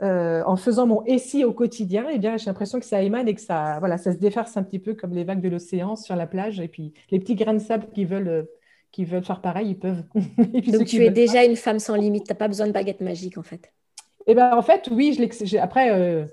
euh, 0.02 0.42
en 0.44 0.56
faisant 0.56 0.86
mon 0.86 1.02
SI 1.18 1.44
au 1.44 1.52
quotidien, 1.52 2.06
eh 2.12 2.18
bien, 2.18 2.36
j'ai 2.36 2.46
l'impression 2.46 2.78
que 2.78 2.84
ça 2.84 3.02
émane 3.02 3.28
et 3.28 3.34
que 3.34 3.40
ça, 3.40 3.78
voilà, 3.78 3.96
ça 3.96 4.12
se 4.12 4.18
défarce 4.18 4.56
un 4.56 4.62
petit 4.62 4.78
peu 4.78 4.94
comme 4.94 5.12
les 5.12 5.24
vagues 5.24 5.40
de 5.40 5.48
l'océan 5.48 5.96
sur 5.96 6.16
la 6.16 6.26
plage. 6.26 6.60
Et 6.60 6.68
puis, 6.68 6.92
les 7.10 7.18
petits 7.18 7.34
grains 7.34 7.54
de 7.54 7.58
sable 7.58 7.86
qui 7.94 8.04
veulent, 8.04 8.46
qui 8.92 9.04
veulent 9.04 9.24
faire 9.24 9.40
pareil, 9.40 9.70
ils 9.70 9.78
peuvent. 9.78 10.02
Donc, 10.14 10.84
tu 10.84 11.02
es 11.02 11.10
déjà 11.10 11.44
une 11.44 11.56
femme 11.56 11.78
sans 11.78 11.94
limite. 11.94 12.24
Tu 12.26 12.32
n'as 12.32 12.36
pas 12.36 12.48
besoin 12.48 12.66
de 12.66 12.72
baguette 12.72 13.00
magique, 13.00 13.38
en 13.38 13.42
fait. 13.42 13.72
Eh 14.26 14.34
ben, 14.34 14.54
en 14.54 14.62
fait, 14.62 14.88
oui. 14.90 15.14
Je 15.14 15.56
après, 15.56 15.90
euh, 15.90 16.26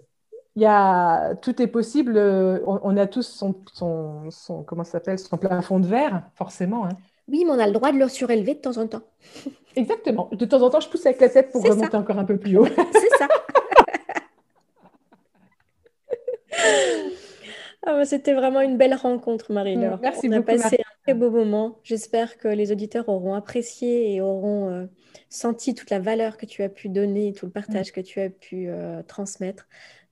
y 0.58 0.66
a, 0.66 1.36
tout 1.36 1.62
est 1.62 1.68
possible. 1.68 2.18
On, 2.66 2.98
a 2.98 3.08
tous 3.08 3.26
son, 3.26 3.56
son, 3.72 4.30
son 4.30 4.64
comment 4.64 4.84
s'appelle, 4.84 5.20
son 5.20 5.38
plafond 5.38 5.80
de 5.80 5.88
verre, 5.88 6.24
forcément. 6.36 6.86
Hein. 6.86 6.98
Oui, 7.30 7.46
mais 7.46 7.52
on 7.52 7.60
a 7.60 7.68
le 7.68 7.74
droit 7.74 7.94
de 7.94 7.98
le 7.98 8.10
surélever 8.10 8.56
de 8.56 8.60
temps 8.60 8.78
en 8.78 8.88
temps. 8.88 9.04
Exactement. 9.76 10.30
De 10.34 10.46
temps 10.46 10.62
en 10.62 10.70
temps, 10.70 10.82
je 10.82 10.90
pousse 10.90 11.06
avec 11.06 11.22
la 11.22 11.30
tête 11.30 11.52
pour 11.52 11.64
remonter 11.64 11.96
encore 11.96 12.20
un 12.20 12.26
peu 12.26 12.38
plus 12.38 12.58
haut. 12.58 12.66
C'est 12.66 13.18
ça. 13.18 13.28
Ah, 17.86 17.98
bah, 17.98 18.06
c'était 18.06 18.34
vraiment 18.34 18.62
une 18.62 18.78
belle 18.78 18.94
rencontre, 18.94 19.52
Marie-Laure. 19.52 20.00
Merci 20.02 20.28
on 20.28 20.38
beaucoup. 20.38 20.52
On 20.52 20.56
a 20.56 20.58
passé 20.58 20.78
un 20.80 20.94
très 21.04 21.14
beau 21.14 21.30
moment. 21.30 21.80
J'espère 21.84 22.38
que 22.38 22.48
les 22.48 22.72
auditeurs 22.72 23.10
auront 23.10 23.34
apprécié 23.34 24.14
et 24.14 24.22
auront 24.22 24.70
euh, 24.70 24.86
senti 25.28 25.76
toute 25.76 25.90
la 25.90 26.00
valeur 26.00 26.38
que 26.38 26.46
tu 26.46 26.64
as 26.64 26.70
pu 26.70 26.88
donner, 26.88 27.34
tout 27.34 27.46
le 27.46 27.52
partage 27.52 27.92
que 27.92 28.00
tu 28.00 28.22
as 28.22 28.30
pu 28.30 28.70
euh, 28.70 29.04
transmettre. 29.04 29.68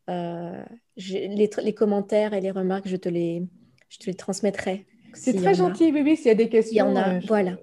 Euh, 0.10 0.62
les, 0.98 1.50
les, 1.64 1.74
commentaires 1.74 2.34
et 2.34 2.42
les 2.42 2.52
remarques, 2.52 2.89
je 2.89 2.98
te 2.98 3.08
les, 3.08 3.44
je 3.88 4.00
te 4.00 4.08
les 4.08 4.16
transmettrai 4.16 4.86
c'est 5.14 5.34
très 5.34 5.54
gentil, 5.54 5.92
oui, 5.92 6.16
s'il 6.16 6.28
y 6.28 6.30
a 6.30 6.36
des 6.36 6.50
questions. 6.50 6.74
Il 6.74 6.78
y 6.78 6.82
en 6.82 6.96
a, 6.96 7.20
voilà. 7.20 7.58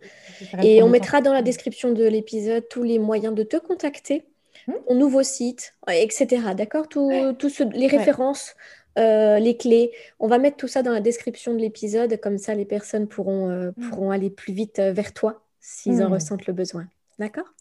Et 0.62 0.82
on 0.82 0.88
mettra 0.88 1.20
dans 1.20 1.32
la 1.32 1.42
description 1.42 1.92
de 1.92 2.04
l'épisode 2.04 2.66
tous 2.68 2.82
les 2.82 2.98
moyens 2.98 3.34
de 3.34 3.42
te 3.42 3.56
contacter. 3.56 4.24
Ton 4.86 4.94
nouveau 4.94 5.22
site, 5.22 5.74
etc. 5.90 6.54
D'accord? 6.56 6.88
Tous 6.88 7.10
les 7.10 7.86
références, 7.86 8.54
euh, 8.98 9.38
les 9.38 9.56
clés. 9.56 9.92
On 10.18 10.28
va 10.28 10.38
mettre 10.38 10.56
tout 10.56 10.68
ça 10.68 10.82
dans 10.82 10.92
la 10.92 11.00
description 11.00 11.54
de 11.54 11.58
l'épisode, 11.58 12.18
comme 12.20 12.38
ça 12.38 12.54
les 12.54 12.64
personnes 12.64 13.06
pourront, 13.06 13.48
euh, 13.48 13.70
hmm. 13.76 13.88
pourront 13.88 14.10
aller 14.10 14.30
plus 14.30 14.52
vite 14.52 14.80
vers 14.80 15.12
toi 15.12 15.42
s'ils 15.60 16.02
en 16.02 16.08
hmm. 16.08 16.12
ressentent 16.12 16.46
le 16.46 16.52
besoin. 16.52 16.86
D'accord? 17.18 17.52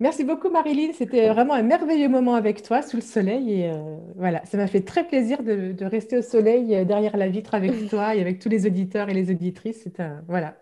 Merci 0.00 0.24
beaucoup 0.24 0.50
Marilyn, 0.50 0.92
c'était 0.92 1.28
vraiment 1.28 1.54
un 1.54 1.62
merveilleux 1.62 2.08
moment 2.08 2.34
avec 2.34 2.62
toi 2.62 2.82
sous 2.82 2.96
le 2.96 3.02
soleil 3.02 3.60
et 3.60 3.70
euh, 3.70 3.96
voilà, 4.16 4.44
ça 4.44 4.56
m'a 4.56 4.66
fait 4.66 4.80
très 4.80 5.06
plaisir 5.06 5.42
de, 5.42 5.84
rester 5.84 6.18
au 6.18 6.22
soleil 6.22 6.74
euh, 6.74 6.84
derrière 6.84 7.16
la 7.16 7.28
vitre 7.28 7.54
avec 7.54 7.88
toi 7.90 8.14
et 8.14 8.20
avec 8.20 8.40
tous 8.40 8.48
les 8.48 8.66
auditeurs 8.66 9.08
et 9.08 9.14
les 9.14 9.30
auditrices. 9.30 9.82
C'est 9.84 10.02
voilà. 10.26 10.56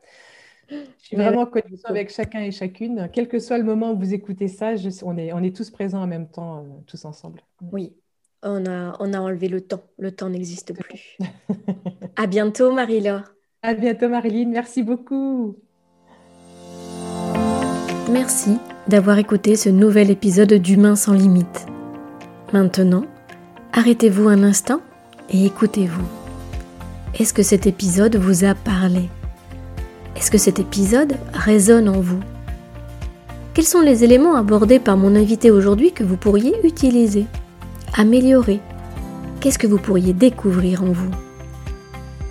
Je 0.98 1.04
suis 1.06 1.16
vraiment 1.16 1.42
en 1.42 1.46
connexion 1.46 1.88
avec 1.88 2.10
chacun 2.10 2.40
et 2.40 2.50
chacune, 2.50 3.08
quel 3.12 3.28
que 3.28 3.38
soit 3.38 3.58
le 3.58 3.64
moment 3.64 3.92
où 3.92 3.98
vous 3.98 4.14
écoutez 4.14 4.48
ça, 4.48 4.72
on, 5.02 5.16
est, 5.18 5.32
on 5.32 5.42
est 5.42 5.54
tous 5.54 5.70
présents 5.70 6.02
en 6.02 6.06
même 6.06 6.28
temps, 6.28 6.58
euh, 6.58 6.62
tous 6.86 7.04
ensemble. 7.04 7.42
Oui, 7.72 7.92
on 8.42 8.66
a, 8.66 8.96
on 9.00 9.12
a 9.12 9.20
enlevé 9.20 9.48
le 9.48 9.60
temps, 9.60 9.82
le 9.98 10.12
temps 10.12 10.28
n'existe 10.28 10.72
plus. 10.74 11.18
à 12.16 12.26
bientôt 12.26 12.72
Marie-Laure. 12.72 13.24
À 13.62 13.74
bientôt 13.74 14.08
Marilyn, 14.08 14.48
merci 14.48 14.82
beaucoup. 14.82 15.56
Merci 18.10 18.58
d'avoir 18.88 19.18
écouté 19.18 19.54
ce 19.54 19.68
nouvel 19.68 20.10
épisode 20.10 20.52
d'Humain 20.52 20.96
sans 20.96 21.12
limite. 21.12 21.66
Maintenant, 22.52 23.04
arrêtez-vous 23.72 24.28
un 24.28 24.42
instant 24.42 24.80
et 25.30 25.46
écoutez-vous. 25.46 26.06
Est-ce 27.18 27.32
que 27.32 27.42
cet 27.42 27.66
épisode 27.66 28.16
vous 28.16 28.44
a 28.44 28.54
parlé? 28.54 29.08
Est-ce 30.16 30.30
que 30.30 30.38
cet 30.38 30.58
épisode 30.58 31.14
résonne 31.32 31.88
en 31.88 32.00
vous? 32.00 32.20
Quels 33.54 33.64
sont 33.64 33.80
les 33.80 34.04
éléments 34.04 34.36
abordés 34.36 34.78
par 34.78 34.96
mon 34.96 35.14
invité 35.14 35.50
aujourd'hui 35.50 35.92
que 35.92 36.04
vous 36.04 36.16
pourriez 36.16 36.54
utiliser, 36.64 37.26
améliorer? 37.94 38.60
Qu'est-ce 39.40 39.58
que 39.58 39.66
vous 39.66 39.78
pourriez 39.78 40.12
découvrir 40.12 40.82
en 40.82 40.92
vous? 40.92 41.10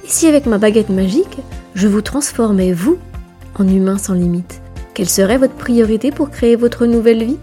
Et 0.04 0.08
si 0.08 0.28
avec 0.28 0.46
ma 0.46 0.58
baguette 0.58 0.90
magique, 0.90 1.38
je 1.76 1.88
vous 1.88 2.02
transformais, 2.02 2.74
vous, 2.74 2.98
en 3.56 3.68
humain 3.68 3.98
sans 3.98 4.14
limite 4.14 4.62
Quelle 4.94 5.10
serait 5.10 5.38
votre 5.38 5.56
priorité 5.56 6.12
pour 6.12 6.30
créer 6.30 6.56
votre 6.56 6.86
nouvelle 6.86 7.24
vie? 7.24 7.40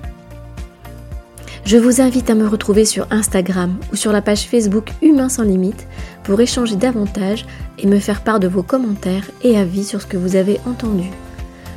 Je 1.64 1.76
vous 1.76 2.00
invite 2.00 2.30
à 2.30 2.34
me 2.34 2.46
retrouver 2.46 2.84
sur 2.84 3.06
Instagram 3.10 3.76
ou 3.92 3.96
sur 3.96 4.12
la 4.12 4.22
page 4.22 4.46
Facebook 4.46 4.90
Humain 5.02 5.28
sans 5.28 5.42
limite 5.42 5.86
pour 6.24 6.40
échanger 6.40 6.76
davantage 6.76 7.46
et 7.78 7.86
me 7.86 7.98
faire 7.98 8.22
part 8.22 8.40
de 8.40 8.48
vos 8.48 8.62
commentaires 8.62 9.30
et 9.42 9.58
avis 9.58 9.84
sur 9.84 10.00
ce 10.02 10.06
que 10.06 10.16
vous 10.16 10.36
avez 10.36 10.60
entendu. 10.66 11.10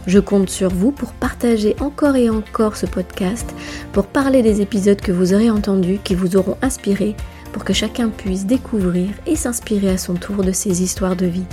Je 0.07 0.19
compte 0.19 0.49
sur 0.49 0.69
vous 0.69 0.91
pour 0.91 1.11
partager 1.11 1.75
encore 1.79 2.15
et 2.15 2.29
encore 2.29 2.75
ce 2.75 2.85
podcast, 2.85 3.53
pour 3.93 4.07
parler 4.07 4.41
des 4.41 4.61
épisodes 4.61 4.99
que 4.99 5.11
vous 5.11 5.33
aurez 5.33 5.49
entendus, 5.49 5.99
qui 6.03 6.15
vous 6.15 6.35
auront 6.35 6.57
inspiré, 6.61 7.15
pour 7.53 7.63
que 7.63 7.73
chacun 7.73 8.09
puisse 8.09 8.45
découvrir 8.45 9.09
et 9.27 9.35
s'inspirer 9.35 9.89
à 9.89 9.97
son 9.97 10.15
tour 10.15 10.43
de 10.43 10.51
ces 10.51 10.81
histoires 10.81 11.15
de 11.15 11.27
vie. 11.27 11.45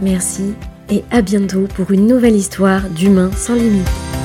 Merci 0.00 0.54
et 0.90 1.04
à 1.10 1.22
bientôt 1.22 1.66
pour 1.74 1.92
une 1.92 2.06
nouvelle 2.06 2.36
histoire 2.36 2.88
d'Humain 2.90 3.30
sans 3.32 3.54
limite. 3.54 4.23